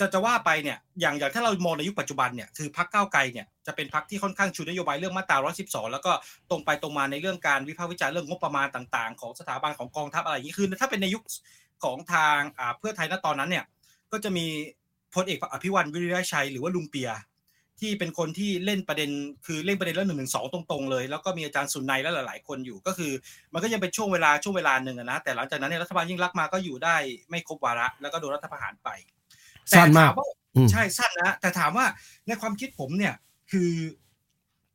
[0.00, 5.36] จะจะว่าไปเนี่ย อย่างอย่างถ้าเรามองในยุคปัจจุบันเนี่ย คือพรรคก้าวไกลเนี่ย จะเป็นพรรคที่ค่อนข้างชูนโยบายเรื่องมาตรา
[5.66, 6.12] 112 แล้วก็
[6.50, 11.22] ตรงไปตรงมาในเรื่องการวิพากษ์วิจารณ์เรื่องงบประมาณต่างๆ ของสถาบันของกองทัพอะไรอย่างนี้ คือ ถ้าเป็นในยุค
[11.84, 12.38] ของทาง
[12.78, 13.64] เพื่อไทยณตอนนั้นเนี่ย
[14.12, 14.46] ก็จะมี
[15.14, 17.10] พลเอกอภิวันวิริยะชัยหรือว่าลุงเปีย
[17.80, 19.10] ที่เป็นคนที่เล่นประเด็น
[19.46, 23.12] คือเล่นประเด็นเรื่องหนึ่งหนึ่งสองตรงๆเลย แล้วก็มีอาจารย์สุนัยและหลาย ๆ คนอยู่ก็คือ
[23.52, 26.96] มันก็ยังเป็นช่วงเวลาช่วงเวลาหนึ่งอะนะแต่หลังจากนั้นเนี่ยรัฐบาลยิ่งรักษณ์มาก็อยู่ได้
[27.30, 28.88] ไม่ครบวาระ แล้วก็โดนรัฐประหารไป
[29.72, 30.24] สั้นมากแต่ถว่
[30.56, 31.86] อืมใช่สั้นนะแต่ถามว่า
[32.26, 33.14] ในความคิดผมเนี่ย
[33.52, 33.70] คือ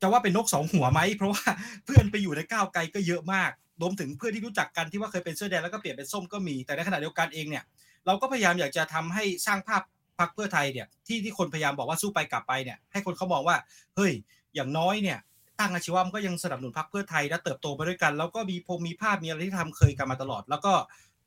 [0.01, 1.43] จะว่าเป็นนกสองหัวไหมเพราะว่า
[1.85, 3.51] เพื่อนไปอยู่ในก้าวไกลก็เยอะมาก
[3.81, 7.63] รวมถึงเพื่อนที่รู้จักกันที่ว่าเคยเป็นเสื้อแดงแล้วก็เปลี่ยนเป็นส้มก็มีแต่ในขณะเดียวกันเองเนี่ย
[8.05, 9.81] เราก็พยายามอยากจะทำให้สร้างภาพ
[10.19, 13.57] พรรคเพื่อไทยเนี่ยที่ที่คนพยายามบอกว่าสู้ไปกลับไปเนี่ยให้คนเขามองว่า
[13.95, 14.11] เฮ้ย
[14.55, 15.19] อย่างน้อยเนี่ย
[15.59, 20.73] ตั้งอาชีวะมันก็ยังสนับสนุนพรรคเพื่อไทยและเติบโตไปด้วยกัน แล้วก็มีพงมีภาพมีอะไรที่ทำเคยกันมาตลอด แล้วก็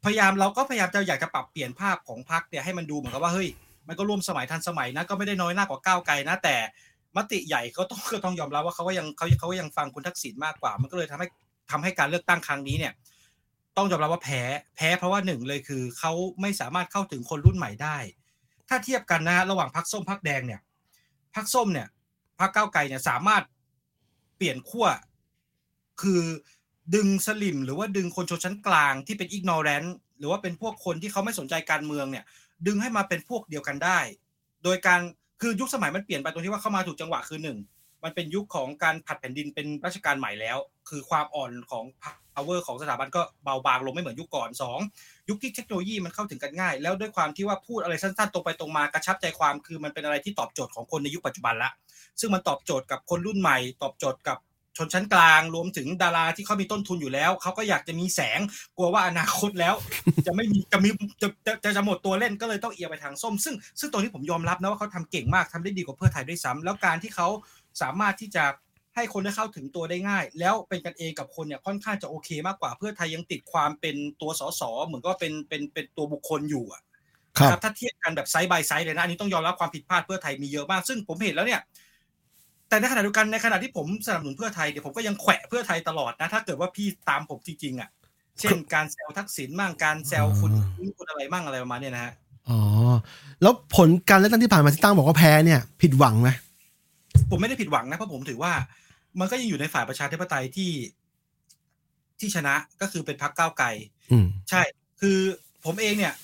[0.05, 3.49] พยายามเราก็พยายามจะอยากจะปรับเปลี่ยนภาพของพรรคเนี่ยให้มันดูเหมือนกับว่าเฮ้ย
[3.89, 6.57] มันก็ร่วมสมัยทันสมัยนะก็ไม่ได้น้อยหน้ากว่าก้าวไกลนะแต่
[7.17, 11.29] มติใหญ่ก็ต้องก็ต้องยอมรับว่าเขาก็ยังเขาเขาก็ยังฟังคุณทักษิณมากกว่า มันก็เลยทำให้
[11.71, 12.93] ทำให้การเลือกตั้งครั้งนี้เนี่ย
[13.77, 14.43] ต้องยอมรับว่าแพ้
[14.77, 17.97] แพ้เพราะว่าหนึ่งเลยคือเขาไม่สามารถเข้าถึงคนรุ่นใหม่ได้
[18.69, 20.61] ถ้าเทียบกันนะระหว่างพักส้มพักแดงเนี่ย
[21.35, 21.89] พักส้มเนี่ย
[22.41, 23.43] พักเก้าวไกลเนี่ยสามารถ
[24.37, 24.87] เปลี่ยนขั้ว
[26.03, 26.23] คือ
[26.95, 29.85] ดึงสลิมหรือว่าดึงคนชนชั้นกลางที่เป็นอิกนอแรน
[30.19, 32.25] หรือว่าเป็นพวกคนที่เขาไม่สนใจการเมืองเนี่ย
[32.67, 33.99] ดึงให้มาเป็นพวกเดียวกันได้
[34.65, 35.01] โดยการ
[35.41, 37.59] คือยุคสมัยมันเปลี่ยนไปตรงที่ว่าเข้ามาถูกจังหวะคือหนึ่ง
[38.05, 40.57] มันเป็นยุคของการผัดแผ่นดินเป็นราชการใหม่แล้ว
[40.89, 41.85] คือความอ่อนของ
[42.35, 44.79] power ของสถาบันก็เบาบางลงไม่เหมือนยุคก่อนสอง
[45.29, 51.71] ยุคที่เทคโนโลยีมันเข้าถึงกันง่าย แล้วด้วยความที่ว่าพูดอะไรสั้นๆตรงไปตรงมากระชับใจความคือมันเป็นอะไรที่ตอบโจทย์ของคนในยุคปัจจุบันละ
[52.21, 54.39] ซึ่งมันตอบโจทย์กับคนรุ่นใหม่ ตอบโจทย์กับ
[54.77, 58.41] ชนชั้นกลาง รวมถึงดาราที่เขามีต้นทุนอยู่แล้วเขาก็อยากจะมีแสง
[58.77, 59.75] กลัวว่าอนาคตแล้ว
[60.27, 60.89] จะไม่มีจะมี
[61.23, 67.29] จะจะจะจะหมดตัวเล่นก็เลยต้องเอียงไปทางส้ม ซึ่งซึ่งตรงนี้ผมยอมรับนะว่าเขาทำเก่งมากทำได้ดีกว่าเพื่อไทยด้วยซ้ำแล้วการที่เขา
[67.83, 68.45] สามารถที่จะ
[68.99, 76.83] ให้คนได้เข้าถึงตัวได้ง่าย แล้วเป็นกันเองกับคนเนี่ยค่อนข้างจะโอเคมากกว่าเพื่อไทยยังติดความเป็นตัวสสเหมือนก็เป็นเป็นเป็นตัวบุคคลอยู่อะ
[77.39, 81.61] ครับนะถ้าเทียบกันแบบ side by side เลยนะอันนี้ต้องยอมรับความผิดพลาดเพื่อไทยมีเยอะมาก ซึ่งผมเห็นแล้วเนี่ย
[82.69, 87.91] แต่ในขณะเดียวกันในขณะที่ผมสนับสนุนเพื่อไทยเดี๋ยวผมก็ยังแขวะเพื่อไทยตลอดนะ ถ้าเกิดว่าพี่ตามผมจริงๆอะ
[88.41, 90.53] เช่นการแซวทักษิณมั่งการแซวคุณ
[90.99, 92.13] คุณอะไรมั่งอะไรประมาณเนี้ยนะฮะ
[92.49, 92.61] อ๋อ
[93.43, 96.29] แล้วผลการเลือกตั้งที่ผ่านมาที่ตั้งบอกว่าแพ้เนี่ย ผิดหวังไหม
[97.31, 98.53] ผมไม่ได้ผิดหวังนะเพราะผมถือว่า
[99.21, 100.73] มันก็ยังอยู่ในฝ่ายประชาธิปไตยที่
[102.21, 103.67] ที่ชนะก็คือเป็นพรรคก้าวไกล
[104.13, 104.63] อืมใช่
[105.01, 105.19] คือ
[105.65, 106.15] ผมเองเนี่ย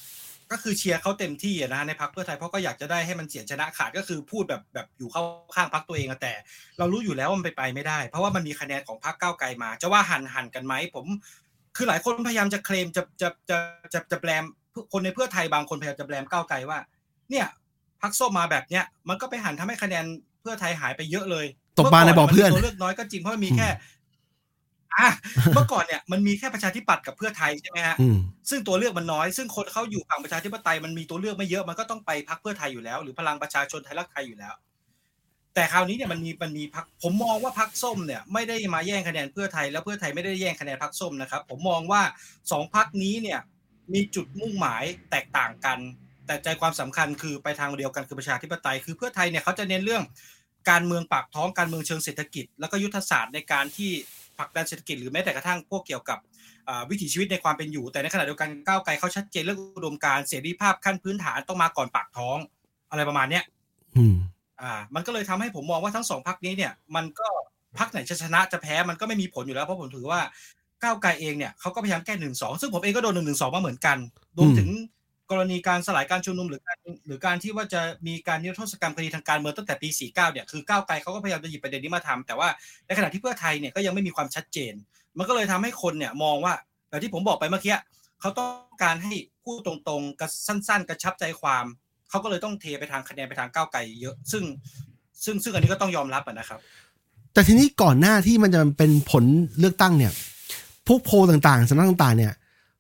[0.51, 5.23] กก็คือเชียร์เขาเต็มที่อะนะในพักเพื่อไทยเพราะก็อยากจะได้ให้มันเสียงชนะขาดก็คือพูดแบบแบบอยู่เข้า
[5.55, 6.33] ข้างพักตัวเองอะแต่
[6.79, 11.07] เรารู้อยู่แล้วว่ามันไปไปไม่ได้ เพราะว่ามันมีคะแนนของพรรคก้าวไกลมา จะว่าหันหันกันไหมผม
[11.77, 13.57] คือหลายคนพยายามจะเคลมจะจะจะ
[13.93, 14.45] จะจะแบลม
[14.93, 16.79] คนในเพื่อไทยบางคนพยายามจะแบลมก้าวไกลว่า
[17.31, 17.47] เนี่ย
[18.03, 20.05] พักส้มมาแบบเนี้ยมันก็ไปหันทำให้คะแนน
[20.41, 21.47] เพื่อไทยหายไปเยอะเลย
[21.79, 23.69] ตกมาในบ่อเพื่อนมื่ก่มัมีตัวเลือกน้อยก็จริงเพราะมันมีแค่
[24.99, 25.11] อะ
[25.55, 28.17] เมื่อก่อนเนี่ยมันมีแค่ประชาธิปัตย์กับเพื่อไทยใช่ไหมฮะอืม
[28.51, 34.55] ซึ่งตัวเลือกมันน้อย ซึ่งคนเขาอยู่ฝั่งประชาธิปไตยมันมีตัวเลือกไม่เยอะมันก็ต้องไปพักเพื่อไทยอยู่แล้ว หรือพลังประชาชนไทยรักไทยอยู่แล้ว
[35.55, 42.03] แต่คราวนี้เนี่ยมันมีมันมีพักผมมองว่าพักส้มเนี่ย ไม่ได้มาแย่งคะแนนเพื่อไทยแล้วเพื่อไทยไม่ได้แย่งคะแนนพักส้มนะครับ ผมมองว่า
[42.53, 43.41] สองพักนี้เนี่ย
[43.93, 45.79] มีจุดมุ่งหมายแตกต่างกัน
[46.27, 50.03] แต่ใจความสำคัญคือไปทางเดียวกันคือประชาธิปไตย คือเพื่อไทยเนี่ยเขาจะเน้นเรื่อง
[50.71, 53.91] การเมืองปากท้องการเมืองเชิงเศรษฐกิจ แล้วก็ยุทธศาสตร์ในการที่
[54.39, 56.19] ผลักดันเศรษฐกิจหรือแม้แต่กระทั่งพวกเกี่ยวกับ
[56.69, 62.39] อ่าวิถีชีวิตในความเป็นอยู่ แต่ในขณะเดียวกันก้าวไกลเขาชัดเจนเรื่องอุดมการณ์เสรีภาพขั้นพื้นฐานต้องมาก่อนปากท้อง
[62.91, 63.45] อะไรประมาณเนี้ย
[63.97, 64.17] อืม
[64.63, 67.29] อ่า มันก็เลยทำให้ผมมองว่าทั้งสองพักนี้เนี่ย มันก็
[67.79, 70.21] พักไหนจะชนะจะแพ้มันก็ไม่มีผลอยู่แล้วเพราะผมถือว่า
[70.83, 73.99] ก้าวไกลเองเนี่ยเขาก็พยายามแก้หนึ่งสองซึ่งผมเองก็โดนหนึ่งหนึ่งสองมาเหมือนกัน
[74.39, 74.69] รวมถึง
[75.31, 82.49] กรณีการสลายการชุมนุมหรือการหรือการที่ว่าจะมีการนิรโทษกรรมคดีทางการเมืองตั้งแต่ปี 49 เนี่ยคือก้าวไกลเขาก็พยายามจะหยิบประเด็นนี้มาทำแต่ว่า
[82.87, 84.75] ในขณะที่เพื่อไทยเนี่ยก็ยังไม่มีความชัดเจน
[85.19, 86.55] มันก็เลยทำให้คนเนี่ยมองว่า
[86.89, 87.77] แบบที่ผมบอกไปเมื่อกี้
[88.21, 89.13] เขาต้องการให้
[89.45, 91.65] พูดตรงๆกระสั้น ๆ กระชับใจความ
[92.11, 94.45] เขาก็เลยต้องเทไปทางคะแนนไปทางก้าวไกลเยอะ ซึ่ง
[95.25, 96.61] ซึ่งซึ่งอันนี้ก็ต้องยอมรับนะครับ
[97.35, 99.25] แต่ทีนี้ก่อนหน้าที่มันจะเป็นผล
[99.59, 100.13] เลือกตั้งเนี่ย
[100.87, 102.33] พวกโพลต่างๆสำนักต่างๆเนี่ย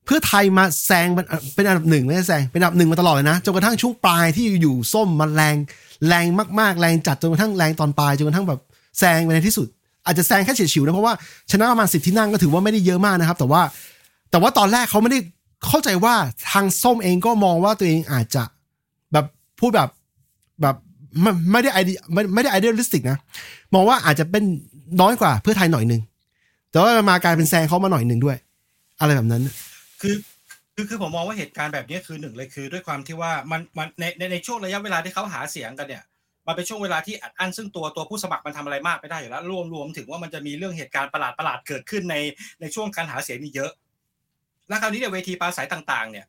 [0.04, 1.06] เพื่อไทยมาแซง
[1.54, 5.56] เป็นอันดับหนึ่งไม่ใช่แซงเป็นอันดับหนึ่งมาตลอดเลยนะจนกระทั่งช่วงปลายที่อยู่ส้มมันแรง
[6.08, 6.26] แรง
[6.60, 8.60] มากๆ แรงจัดจนกระทั่งแรงตอนปลายจนกระทั่งแบบ
[8.98, 9.66] แซงไปในที่สุด
[10.06, 11.14] อาจจะแซงแค่เฉียดฉิวนะเพราะว่า
[11.50, 13.62] ชนะประมาณสิบที่นั่งก็ถือว่าไม่ได้เยอะมากนะครับ แต่ว่า
[14.30, 15.18] แต่ว่าตอนแรกเขาไม่ได้
[15.66, 16.14] เข้าใจว่า
[16.50, 18.42] ทางส้มเองก็มองว่าตัวเองอาจจะ
[19.12, 19.26] แบบ
[19.60, 19.88] พูดแบบ
[20.62, 20.76] แบบ
[21.20, 23.18] ไม่ไม่ได้ไอเดียไม่ไม่ได้ idealistic นะ
[23.74, 24.44] มองว่าอาจจะเป็น
[25.00, 26.02] น้อยกว่าเพื่อไทยหน่อยหนึ่ง
[26.70, 28.36] แต่ว่ามากลายเป็นแซงเขามาหน่อยหนึ่งด้วย
[29.00, 29.42] อะไรแบบนั้น
[30.00, 30.16] คือ
[30.74, 36.04] คือคือผมมองว่าเหตุการณ์แบบนี้คือหนึ่งเลยคือ ด้วยความที่ว่ามันมันในในในช่วงระยะเวลาที่เขาหาเสียงกันเนี่ย
[36.46, 42.16] มันเป็นช่วงเวลาที่อัดอั้นซึ่งตัวตัวผู้สมัครมันทำอะไรมากไม่ได้อยู่แล้วรวมรวมถึงว่ามันจะมีเรื่องเหตุการณ์ประหลาดประหลาดเกิดขึ้นใน
[42.60, 43.72] ในช่วงการหาเสียงนี่เยอะ
[44.68, 46.26] แล้วคราวนี้เนี่ยเวทีปราศัยต่าง ๆ เนี่ย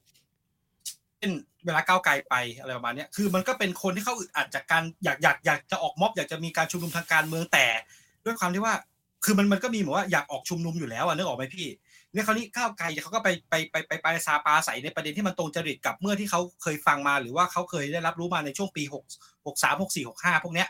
[1.17, 1.31] เช่น
[1.65, 7.67] เวลาก้าวไกลไปอะไรประมาณนี้คือมันก็เป็นคนที่เขาอึดอัดจากการอยากอยากอยากจะออกม็อบอยากจะมีการชุมนุมทางการเมืองแต่
[8.25, 8.73] ด้วยความที่ว่า
[9.25, 11.67] คือมันมันก็มีเหมือนว่าอยากออกชุมนุมอยู่แล้วอะนึกออกไหมพี่
[12.13, 19.03] เนี่ยคราวนี้ก้าวไกลเขาก็ไปไปไปไปไปซาปาใสในประเด็นที่มันตรงจริตกับเมื่อที่เขาเคยฟังมา หรือว่าเขาเคยได้รับรู้มาในช่วงปีหก
[19.45, 20.69] หกสามหกสี่หกห้าพวกเนี้ย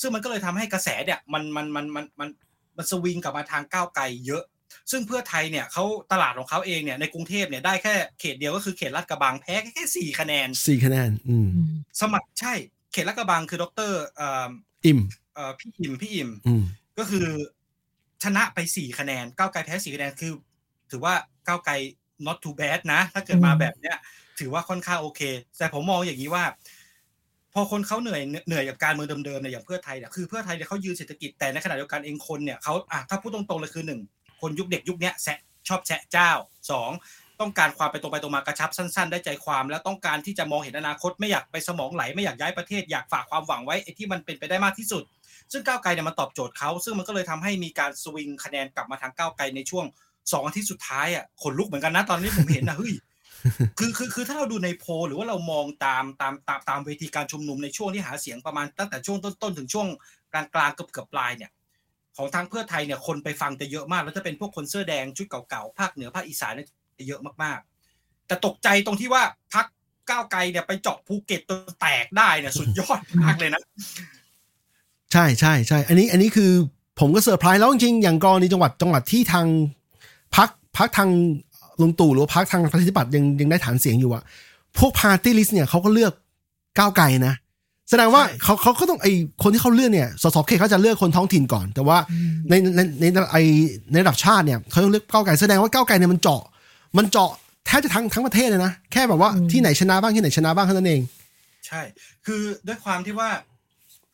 [0.00, 2.28] ซึ่งมันก็เลยทำให้กระแสเนี่ยมันมันมันมันมัน
[2.76, 4.44] มันสวิงกลับมาทางก้าวไกลเยอะ
[4.90, 11.48] ซึ่งเพื่อไทยเนี่ยเขาตลาดของเขาเองเนี่ยในกรุงเทพเนี่ยได้แค่เขตเดียวก็คือเขตลาดกระบังแพ้แค่สี่คะแนนสี่คะแนนอืม
[12.00, 12.52] สมัครใช่
[12.92, 14.48] เขตลาดกระบังคือดรเอ่อ
[14.86, 15.00] อิ่ม
[15.34, 16.62] เอ่อพี่อิมพี่อิมอืม
[16.98, 17.26] ก็คือ
[18.22, 20.32] ชนะไปสี่คะแนนก้าวไกลแพ้สี่คะแนนคือ
[20.90, 21.14] ถือว่า
[21.46, 21.72] ก้าวไกล
[22.26, 23.96] not too bad นะ ถ้าเกิดมาแบบเนี้ย
[24.40, 25.20] ถือว่าค่อนข้างโอเค
[25.58, 26.44] แต่ผมมองอย่างนี้ว่า
[27.54, 34.00] พอคนเขาเหนื่อยเหนื่อยกับการเมืองเดิมๆเนี่ยอย่างเพื่อไทยเนี่ยคือเพื่อไทยเนี่ยเขายืนเศรษฐกิจแต่ในขณะเดียวกันเองคนเนี่ยเขาอะถ้าพูดตรงๆเลยคือหนึ่ง
[34.40, 36.30] คนยุคเด็กยุคเนี้ยแซะชอบแชะเจ้า
[36.70, 36.90] สอง
[37.40, 45.02] ต้องการความไปตรงไปตรงมากระชับสั้น ๆ ได้ใจความแล้วต้องการที่จะมองเห็นอนาคตไม่อยากไปสมองไหลไม่อยากย้ายประเทศอยากฝากความหวังไว้ไอ้ที่มันเป็นไปได้มากที่สุด
[45.52, 49.84] ซึ่งก้าวไกลเนี่ยมันตอบโจทย์เขาซึ่งมันก็เลยทำให้มีการสวิงคะแนนกลับมาทางก้าวไกลในช่วง
[50.32, 52.94] สองอาทิตย์สุดท้ายอะขนลุกเหมือนกันนะตอนนี้ผมเห็นนะเฮ้ย
[53.78, 59.86] คือคือคือถ้าเราดูในโพลหรือว่าเรามองตามตามตามตามเวทีการชุมนุมในช่วงที่หาเสียงประมาณตั้งแต่ช่วงต้นๆถึงช่วง
[60.32, 61.50] กลางกลางๆเกือบเกือบปลายเนี่ย
[62.16, 66.66] ของทางเพื่อไทยเนี่ยคนไปฟังจะเยอะมาก แล้วจะเป็นพวกคนเสื้อแดงชุดเก่าๆภาคเหนือภาคอีสานเนี่ย
[66.98, 69.22] จะเยอะมากๆ แต่ตกใจตรงที่ว่า
[69.54, 69.66] พัก
[70.10, 73.62] ก้าวไกลเนี่ยไปเจาะภูเก็ตจนแตกได้เนี่ยสุดยอดมากเลยนะ
[75.12, 76.50] ใช่ใช่ใช่ อันนี้อันนี้คือ
[77.00, 79.46] ผมก็เซอร์ไพรส์แล้วจริงๆอย่างกรณีจังหวัดจังหวัดที่ทาง
[80.36, 81.10] พรรคพรรคทาง
[81.80, 84.22] ลุงตู่หรือว่าพรรคทางประชาธิปัตย์ยังยังได้ฐานเสียงอยู่อะ
[84.78, 86.12] พวกพาร์ตี้ลิสต์เนี่ยเขาก็เลือก
[86.78, 87.34] ก้าวไกลนะ
[87.90, 89.06] แสดงว่าใช่เขาเขาก็ต้องไอ
[89.42, 91.98] คนที่เขาเลือกเนี่ยส.ส.เขตเขาจะเลือกคนท้องถิ่นก่อน แต่ว่า
[92.50, 93.36] ในในในในไอ
[93.92, 96.42] ในระดับชาติเนี่ยเขาต้องเลือกก้าวไกลแสดงว่าก้าวไกลเนี่ยมันเจาะ
[96.98, 97.30] มันเจาะ
[97.66, 101.00] แทบจะทั้งทั้งประเทศเลยนะ แค่แบบว่าที่ไหนชนะบ้างที่ไหนชนะบ้างเท่านั้นเอง
[101.66, 101.80] ใช่
[102.26, 103.30] คือด้วยความที่ว่า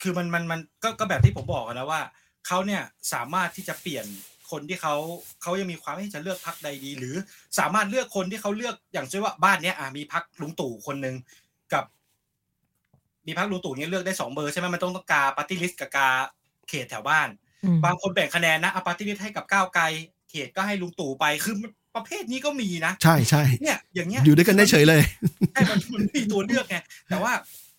[0.03, 2.03] คือมันมันมันก็ก็แบบที่ผมบอกอะนะว่า
[2.47, 2.83] เขาเนี่ย
[3.13, 4.07] สามารถที่จะเปลี่ยน
[4.51, 4.95] คนที่เขา
[5.43, 7.15] เขายังมีความที่จะเลือกพรรคใดดี หรือ
[7.59, 11.17] สามารถเลือกคนที่เขาเลือกอย่างเช่นว่าบ้านเนี้ยอะมีพรรคลุงตู่คนหนึ่ง
[11.73, 11.85] กับ
[13.27, 16.09] มีพรรคลุงตู่เนี่ยเลือกได้สองเบอร์ใช่ไหมมันต้องต้องกา party list กับกา
[16.69, 17.29] เขตแถวบ้าน
[17.85, 19.85] บางคนแบ่งคะแนนนะเอา party list ให้กับก้าวไกล
[20.31, 25.03] เขตก็ให้ลุงตู่ไปคือมันประเภทนี้ก็มีนะ ใช่ใช่เนี่ยอย่างเงี้ยอยู่ด้วยกันได้เฉยเลย
[25.53, 26.77] ใช่มันมันมีตัวเลือกไง
[27.09, 27.33] แต่ว่า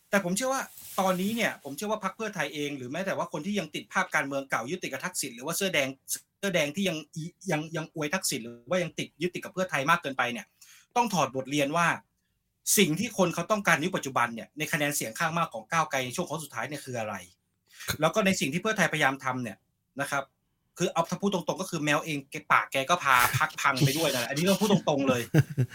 [0.10, 0.62] แต่ผมเชื่อว่า
[1.00, 6.98] ตอนนี้เนี่ยผมเชื่อว่าพรรคเพื่อไทยเองหรือแม้แต่ว่าคนที่ยังติดภาพการเมืองเก่ายึดติดกับทักษิณหรือว่าเสื้อแดงเสื้อแดงที่ยัง
[7.52, 10.46] ยังยังอวยทักษิณหรือว่ายังติดยึดติดกับเพื่อไทยมากเกินไปเนี่ย
[10.96, 11.88] ต้องถอดบทเรียนว่า
[12.78, 17.16] สิ่งที่คนเขาต้องการในยุคปัจจุบันเนี่ยในคะแนนเสียงข้างมากของก้าวไกลในช่วงของสุดท้ายเนี่ยคืออะไร
[18.00, 19.58] แล้วก็ในสิ่งที่เพื่อไทยพยายามทำเนี่ย
[20.02, 20.24] นะครับ
[20.78, 25.22] คือเอาถ้าพูดตรงๆ ก็คือแมวเองแกปากแกก็พาพักพังไปด้วยนะอันนี้ต้องพูดตรงๆเลย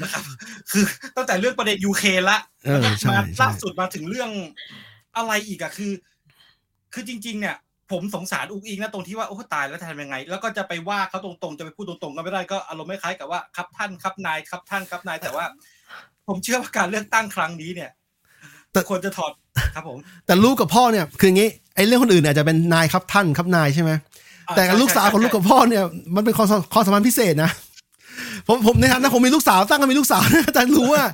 [0.02, 0.24] นะครับ
[0.70, 0.84] คือ
[1.16, 4.30] ตั้งแต่เรื่องประเด็นยูเครนละเออใช่มาใช่ล่าสุดมาถึงเรื่อง
[5.16, 5.92] อะไรอีกอะคือ
[6.92, 7.56] คือจริง ๆ เนี่ย
[7.92, 15.44] ผมสงสารอุกอิงนะตรงที่ว่าโอ้ตายแล้วทำยังไง แล้วก็จะไปว่าเขาตรงๆจะไปพูดตรงๆก็ไม่ได้ก็อารมณ์ไม่คล้ายกับว่าครับท่านครับนายครับท่านครับนายแต่ว่า
[16.28, 17.90] ผมเชื่อว่าการเลือกตั้งครั้งนี้เนี่ย
[18.72, 19.32] แต่ควรจะถอด
[19.74, 23.90] ครับผม แต่ลูกกับพ่อเนี่ยคืออย่างงี้ไอ้เรื่องคนอื่นอาจจะเป็นนายครับท่านครับนายใช่ไหม
[24.48, 25.84] อ่าแต่กับใช่ลูกสาวใช่ของลูกกับพ่อเนี่ย
[26.14, 27.50] มันเป็นความสัมความสัมพันธ์พิเศษนะ
[28.48, 30.22] ผมผมในฐานะผมมีลูกสาวตั้งก็มีลูกสาว
[30.54, 31.04] แต่รู้ว่า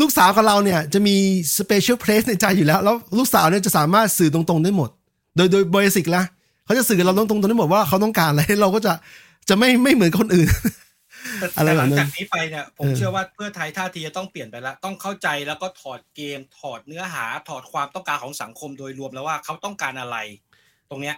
[0.00, 1.16] ลูกสาวกับเราเนี่ยจะมี
[1.58, 4.90] special place ในใจอยู่แล้ว แล้วลูกสาวเนี่ยจะสามารถสื่อตรงๆได้หมด
[5.36, 6.26] โดยโดยเบสิกแล้ว
[6.64, 8.92] เขาจะสื่อกับเราตรงๆได้หมดว่าเขาต้องการอะไรเราก็จะ
[9.48, 10.48] จะไม่ไม่เหมือนกับคนอื่น
[11.38, 20.16] แต่อะไรแต่แบหลับงนั้นจากนี้ไปเนี่ยผมเออเชื่อว่าเพื่อไทยท่าทีจะต้องเปลี่ยนไปแล้วต้องเข้าใจแล้วก็ถอดเกม ถอดเนื้อหา ถอดความต้องการของสังคมโดยรวมแล้วว่าเขาต้องการอะไร
[20.90, 21.16] ตรงเนี้ย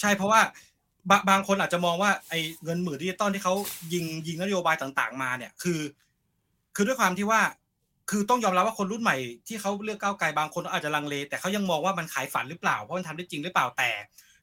[0.00, 0.40] ใช่เพราะว่า
[1.10, 3.54] บางบางคนอาจจะมองว่าไอ้เงินหมื่นดิจิตอลที่เขา
[3.92, 5.80] ยิงยิงนโยบายต่างๆ มาเนี่ยคือ
[6.76, 7.40] คือด้วยความที่ว่า
[8.10, 9.16] คือต้องยอมรับว่าคนรุ่นใหม่
[9.48, 13.90] ที่เขาเลือกก้าวไกลบางคนอาจจะลังเล แต่เขายังมองว่ามันขายฝันหรือเปล่าเพราะมันทำได้จริงหรือเปล่าแต่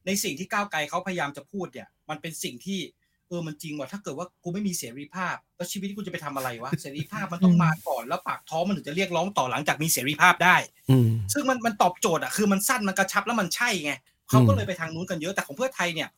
[0.06, 2.80] ในสิ่งที่ก้าวไกลเขาพยายามจะพูดเนี่ย มันเป็นสิ่งที่
[3.28, 10.56] เออมันจริงว่ะถ้าเกิดว่ากูไม่มีเสรีภาพ แล้วชีวิตกูจะไปทำอะไรวะเสรีภาพมันต้องมาก่อนแล้วปากท้องมันถึงจะเรียกร้องต่อหลังจากมีเสรีภาพได้
[10.90, 13.94] อืมซึ่งมันมันตอบโจทย์อะคือมันสั้นมันกระชับแล้วมันใช่ไง
[14.30, 16.10] เขาก็อืมเลยไปทางนู้นกันเยอะแต่ของเพื่อไทยเนี่ย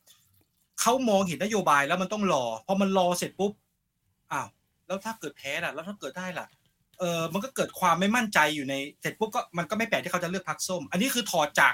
[0.80, 3.52] เขามองเห็นนโยบายแล้วมันต้องรอพอมันรอเสร็จปุ๊บ
[4.32, 4.48] อ้าว
[4.88, 6.48] แล้วถ้าเกิดแพ้ล่ะ แล้วถ้าเกิดได้ล่ะ
[7.00, 11.74] เออมันก็เกิดความไม่มั่นใจอยู่ในเสร็จปุ๊บก็มันก็ไม่แปลกที่เขาจะเลือกพักส้ม อันนี้คือถอดจาก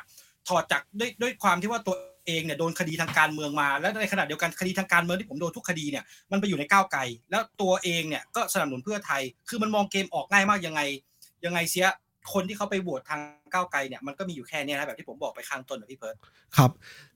[0.49, 1.95] ถอดจากด้วยด้วยความที่ว่าตัว
[2.27, 10.81] เองเนี่ยโดนคดีทางการเมืองมา และในขณะเดียวกันคดีทางการเมืองที่ผมโดนทุกคดีเนี่ยมันไปอยู่ในก้าวไกลแล้วตัวเองเนี่ยก็สนับสนุนเพื่อไทย คือมันมองเกมออกง่ายมากยังไง
[11.45, 11.87] ยังไงเสีย
[12.33, 13.21] คนที่เขาไปโหวตทาง
[13.53, 16.15] ก้าวไกลเนี่ยมันก็มีอยู่แค่เนี้ยนะแบบที่ผมบอกไปข้างต้นนะพี่เพิร์ด
[16.57, 16.71] ครับ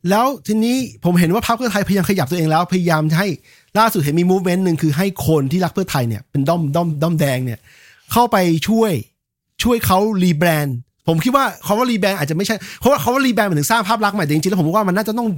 [0.10, 3.30] แล้วทีนี้ผมเห็นว่าพรรคเพื่อไทยพยายามขยับตัวเองแล้วพยายามจะให้
[3.80, 7.60] ล่าสุดเห็นมี movement หนึ่งคือให้คนที่รักเพื่อไทยเนี่ยเป็นด้อมด้อมด้อมแดงเนี่ย
[8.12, 8.38] เข้าไป
[8.68, 8.92] ช่วย
[9.64, 15.30] ช่วยเขา rebrand ผมคิดว่าคำว่า rebrand อาจจะไม่ใช่เพราะว่าคำว่า rebrand หมายถึงสร้างภาพลักษณ์ใหม่แต่จริงๆแล้วผมว่ามันน่าจะต้อง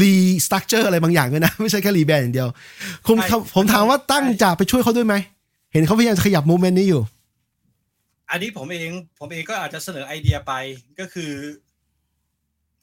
[0.00, 2.48] restructure อะไรบางอย่างด้วยนะ ไม่ใช่แค่ rebrand อย่างเดียว
[3.06, 5.14] ผมใช่ผมถามว่าตั้งจะไปช่วยเขาด้วยไหม
[5.72, 7.02] เห็นเขาพยายามจะขยับมูฟเมนต์นี้อยู่
[8.30, 10.52] อันนี้ผมเองผมเองก็อาจจะเสนอไอเดียไป
[11.00, 11.32] ก็คือ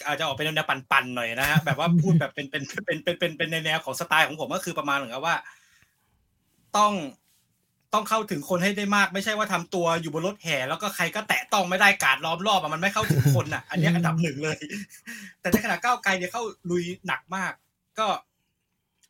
[0.06, 5.36] อาจจะออกเป็นแนวปั่นๆหน่อยนะฮะแบบว่าพูดแบบเป็นเป็นเป็นเป็นเป็นเป็นในแนวของสไตล์ของผมก็คือประมาณเหมือนกับว่า
[6.78, 6.94] ต้อง
[7.94, 14.60] ต้องเข้าถึงคนให้ได้มาก ไม่ใช่ว่าทำตัวอยู่บนรถแห่แล้วก็ใครก็แตะต้องไม่ได้การล้อมรอบอะมันไม่เข้าถึงคนอะ อันนี้อันดับหนึ่งเลย
[15.40, 17.54] แต่ในขณะก้าวไกลเนี่ยเข้าลุยหนักมาก
[18.00, 18.08] ก็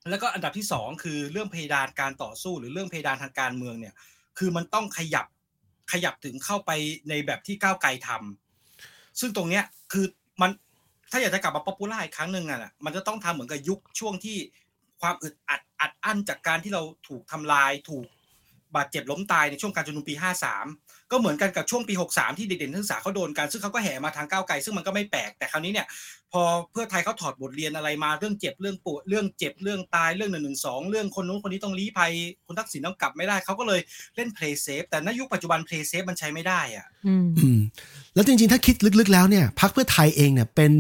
[0.10, 3.94] แล้วก็อันดับที่สองคือเรื่องเพดานการต่อสู้หรือเรื่องเพดานทางการเมืองเนี่ย
[4.38, 5.26] คือมันต้องขยับ
[5.92, 6.72] ขยับถึงเข้าไป
[7.10, 10.06] ในแบบที่ก้าวไกลทำซึ่งตรงเนี้ยคือ
[10.42, 10.52] มัน
[11.12, 14.38] ถ้าอยากจะกลับมา popular อีกครั้งหนึ่งอะมันจะต้องทำเหมือนกับยุคช่วงที่
[15.02, 18.06] ความอึดอัดอัดอั้นจากการที่เราถูกทำลายถูก
[18.76, 25.88] บาดเจ็บล้มตายในช่วงการชุมนุมปี 53 ก็เหมือนกันกับช่วงปี 63 ที่เด็กๆนักศึกษาเขาโดนกันซึ่งเขาก็แห่มาทางก้าวไกลซึ่งมันก็ไม่แปลกแต่คราวนี้เนี่ย
[26.32, 32.12] พอเพื่อไทยเขาถอดบทเรียนอะไรมาเรื่องเจ็บเรื่องปวดเรื่องเจ็บเรื่องตายเรื่องหนึ่งหนึ่งสองเรื่องคนนู้นคนนี้ต้องลี้ภัย
[32.48, 33.80] คุณทักษิณต้องกลับไม่ได้เขาก็เลย
[34.16, 37.60] เล่น play safe แต่ในยุคปัจจุบัน play safe มันใช้ไม่ได้อะอืมอืม
[38.16, 40.72] แล้วจริงๆ ถ้าคิดลึกๆแล้วเนี่ยพรรคเพื่อไทยเองเนี่ยเป็น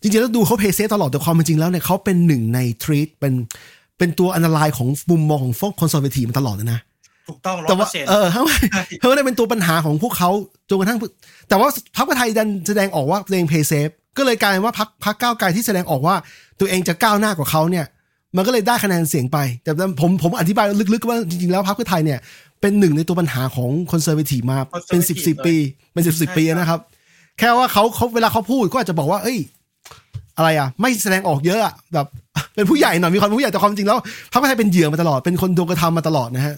[0.00, 3.34] จริงๆแล้วดูเขาเพย์เซตลอดแต่ความเป็นจริงแล้วเนี่ยเขาเป็นหนึ่งในทรีตเป็น
[3.98, 6.80] เป็นตัวอันตรายของมุมมองของพวกคอนเซอร์เวทีมาตลอดเลยนะ
[7.28, 8.42] ถูกต้องร้อแต่ยเปอว่าร์เซ็นต์ เออเขา
[9.00, 10.30] เขาได้เป็นตัวปัญหาของพวกเขา
[10.68, 10.98] จนกระทั่ง
[11.48, 16.14] แต่ว่าพรรคเพื่อไทยดันแสดงออกว่าตัวเองเพย์เซฟก็เลยกลายเป็นว่าพรรคพรรคก้าวไกลที่แสดงออกว่า
[16.60, 17.86] ตัวเองจะก้าวหน้ากว่าเขาเนี่ย
[18.36, 22.18] มันก็เลยได้คะแนนเสียงไป แต่ผมผมอธิบายลึกๆว่าจริงๆแล้วพรรคเพื่อไทยเนี่ย
[22.60, 24.58] เป็นหนึ่งในตัวปัญหาของคอนเซอร์เวทีมา
[24.90, 25.54] เป็นสิบสิบปี
[25.92, 26.80] เป็นสิบสิบปีนะครับ
[27.38, 29.38] แค่ว่าเขาเขาเวลาเขาพูดก็อาจจะบอกว่า เอ้ย
[30.36, 32.06] อะไรอะ ไม่แสดงออกเยอะอะแบบ
[32.54, 33.98] เป็นผู้ใหญ่หน่อยมีความเป็นผู้ใหญ่แต่ความจริงแล้ว
[34.32, 36.56] พรรคเพื่อไทยเป็นเหยื่อมาตลอดเป็นคนโดนกระทำมาตลอดนะฮะ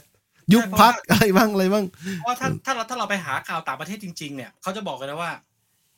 [0.53, 1.85] ยุบพักอะไรบ้างอะไรบ้าง
[2.19, 5.33] เพราะว่าถ้าถ้าเราถ้าเราไปหาข่าวต่างประเทศจริง ๆ เนี่ยเขาจะบอกกันนะว่า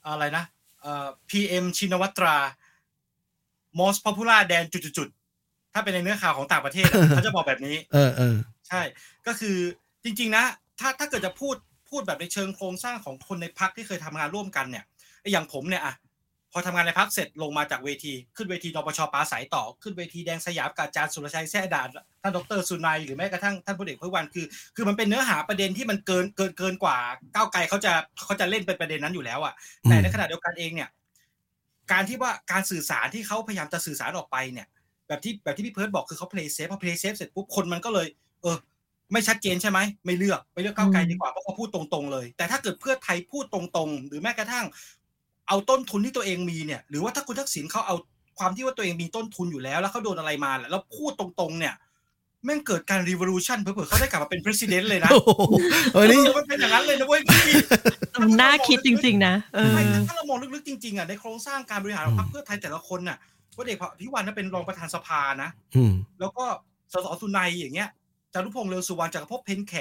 [0.06, 0.44] อะไรนะ
[0.80, 2.36] เอ่อ PM ชินวัตรา
[3.80, 8.36] most popular แดนจุดๆๆถ้าเป็นในเนื้อข่าวของต่างประเทศอะเขาจะบอกแบบนี้ เออเออ
[8.68, 8.80] ใช่
[9.26, 9.56] ก็คือ
[10.04, 10.44] จริง ๆ นะ
[10.80, 11.56] ถ้าถ้าเกิดจะพูด
[11.90, 14.84] พูดแบบในเชิงโครงสร้างของคนในพักที่เคยทำงานร่วมกันเนี่ย
[15.20, 15.94] ไอ้อย่างผมเนี่ยอะ
[16.52, 21.88] พอทำงานในพักเสร็จลงมาจากเวที ขึ้นเวทีนปชปาสายต่อ ขึ้นเวทีแดงสยามกับอาจารย์สุรชัยแซ่ด่าน
[22.22, 24.46] ท่านดรสุนัยหรือแม้กระทั่งท่านพลเอกเพื่อวันคือ
[24.76, 26.98] คือมันเป็นเนื้อหาประเด็นที่มันเกินเกินเกินกว่า
[27.34, 27.92] ก้าวไกลเขาจะ
[28.24, 30.88] เขาจะเล่นเป็นประเด็นนั้นอยู่แล้วอะแต่ในขณะเดียวกันเองเนี่ย
[31.92, 34.66] การที่ว่าการสื่อสารที่เขาพยายามจะสื่อสารออกไปเนี่ย
[35.08, 38.06] แบบที่แบบที่พี่เพิร์ดบอกคือเขา play safe พอ play safe เสร็จปุ๊บคนมันก็เลย
[38.42, 38.56] เออ
[39.12, 44.66] ไม่ชัดเจนใช่ไหมไม่เลือกไปเลือกก้าวไกลดีกว่าเพราะเขาพูดตรงๆเลย แต่ถ้าเกิดเพื่อไทยพูดตรงๆ หรือแม้กระทั่ง
[45.52, 47.96] เอาต้นทุนที่ตัวเองมีเนี่ย หรือว่าถ้าคุณทักษิณเขาเอา
[48.38, 51.74] ความที่ว่าตัวเองมีต้นทุนอยู่แล้ว แล้วเขาโดนอะไรมาแหละแล้วพูดตรงๆ เนี่ย
[52.44, 55.30] แม่งเกิดการ revolution เผื่อๆเขาได้กลับมาเป็น president เลยนะโอ้โห
[55.92, 57.54] เออนี่เออมันเป็นอย่างนั้นเลยนะเว้ยพี่
[58.20, 63.18] มันน่าคิดจริง ๆ นะเออใช่ถ้าเรามองลึกๆจริงๆอะในโครงสร้างการบริหารของพรรคเพื่อไทยแต่ละคนน่ะ
[63.56, 66.44] พลเอกพิวันน่ะเป็นรองประธานสภานะอืมแล้วก็
[66.92, 67.90] สสสุนัยอย่างเงี้ย
[68.34, 69.74] จารุพงษ์เรืองสุวรรณจักรภพเพนแข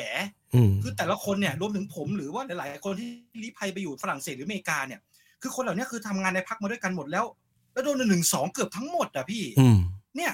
[0.54, 3.10] อืมคือแต่ละคนเนี่ยรวมถึงผมหรือว่าหลายๆคนที่
[3.42, 5.00] ลี้ภัยไปอยู่ฝรั่งเศสหรืออเมริกาเนี่ย
[5.42, 7.26] คือคนเหล่านี้คือทำงานในพักมาด้วยกันหมดแล้ว
[7.74, 9.80] แล้วโดนหนึ่งสองเกือบทั้งหมดอะพี่อืม
[10.18, 10.34] เนี่ย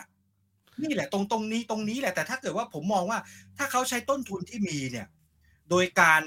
[0.84, 3.20] นี่แหละตรงตรงนี้ตรงนี้แหละแต่ถ้าเกิดว่าผมมองว่า
[3.58, 5.08] ถ้าเขาใช้ต้นทุนที่มีเนี่ย
[5.70, 6.22] โดยการ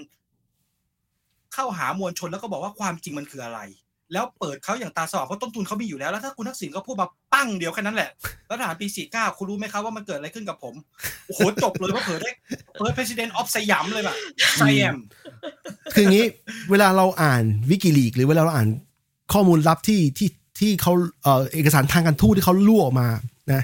[1.54, 3.60] เข้าหามวลชนแล้วก็บอกว่าความจริงมันคืออะไร
[4.12, 8.10] แล้วเปิดเขาอย่างตาสว่างเพราะต้นทุนเขามีอยู่แล้วแล้วถ้าคุณทักษิณก็พูดมาปั้งเดียวแค่นั้นแหละ
[8.46, 10.74] แล้วทหารปีสี่เก้าคุณรู้ไหมครับว่ามันเกิดอะไรขึ้นกับผม
[11.26, 12.30] โอ้โหจบเลยว่าเผลอได้
[12.74, 14.16] เผลอ president of สยามเลยแบบ
[14.58, 14.96] ไซแอม
[15.94, 16.26] คืออย่างนี้
[16.70, 18.68] เวลาเราอ่านวิกิลีกหรือเวลาเราอ่าน
[19.32, 20.28] ข้อมูลลับที่ที่
[20.60, 20.92] ที่เขา
[21.22, 23.08] เอ่อเอกสารทางการทูตที่เขารั่วออกมา
[23.52, 23.62] นะ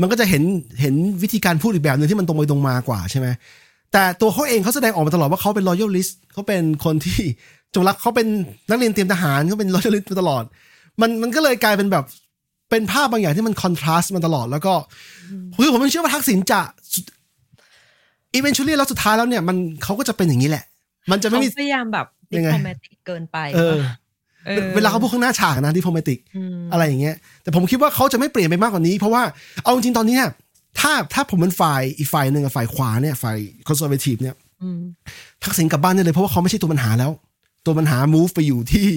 [0.00, 0.42] มันก็จะเห็น
[0.80, 3.28] เห็นวิธีการพูดอีกแบบหนึ่งที่มันตรงไปตรงมากว่าใช่ไหม
[3.92, 7.20] แต่ตัวเขาเองเขาแสดงออกมาตลอดว่าเขาเป็น loyalist เขาเป็นคนที่
[7.74, 8.26] จงรักเขาเป็น
[8.68, 10.44] นักเรียนเตรียมทหารเขาเป็น loyalist มาตลอด
[11.00, 12.04] มันมันก็เลยกลายเป็นแบบ
[12.70, 14.74] เป็นภาพบางอย่างที่มัน contrast มาตลอดแล้วก็
[15.62, 16.60] คือผมยังเชื่อว่าทักษิณจะ
[16.92, 17.04] สุด
[18.38, 20.64] eventually แล้วสุดท้ายแล้วเนี่ยมันเขาก็จะเป็นอย่างนี้แหละ
[21.10, 23.76] มันจะไม่เขามีพยายามแบบดิยังไงโ o แมติกเกินไปเออ
[24.48, 26.18] ออเวลาเขาพูดข้างหน้าฉากนะดิโพมติก
[26.58, 29.22] มอะไรอย่างเงี้ย แต่ผมคิดว่าเขาจะไม่เปลี่ยนไปมากกว่านี้ เพราะว่า
[29.62, 30.30] เอาจริงๆตอนนี้เนี่ย
[30.80, 33.36] ถ้าถ้าผมเป็นฝ่ายอีกฝ่ายหนึ่งกับฝ่ายขวาเนี่ยฝ่าย
[33.66, 34.80] conservative เนี่ยอืม
[35.44, 37.10] ทักษิณกลับบ้านได้เลยเพราะว่าเขาไม่ใช่ตัวปัญหาแล้ว
[37.66, 38.88] ตัวปัญหา move ไปอยู่ที่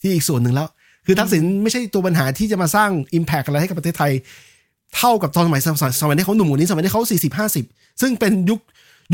[0.00, 0.68] ที่อีกส่วนหนึ่งแล้ว
[1.06, 4.12] คือทักษิณไม่ใช่ตัวปัญหาที่จะมาสร้าง impact อะไรให้กับประเทศไทย
[4.96, 7.64] เท่ากับตอนสมัยสมัยสมัยที่เขาหนุ่มกว่านี้สมัยที่เขาสี่สิบห้าสิบ
[8.00, 8.60] ซึ่งเป็นยุค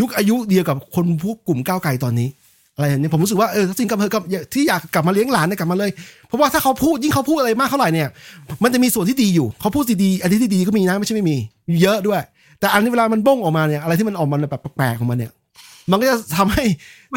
[0.00, 2.28] ยุคอายุเดียวกับคนพวกกลุ่มก้าวไกลตอนนี้
[2.76, 4.22] อะไรอย่างนี้ผมรู้สึกว่าเออทักษิณกลับมาเถอกับ
[4.54, 5.90] ที่อยากกลับมาเลี้ยงหลานเนี่ยกลับมาเลย
[6.28, 8.08] เพราะว่าถ้าเขาพูดยิ่งเขาพูดอะไรมากเท่าไหร่เนี่ย
[8.62, 11.36] มันจะมีส่วนที่ดีอยู่เขาพูดดีๆอันที่ดีก็มีนะไม่ใช่ไม่มี
[11.82, 12.20] เยอะด้วย
[12.60, 15.32] แต่อันนี้เวลามันบ้งออกมาเนี่ยอะไรที่มันออกมาแบบแปลกๆของมันเนี่ย
[15.90, 16.64] มันก็จะทำให้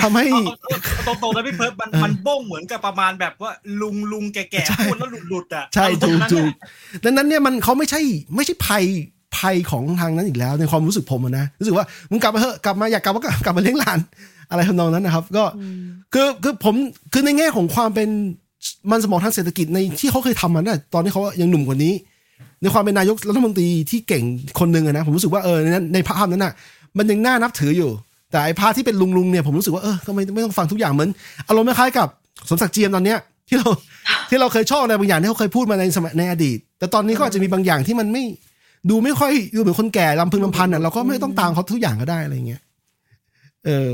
[0.03, 3.51] ทำให้เอาเอาเอาตรงๆนะพี่เพิร์ดมันเออมันบ้งเหมือนกับประมาณแบบว่า
[3.81, 8.01] ลุงลุงแก่ใช่ๆพูดแล้วหลุดหลุดๆอะใช่อารถูมกณ์นั้นถูกน่ะดังนั้นเนี่ยมันเขาไม่ใช่
[8.35, 8.83] ไม่ใช่ภัย
[9.37, 13.99] ภัยของทางนั้นอีกแล้วในความรู้สึกผมอะนะรู้สึกว่ามึงกลับมาเถอะกลับมาอยากกลับมากลับกลับมาเลี้ยงหลาน
[14.49, 15.83] อะไรทำนองนั้นนะครับ ก็อืม
[16.13, 16.75] คือคือผม
[17.13, 18.09] คือในแง่ของความเป็น
[18.91, 21.93] มันสมองทางเศรษฐกิจในที่เขาเคยทำมันน่ะตอนที่เขายังหนุ่มกว่านี้
[22.61, 24.23] ในความเป็นนายกรัฐมนตรีที่เก่ง
[24.59, 26.53] คนหนึ่งอะนะผมรู้สึกว่าเออในนั้นในภาพนั้นน่ะ
[26.97, 27.91] มันยังน่านับถืออยู่
[28.33, 31.09] แต่ไอ้พาร์ทที่เป็นลุงลุงๆเนี่ยผมรู้สึกว่าเออก็ไม่ไม่ต้องฟังทุกอย่างเหมือน
[31.47, 32.07] อารมณ์คล้ายๆกับ
[32.49, 33.17] สมศักดิ์เจียมตอนเนี้ย
[33.49, 33.69] ที่เรา
[34.29, 38.23] ที่เราเคยชอบอะไรบางอย่างที่เขาเคยพูดมาในสมัยในอดีต แต่ตอนนี้ก็อาจจะมีบางอย่างที่มันไม่
[38.89, 42.61] ดูไม่ค่อยดูเหมือนคนแก่ลำพึงลำพันอะเราก็ไม่ต้องตามเขาทุกอย่างก็ได้อะไรเงี้ย
[43.65, 43.93] เออ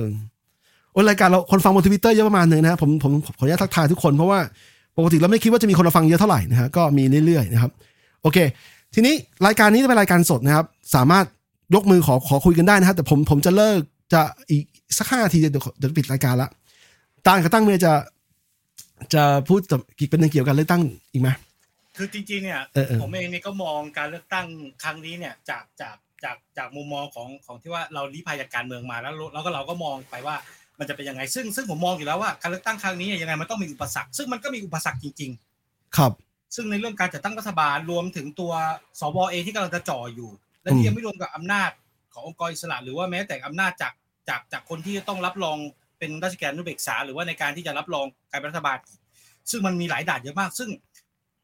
[0.92, 4.40] โอ้รายการเราคนฟังบนทวิตเตอร์เยอะประมาณหนึงนะครับผมผมขออนุญาตทักทายทุกคนเพราะว่า
[4.98, 7.72] ปกติเราไม่คิดว่าจะมีคนมาฟังเยอะเท่าไหร่นะฮะก็มีเรื่อยๆนะครับ
[8.22, 8.38] โอเค
[8.94, 9.14] ทีนี้
[9.46, 11.26] รายการนี้จะเป็นรายการสดนะครับ สามารถ
[11.76, 13.80] ยกมือขอขอคุยกันได้นะครับแต่ผมผมจะเลิก
[14.14, 14.64] จะอีก
[14.98, 16.50] สักห้านาทีเดี๋ยวเดี๋ยวปิดรายการละ
[17.26, 17.94] ตานกับตั้งเมย์จะ
[19.14, 20.82] จะพูดกับอีกเป็นเรื่องเกี่ยวกับเลือกตั้ง
[21.12, 21.30] อีกไหม
[21.98, 24.48] คือจริงๆเนี่ยเออเออผมเองเนี่ยก็มองการเลือกตั้ง
[24.84, 30.36] ครั้งนี้เนี่ยจากจากจากจากมุมมองของของที่ว่าเราลี้ภัยจากการเมืองมาแล้วแล้วก็เราก็มองไปว่า
[30.80, 35.32] มันจะเป็นยังไงซึ่งซึ่งผมมองอยู่แล้วว่าการเลือกตั้งครั้งนี้เนี่ยยังไงมันต้องมีอุปสรรค ซึ่งมันก็มีอุปสรรคจริง
[35.64, 36.12] ๆ ครับ
[36.56, 38.52] ซึ่งในเรื่องการจัดตั้งรัฐบาลรวมถึงตัว
[39.00, 40.30] สวเองที่กำลังจะจ่ออยู่
[40.62, 41.72] และที่ยังไม่รวมกับอำนาจ
[42.20, 43.94] ขององค์กรอิสระหรือว่าแม้แต่อำนาจจาก
[44.30, 45.58] จากจากคนที่จะต้องรับรอง
[46.00, 49.00] เป็นราชการนุเบกษา หรือว่าในการที่จะรับรองการเป็นรัฐบาลอีก
[49.50, 50.70] ซึ่งมันมีหลายด่านเยอะมาก ซึ่ง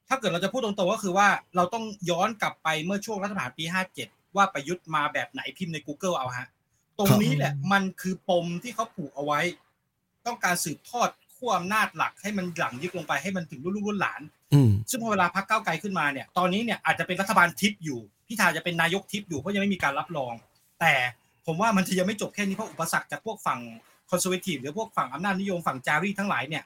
[0.10, 3.64] ถ้าเกิดเราจะพูดตรงๆก็คือว่าเราต้องย้อนกลับไปเมื่อช่วงรัฐประหารปี
[3.99, 6.47] 57 ว่าประยุทธ์มาแบบไหนพิมพ์ใน Google เอาฮะ
[6.99, 9.39] ตรงนี้แหละมันคือปมที่เขาผูกเอาไว้
[10.26, 14.22] ต้องการสืบทอดขั้วอำนาจหลักให้มันหลังยึดลงไปให้มันถึงรุ่นลูกรุ่นหลาน
[14.53, 20.34] อืมซึ่งพอเวลาพักเก้าวไกลขึ้นมาเนี่ย ตอนนี้เนี่ยอาจจะเป็นรัฐบาลทิพย์อยู่พิธาจะเป็นนายกทิพย์อยู่เพราะยังไม่มีการรับรอง
[20.80, 20.93] แต่
[21.45, 23.60] ผมว่ามันจะยังไม่จบแค่นี้เพราะอุปสรรคจากพวกฝั่ง
[24.10, 26.64] คอนเซอร์เวทีฟหรือพวกฝั่งอำนาจนิยมฝั่งจารีทั้งหลายเนี่ย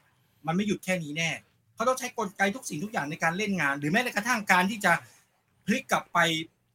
[0.47, 1.29] มันไม่หยุดแค่นี้แน่
[1.75, 4.91] เขาต้องใช้กลไกทุกสิ่งทุกอย่างในการเล่นงาน หรือแม้แต่กระทั่งการที่จะ
[5.65, 6.19] พลิกกลับไป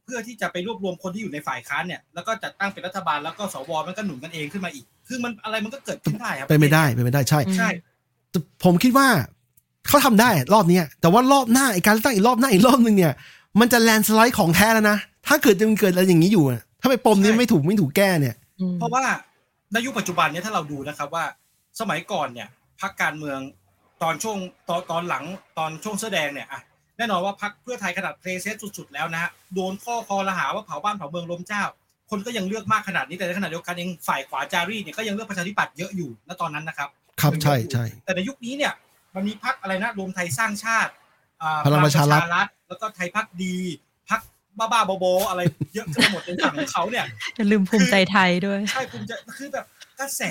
[0.03, 7.69] เพื่อที่จะไปรวบรวมคนที่อยู่ในฝ่ายค้านเนี่ยแล้วก็จัดตั้งเป็นรัฐบาลแล้วก็สวมันก็หนุนกันเองขึ้นมาอีก คือมันอะไรมันก็เกิดขึ้นได้ครับเป็นไม่ได้เป็นไม่ได้ใช่ใช่
[8.31, 9.07] แต่ผมคิดว่า
[9.87, 13.13] คเขาทำได้รอบเนี้ยแต่ว่ารอบหน้าไอการเลือกตั้งอีกรอบหน้าอีกรอบนึงเนี่ย
[13.59, 14.97] มันจะแลนสไลด์ของแท้แล้วนะ
[15.27, 19.03] ถ้าเกิดจะมันเกิดอะไรอย่างนี้อยู่อะ ถ้าไปปมนี้ไม่ถูกไม่ถูกแก้เนี่ยอืมเพราะว่า
[19.73, 21.25] ในยุคปัจจุบันเนี่ยถ้าเราดูนะครับว่า
[21.79, 22.47] สมัยก่อนเนี่ย
[22.81, 23.39] พักการเมือง
[24.03, 24.37] ตอนช่วง
[24.69, 25.23] ตอนตอนหลัง
[25.57, 26.61] ตอนช่วงเสื้อแดงเนี่ยอะ
[26.97, 31.63] แน่นอนว่าพักเพื่อไทยขนาดเพลย์เซตสุดๆแล้วนะฮะโดนข้อคอระหาว่าเผาบ้านเผาเมืองล้มเจ้า
[32.09, 36.89] คนก็ยังเลือกมากขนาดนี้แต่ในขณะเดียวกันเองฝ่ายขวาจารีเนี่ยก็ยังเลือกประชาธิปัตย์เยอะอยู่ณตอนนั้นนะครับ
[37.21, 38.73] ครับใช่ใช่แต่ในยุคนี้เนี่ย
[39.15, 40.91] มันมีพักอะไรนะรวมไทยสร้างชาติ
[41.41, 43.84] อ่าพลังประชารัฐฐแล้วก็ไทยพักดีพัก
[44.59, 45.41] บ้าๆบอๆอะไร
[45.73, 47.05] เยอะขึ้นไปหมดในฝั่งของเขาเนี่ย
[47.35, 49.65] อย่าลืมภูมิใจไทยด้วยใช่คุณจะคือแบบ
[49.99, 50.21] กระแส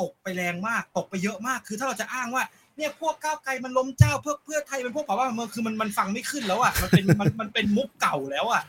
[0.00, 2.44] ตกไปแรงมากตกไปเยอะมาก คือถ้าเราจะอ้างว่า
[2.76, 8.62] เนี่ยพวกก้าวไกลมันล้มเจ้าเพื่อเพื่อไทยเป็นพวกป่าว่าเมืองคือมันมันฟังไม่ขึ้นแล้วอะมันเป็นมันมันเป็นมุกเก่าแล้วอะ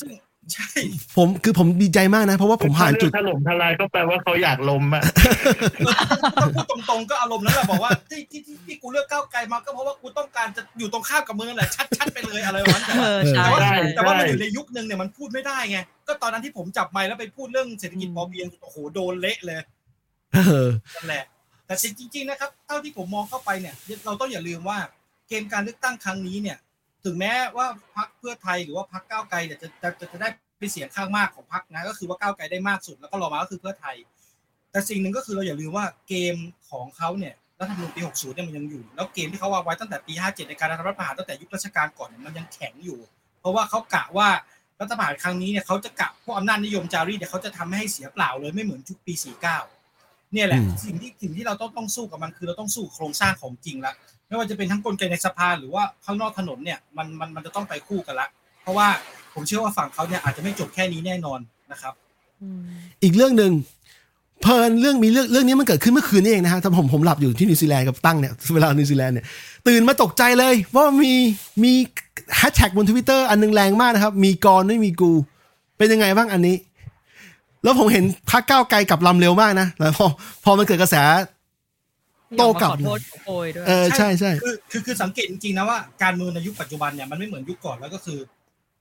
[0.00, 0.10] ซึ่ง
[0.52, 0.68] ใช่
[1.16, 5.02] ผมคือผมดีใจมากนะ เพราะว่าผมผ่านจุดถล่มทลายก็แปลว่าเขาอยากล้มอะ
[6.42, 19.56] ต้องพูดตรงๆก็อารมณ์นั้นแหละบอกว่าที่ที่ที่ที่กูเลือกก้าวไกลมาก็เพราะว่ากูต้องการจะอยู่ตรงข้ามกับมึงนั่นแหละชัดๆไปเลยอะไรแบบนั้นแต่เอว่าอใช่แต่ว่าใช่แต่ว่ามันอยู่ในยุคนึงเนี่ยมันพูดไม่ได้ไงก็ตอนนั้นที่ผมจับไมค์แล้วไปพูดเรื่องเศรษฐกิจพอเพียงโอ้โหโดนเละเลย
[20.34, 21.24] เออนั่นแหละ
[21.66, 23.74] แต่จริงๆนะครับ เท่าที่ผมมองเข้าไปเนี่ย
[24.04, 24.78] เราต้องอย่าลืมว่า
[25.28, 26.56] เกมการเลือกตั้งครั้งนี้เนี่ย
[27.06, 27.66] ถึงแม้ว่า
[27.96, 30.28] พรรคเพื่อไทยหรือว่าพรรคก้าวไกลเนี่ยจะจะจะจะได้
[30.58, 33.96] เป็นเสียงข้างมากของพรรคนะก็คือว่าก้าวไกลได้มากสุดแล้วก็รองมาก็คือเพื่อไทย
[34.70, 36.36] แต่สิ่งหนึ่งก็คือเราอย่าลืมว่าเกม
[36.70, 42.98] ของเขาเนี่ยรัฐธรรมนูญปี 60 เนี่ยมันยังอยู่ แล้วเกมที่เขาวางไว้ตั้งแต่ปี 57 ในการรัฐประหารตั้งแต่ยุคราชการก่อนเนี่ยมันยังแข็งอยู่
[43.40, 44.28] เพราะว่าเขากะว่า
[44.80, 53.94] รัฐประหารครั้งนี้เนี่ยเขาจะกะพวกอำนาจนิยมจารีตเนี่ยเขาจะทำให้เสียเปล่าเลยไม่เหมือนชุดปี 49 เนี่ยแหละอืมสิ่งที่สิ่งที่เราต้องต้องสู้กับมันคือเราต้องสู้โครงสร้างของจริงละ
[54.28, 58.28] ไม่ว่าจะเป็นทั้งกลไกในสภาหรือว่าข้างนอกถนนเนี่ยมันมันมันจะต้องไปคู่กันละ
[58.62, 58.88] เพราะว่า
[59.34, 61.40] ผมเชื่อว่าฝั่งเขาเนี่ยอาจจะไม่จบแค่นี้แน่นอน
[61.72, 61.92] นะครับ
[63.02, 63.52] อีกเรื่องหนึ่ง
[64.42, 69.26] เพลินเรื่องมีเรื่องเรื่องนี้มันเกิดขึ้นเมื่อคืนนี้เองนะฮะแต่ผมผมหลับอยู่ที่นิวซีแลนด์กับตั้งเนี่ยเวลานิวซีแลนด์เนี่ย
[69.66, 71.12] ตื่นมาตกใจเลยว่ามี
[71.64, 71.72] มี
[72.36, 75.12] แฮชแท็กบนทวิตเตอร์อันหนึ่งแรงมากนะครับ มีกรณ์ไม่มีกู
[75.78, 76.56] เป็นยังไงบ้างอันนี้
[77.64, 80.06] แล้วผมเห็นพรรคก้าวไกลกลับลำเร็วมากนะแล้วพอ
[80.44, 80.96] พอมันเกิดกระแส
[82.38, 88.18] โต้กลับขอโทษขอโทษด้วยเออใช่ใช่คือคือคือสังเกตจริงๆนะว่าการเมืองในยุคปัจจุบันเนี่ยมันไม่เหมือนยุคก่อนแล้วก็คือ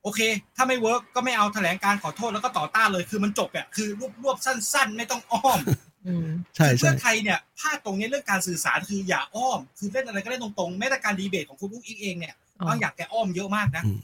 [0.03, 0.21] โอเค
[0.55, 5.59] ถ้าไม่ work ก็ไม่เอาแถลงการณ์ขอโทษแล้วก็ต่อต้านเลยคือมันจบอะคือรวบรวบสั้น ๆ ไม่ต้องอ้อม
[6.07, 13.99] อืมใช่คือใช่เพื่อไทยเนี่ยพลาดตรงนี้เรื่องการสื่อสารคืออย่าอ้อม คือเล่นอะไรก็เล่นตรงๆแม้แต่การดีเบตของคุณอุ๊งอิ๊งเองเนี่ยอ๋อบางอย่างแกอ้อมเยอะมากนะอืม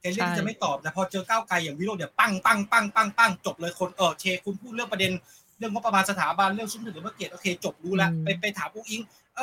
[0.00, 5.12] แกเล่นใช่จะไม่ตอบแต่พอเจอก้าวไกลอย่างวิโรจน์เนี่ยปังปังปังปังปังจบเลยคนเออเชคุณพูดเรื่องประเด็น
[5.60, 9.02] เรื่องงบประมาณสถาบันเรื่องซุ้มถือว่าเกตโอเค จบรู้แล้วไปไปถามอุ๊งอิ๊ง
[9.36, 9.40] เอ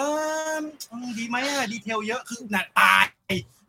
[0.62, 3.06] ออืมดีไหมอะ detail เยอะคือหนาตาย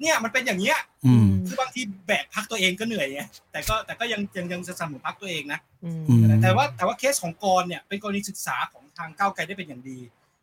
[0.00, 3.22] เนี่ยมันเป็นอย่างเงี้ยอืมคือบางทีแบกพรรคตัวเองก็เหนื่อยไง
[3.52, 9.98] แต่ก็แต่ก็ยังยังยังจะสนับสนุนพรรคตัวเองนะอืมอืมแต่ว่าแต่ว่าเคสของกรณ์เนี่ยเป็นกรณีศึกษาของทางก้าวไกลได้เป็นอย่างดี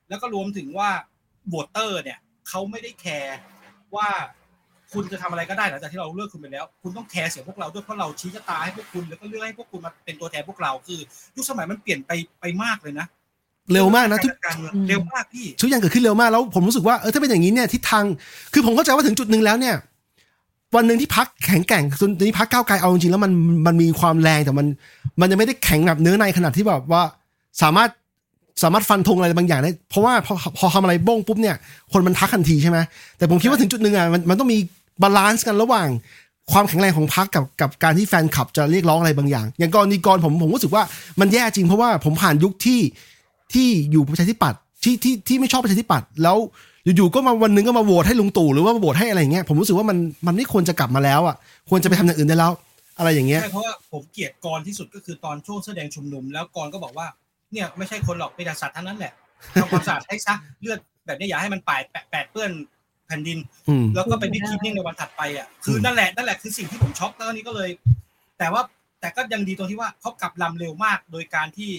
[0.10, 0.90] แล้วก็รวมถึงว่า
[1.48, 3.38] voter เนี่ยเขาไม่ได้แคร์
[3.96, 4.10] ว่า
[4.96, 11.00] คุณจะทำอะไรก็ได้หลังจากที่เราเลือกคุณไปแล้ว คุณต้องแคร์เสียงพวกเราด้วยเพราะเราชี้ชะตาให้พวกคุณแล้วก็เลือกให้พวกคุณมาเป็นตัวแทนพวกเราคือ
[11.36, 12.12] ยุคสมัยมันเปลี่ยนไป
[12.42, 13.06] ไปมากเลยนะ
[13.74, 18.06] เร็วมากนะทุกการเมืองเร็วมากพี่ทุกอย่างเกิดขึ้นเร็วมากแล้วผมรู้สึกว่าเออถ้าเป็นอย่างนี้เนี่ยทิศทาง
[18.54, 19.76] คือผมเข้าใจว่าถึงจุดหนึ่งแล้วเนี่ย
[20.76, 23.32] วันหนึ่งที่พรรคแข็งแกร่งจนนี้พรรคก้าวไกลเอาจริงๆแล้วมัน
[23.68, 24.68] มันมีความแรงแต่มัน
[25.20, 27.04] มันยังไม่ได้แข็งแบบเนื้อในขนาดที่แบบว่า
[27.62, 27.90] สามารถ
[28.64, 31.56] สามารถฟันธงอะไรบางอย่างได้ เพราะว่าพอพอทำอะไรบ้งปุ๊บเนี่ย
[31.92, 32.78] คนมันทักทันทีใช่ไหม
[33.18, 34.58] แต่ผมคิดว่าถึงจุดหนึ่งอะมันมันต้องมี
[35.02, 35.88] balance กันระหว่าง
[36.52, 40.84] ความแข็งแรงของพักกับกับการที่แฟนคลับจะเรียกร้องอะไรบางอย่าง อย่างกรณีกรผมผมรู้สึกว่า
[41.20, 42.80] มันแย่จริงเพราะว่าผมผ่านยุคที่
[43.54, 46.38] ที่อยู่ประชาธิปัตย์ที่ที่ที่ไม่ชอบประชาธิปัตย์แล้ว
[46.96, 49.98] อยู่ๆก็มาวันนึงก็มาโหวตให้ลุงตู่หรือว่ามาโหวตให้อะไรอย่างเงี้ยผมรู้สึกว่ามัน
[50.28, 51.36] มันไม่ควรจะกลับมาแล้วอะ
[51.70, 52.52] ควรจะไปทำอย่างอื่นได้แล้ว
[52.98, 57.08] อะไรอย่างเงี้ยใช่เพราะว่าผมเกลียดกรที่สุดก็คือตอนช่วงเสื้อแดงชุมนุม แล้วกรก็บอกว่า
[57.52, 59.14] เนี่ยไม่ใช่คนหรอกเป็นสัตว์ทั้งนั้นแหละ
[59.62, 62.52] ทำความสะอาดให้ซะเลือดแบบนี้อย่าให้มันปาดแปะแปดเปื้อน
[63.08, 63.38] แผ่นดิน
[63.70, 67.70] อืมแล้วก็เป็นบิ๊กคิดนิ่งในวันถัดไปอะคือนั่นแหละนั่นแหละคือสิ่งที่ผมช็อกแล้วอันนี้ก็เลย
[68.40, 68.62] แต่ว่า
[69.02, 71.72] แต่ก็ยังดีตรงที่ว่าเขากลับลำเร็วมากโดยการที่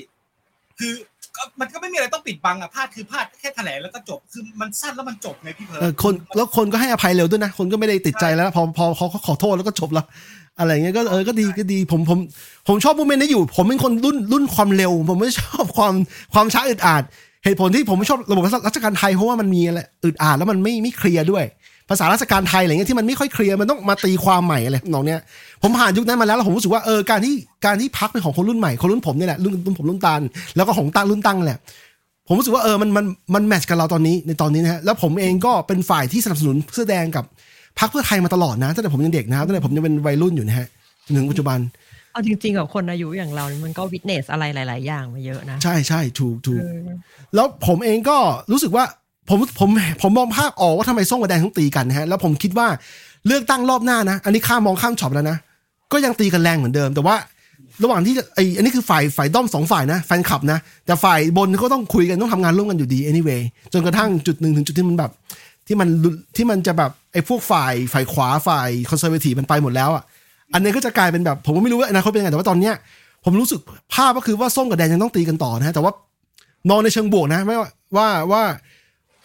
[0.78, 0.94] คือ
[1.36, 10.06] ก็มันก็ไม่มีอะไรต้องปิดบังอะพลาดคือพลาดแค่แถลงแล้วก็จบคือมันสั้นแล้วมันจบไงพี่เพิร์เออคนแล้วคนก็ให้อภัยเร็วด้วยนะ คนก็ไม่ได้ติดใจแล้ว พอพอเขาขอโทษแล้วก็จบแล้ว
[10.58, 12.18] อะไรอย่างเงี้ยก็เออก็ดีก็ดีผมผม
[12.68, 15.94] ผมชอบโมเมนต์นี้อยู่ ผมเป็นคนรุ่นรุ่นความเร็ว ผมไม่ชอบความ
[16.34, 17.02] ความช้าอึดอัด
[17.46, 21.44] เหตุผลที่ผมไม่ชอบระบบราชการไทยเพราะว่ามันมีอะไรอึดอัดแล้วมันไม่ไม่เคลียร์ด้วย
[21.90, 25.20] ภาษาราชการไทยอะไรเงี้ยที่มันไม่ค่อยเคลียร์มันต้องมาตีความใหม่อะไรนองเนี้ย
[25.62, 27.34] ผมผ่านยุคนั้นมาแล้วแล้วผมรู้สึกว่าเออการที่
[27.66, 30.20] การที่พักเป็นของคนรุ่นใหม่คนรุ่นผมเนี่ยแหละรุ่นรุ่นผมรุ่นตาล
[30.56, 31.58] แล้วก็ของตังรุ่นตั้งแหละ
[32.28, 33.04] ผมรู้สึกว่าเออมันมัน
[33.34, 37.24] มันแมทช์กับเราตอนนี้ในตอนนี้นะฮะแล้วผมเองก็เป็นฝ่ายที่สนับสนุนเสื้อแดงกับ
[37.78, 40.66] พรรคเพื่อไทยมาตลอดนะตั้งแต่ผมยังเด็กนะตั้งแต่ผมยังเป็นวัยรุ่นอยู่นะฮะ
[41.16, 41.58] ถึงปัจจุบัน
[42.16, 46.78] เอาจริงๆกับคนอายุอย่างเรานี่มันก็ witness อะไรหลาย ๆ อย่างมาเยอะนะ ใช่ใช่ถูกถูกเออ
[47.34, 48.16] แล้วผมเองก็
[48.52, 48.84] รู้สึกว่า
[49.28, 49.68] ผมผม
[50.02, 52.68] ผมมองภาพออกว่าทำไมส้มกับแดงต้องตีกันนะฮะ แล้วผมคิดว่า
[53.26, 55.36] เลือกตั้งรอบหน้านะ อันนี้ข้ามมองข้ามช็อปแล้วนะ
[55.92, 57.16] ก็ยังตีกันแรงเหมือนเดิม แต่ว่า
[57.82, 65.12] ระหว่างที่ไออันนี้คือฝ่ายฝ่ายด้อมสองฝ่ายนะแฟนคลับนะ แต่ฝ่ายบนก็ต้องคุยกันต้องทำงานร่วมกันอยู่ดี anyway จนกระทั่งจุดหนึ่งถึงจุดที่มันแบบ
[65.66, 65.88] ที่มัน
[66.36, 70.04] ที่มันจะแบบไอ้พวกฝ่ายฝ่ายขวาฝ่าย conservative มันไปหมดแล้วอะ
[70.54, 72.74] อันนี้ก็จะกลายเป็นแบบ ผมก็ไม่รู้ว่าอนาคตเป็นยังไงแต่ว่าตอนเนี้ย
[73.24, 73.60] ผมรู้สึก
[73.94, 75.92] ภาพก็คือว่าส้มกับแดงยังต้องตีกันต่อนะฮะแต่ว่า
[76.70, 78.42] มองในเชิงบวกนะ ไม่ว่าว่าว่า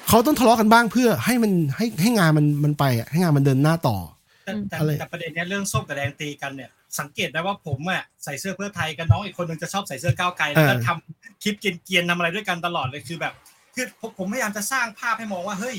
[0.07, 3.98] เขาต้องทะเลาะกันบ้างเพื่อให้มันให้ให้งานมันมันไปอะให้งานมันเดินหน้าต่อ
[4.45, 6.69] แต่แต่อะไร แต่ประเด็นเนี้ยเรื่องส้มกับแดงตีกันเนี่ย
[6.99, 13.34] สังเกตได้ว่าผมอะใส่เสื้อเพื่อไทยกับน้องอีกคนหนึ่งจะชอบใส่เสื้อก้าวไกลแล้วก็ทำคลิปเกรียนๆทำอะไรด้วยกันตลอดเลยคือแบบ
[13.76, 15.76] คือผมผมพยายามจะสร้างภาพให้มองว่าเฮ้ย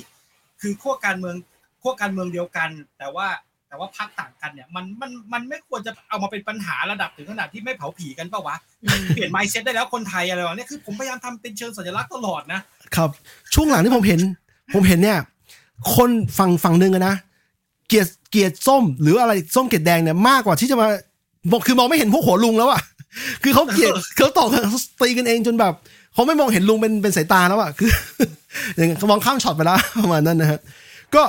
[0.60, 1.36] คือขั้วการเมือง
[1.82, 3.28] ขั้วการเมืองเดียวกัน แต่ว่า
[3.73, 8.57] แต่ว่าพักต่างกันเนี่ยมันมันมันไม่ควรจะเอามาเป็นปัญหาระดับถึงขนาดที่ไม่เผาผีกันเปล่าวะ
[9.15, 12.61] เปลี่ยนไมเซ็ตได้แล้วคนไทยอะไรวะเนี่ยคือผมพยายามทำเป็นเชิงสัญลักษณ์ตลอดนะ
[12.97, 13.11] ครับ
[13.55, 14.20] ช่วงหลังที่ผมเห็น
[14.74, 15.19] ผมเห็นเนี่ย
[15.97, 17.15] คนฝั่งฝั่งหนึ่งอะนะ
[17.89, 20.89] เกลียดเกลียดส้ม หรืออะไรส้มเกลียดแดงเนี่ยมากกว่าที่จะมา
[21.51, 22.81] บอกคือมองไม่เห็นพวกหัวลุงแล้วอะ
[23.43, 25.74] คือเขาเกลียดเขาต่อกันเขาตีกันเองจนแบบ
[26.15, 27.90] เขาไม่มองเห็นลุงเป็นเป็นสายตาแล้วอะคือ
[28.77, 30.61] อย่างเขามองข้ามช็อตไปแล้วประมาณนั้นนะฮะ
[31.15, 31.23] ก็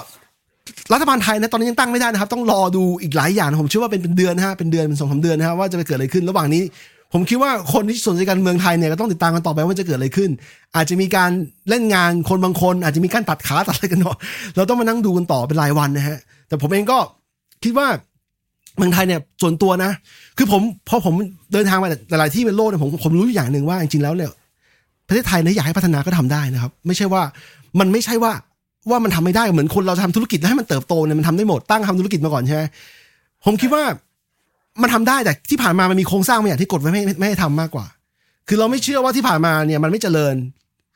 [0.93, 6.63] รัฐบาลไทยนะตอนนี้ยังตั้งไม่ได้นะครับ ต้องรอดูอีกหลายอย่างผมเชื่อว่าเป็นเป็นเดือนนะฮะเป็นเดือนเป็นสองสามเดือนนะฮะว่าจะไปเกิดอะไรขึ้น ระหว่างนี้
[7.13, 10.29] ผมคิดว่าคนที่สนใจการเมืองไทยเนี่ยก็ต้องติดตามกันต่อไปว่าจะเกิดอะไรขึ้น
[10.75, 11.31] อาจจะมีการ
[11.69, 14.15] เล่นงานคนบางคน อาจจะมีการตัดขาตัดอะไรกันเนาะ
[14.55, 16.17] เราต้องมานั่งดูกันต่อเป็นรายวันนะฮะ
[16.47, 16.97] แต่ผมเองก็
[17.63, 17.87] คิดว่า
[18.77, 19.91] เมืองไทยเนี่ยส่วนตัวนะ
[20.37, 21.13] คือผมพอผม
[21.53, 24.29] เดินทางมาหลายที่เป็นโลกเนี่ยผมผมรู้อย่างหนึ่งว่าจริงๆแล้วเนี่ย
[25.07, 27.21] ประเทศไทยเนี่ยอยากให้พัฒนาก็ทำได้นะครับ ไม่ใช่ว่า
[27.79, 28.31] มันไม่ใช่ว่า
[28.89, 32.63] ว่ามันทำไม่ได้เหมือนคนเราทำธุรกิจแล้วให้มันเติบโตเนี่ยมันทำได้หมดตั้งทำธุรกิจมาก่อนใช่ไหม
[33.45, 33.83] ผมคิดว่า
[34.81, 37.85] มันทำได้แต่ที่ผ่านมามันมีโครงสร้างบางอย่างที่กดไว้ไม่ไม่ไม่ให้ทำมากกว่า
[38.47, 40.35] คือเราไม่เชื่อว่าที่ผ่านมาเนี่ยมันไม่เจริญ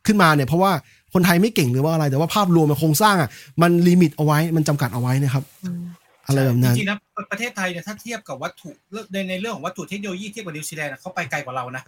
[0.07, 0.71] ขึ้นมาเนี่ยเพราะว่า
[1.13, 3.29] คนไทยไม่เก่งหรือว่าอะไร แต่ว่าภาพรวมมันโครงสร้างอะ
[3.61, 5.43] มันลิมิตเอาไว้มันจำกัดเอาไว้นะครับ
[6.27, 6.97] อะไรแบบนั้นจริงๆนะ
[7.31, 8.71] ประเทศไทยเนี่ยถ้าเทียบกับวัตถุ
[9.11, 11.83] ในในเรื่องของวัตถุเทคโนโลยีเทียบกับนิวซีแลนด์อะเขาไปไกลกว่าเรานะ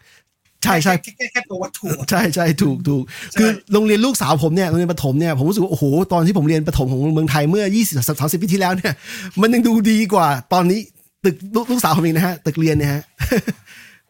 [0.64, 5.84] ใช่ใช่แค่แค่แค่ตัววัตถุอะใช่ใช่ถูกถูกใช่คือโรงเรียนลูกสาวผมเนี่ยโรงเรียนประถมเนี่ยผมรู้สึกว่าโอ้โห
[6.14, 8.94] ตอนที่ผมเรียนประถมของเมืองไทยเมื่อ 20 30 ปีที่แล้วเนี่ย
[9.42, 10.80] มันยังดูดีกว่าตอนนี้
[11.26, 13.02] ตึกลูกลูกสาวผมเองนะฮะตึกเรียนเนี่ยฮะ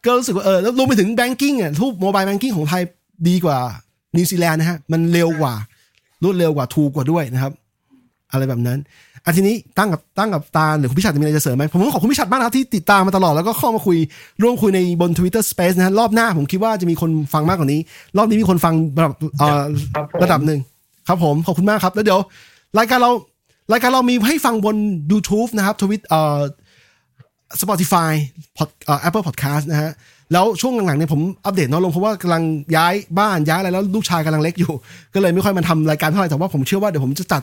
[0.04, 2.82] ก็รู้สึกว่าเออแล้วรวมไปถึง banking อะทุก mobile banking ของไทย
[3.28, 3.58] ดีกว่า
[4.16, 5.54] นิวซีแลนด์นะฮะมันเร็วกว่า
[6.22, 7.52] รวดเร็วกว่าถูกกว่าด้วยนะครับ
[8.32, 8.78] อะไรแบบนั้น
[9.24, 13.98] อันทีนี้ตั้งกับตั้งกับตาลหรือคุณพิชัดมีอะไรจะเสริมไหมผมต้องขอบคุณพิชัดมากนะครับที่ติดตามมาตลอดแล้วก็เข้ามาคุย
[14.42, 17.80] ร่วมคุยในบน Twitter Space นะฮะรอบหน้าผมคิดว่าจะมีคนฟังมากกว่านี้
[18.16, 19.62] รอบนี้มีคนฟังระดับเอ่อ
[19.94, 20.60] ครับผมระดับหนึ่ง
[21.08, 22.20] ครับผมขอบคุณมากครับ แล้วเดี๋ยว
[22.78, 23.10] รายการเรา
[23.72, 24.76] รายการเรามีให้ฟังบน
[25.12, 26.40] YouTube นะครับทวิตเอ่อ
[27.62, 28.12] Spotify
[28.56, 29.90] พอดเอ่อ Apple Podcast นะฮะ
[30.32, 32.42] แล้วช่วงหลังๆเนี่ยผมอัปเดตน้อยลงเพราะว่ากำลัง
[32.76, 34.72] ย้ายบ้านย้ายอะไรแล้วลูกชายกำลังเล็กอยู่
[35.14, 37.42] ก็เลยไม่ค่อยมาทำรายการเท่าไหร่แต่ว่าผมเชื่อว่าเดี๋ยวผมจะจัด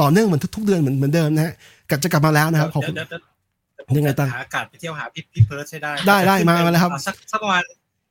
[0.00, 1.52] ต่อเนื่องเหมือนทุกๆเดือนเหมือนเหมือนเดิมนะฮะ
[1.90, 3.20] กลับจะกลับมาแล้วนะครับขอบคุณเดี๋ยวเดี๋ยว
[3.86, 7.62] เดี๋ยวยังไงตั้งหาอากาศไปเที่ยวหาพี่พี่เพิร์ดให้ได้ ได้ได้มามาเลยครับสักสักประมาณ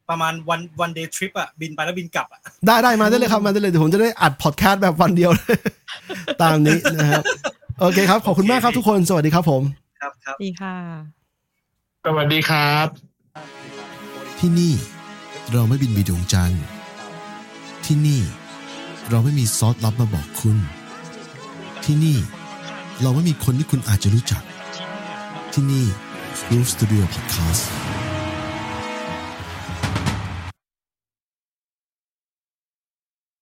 [0.10, 5.57] ประมาณ one one day trip อะบินไปแล้วบินกลับอะได้ได้มาได้เลยครับมาได้เลยเดี๋ยวผมจะได้อัดพอดแคสต์แบบวันเดียวเลย
[6.41, 7.24] ตามนี้นะครับ
[7.80, 9.62] โอเคครับ ขอบคุณมากครับทุกคนสวัสดีครับผม
[10.02, 10.76] ครับครับดีค่ะ
[12.06, 12.88] สวัสดีครับ
[14.40, 14.74] ที่นี่
[15.53, 16.64] เราไม่บินไปดวงจันทร์
[17.86, 18.22] ที่นี่
[19.10, 20.57] เราไม่มีซอสลับมาบอกคุณ
[21.86, 22.18] ที่นี่
[23.02, 24.41] เราไม่มีคนที่คุณอาจจะรู้จัก
[25.53, 25.86] ที่นี่
[26.48, 27.64] Groove Studio Podcast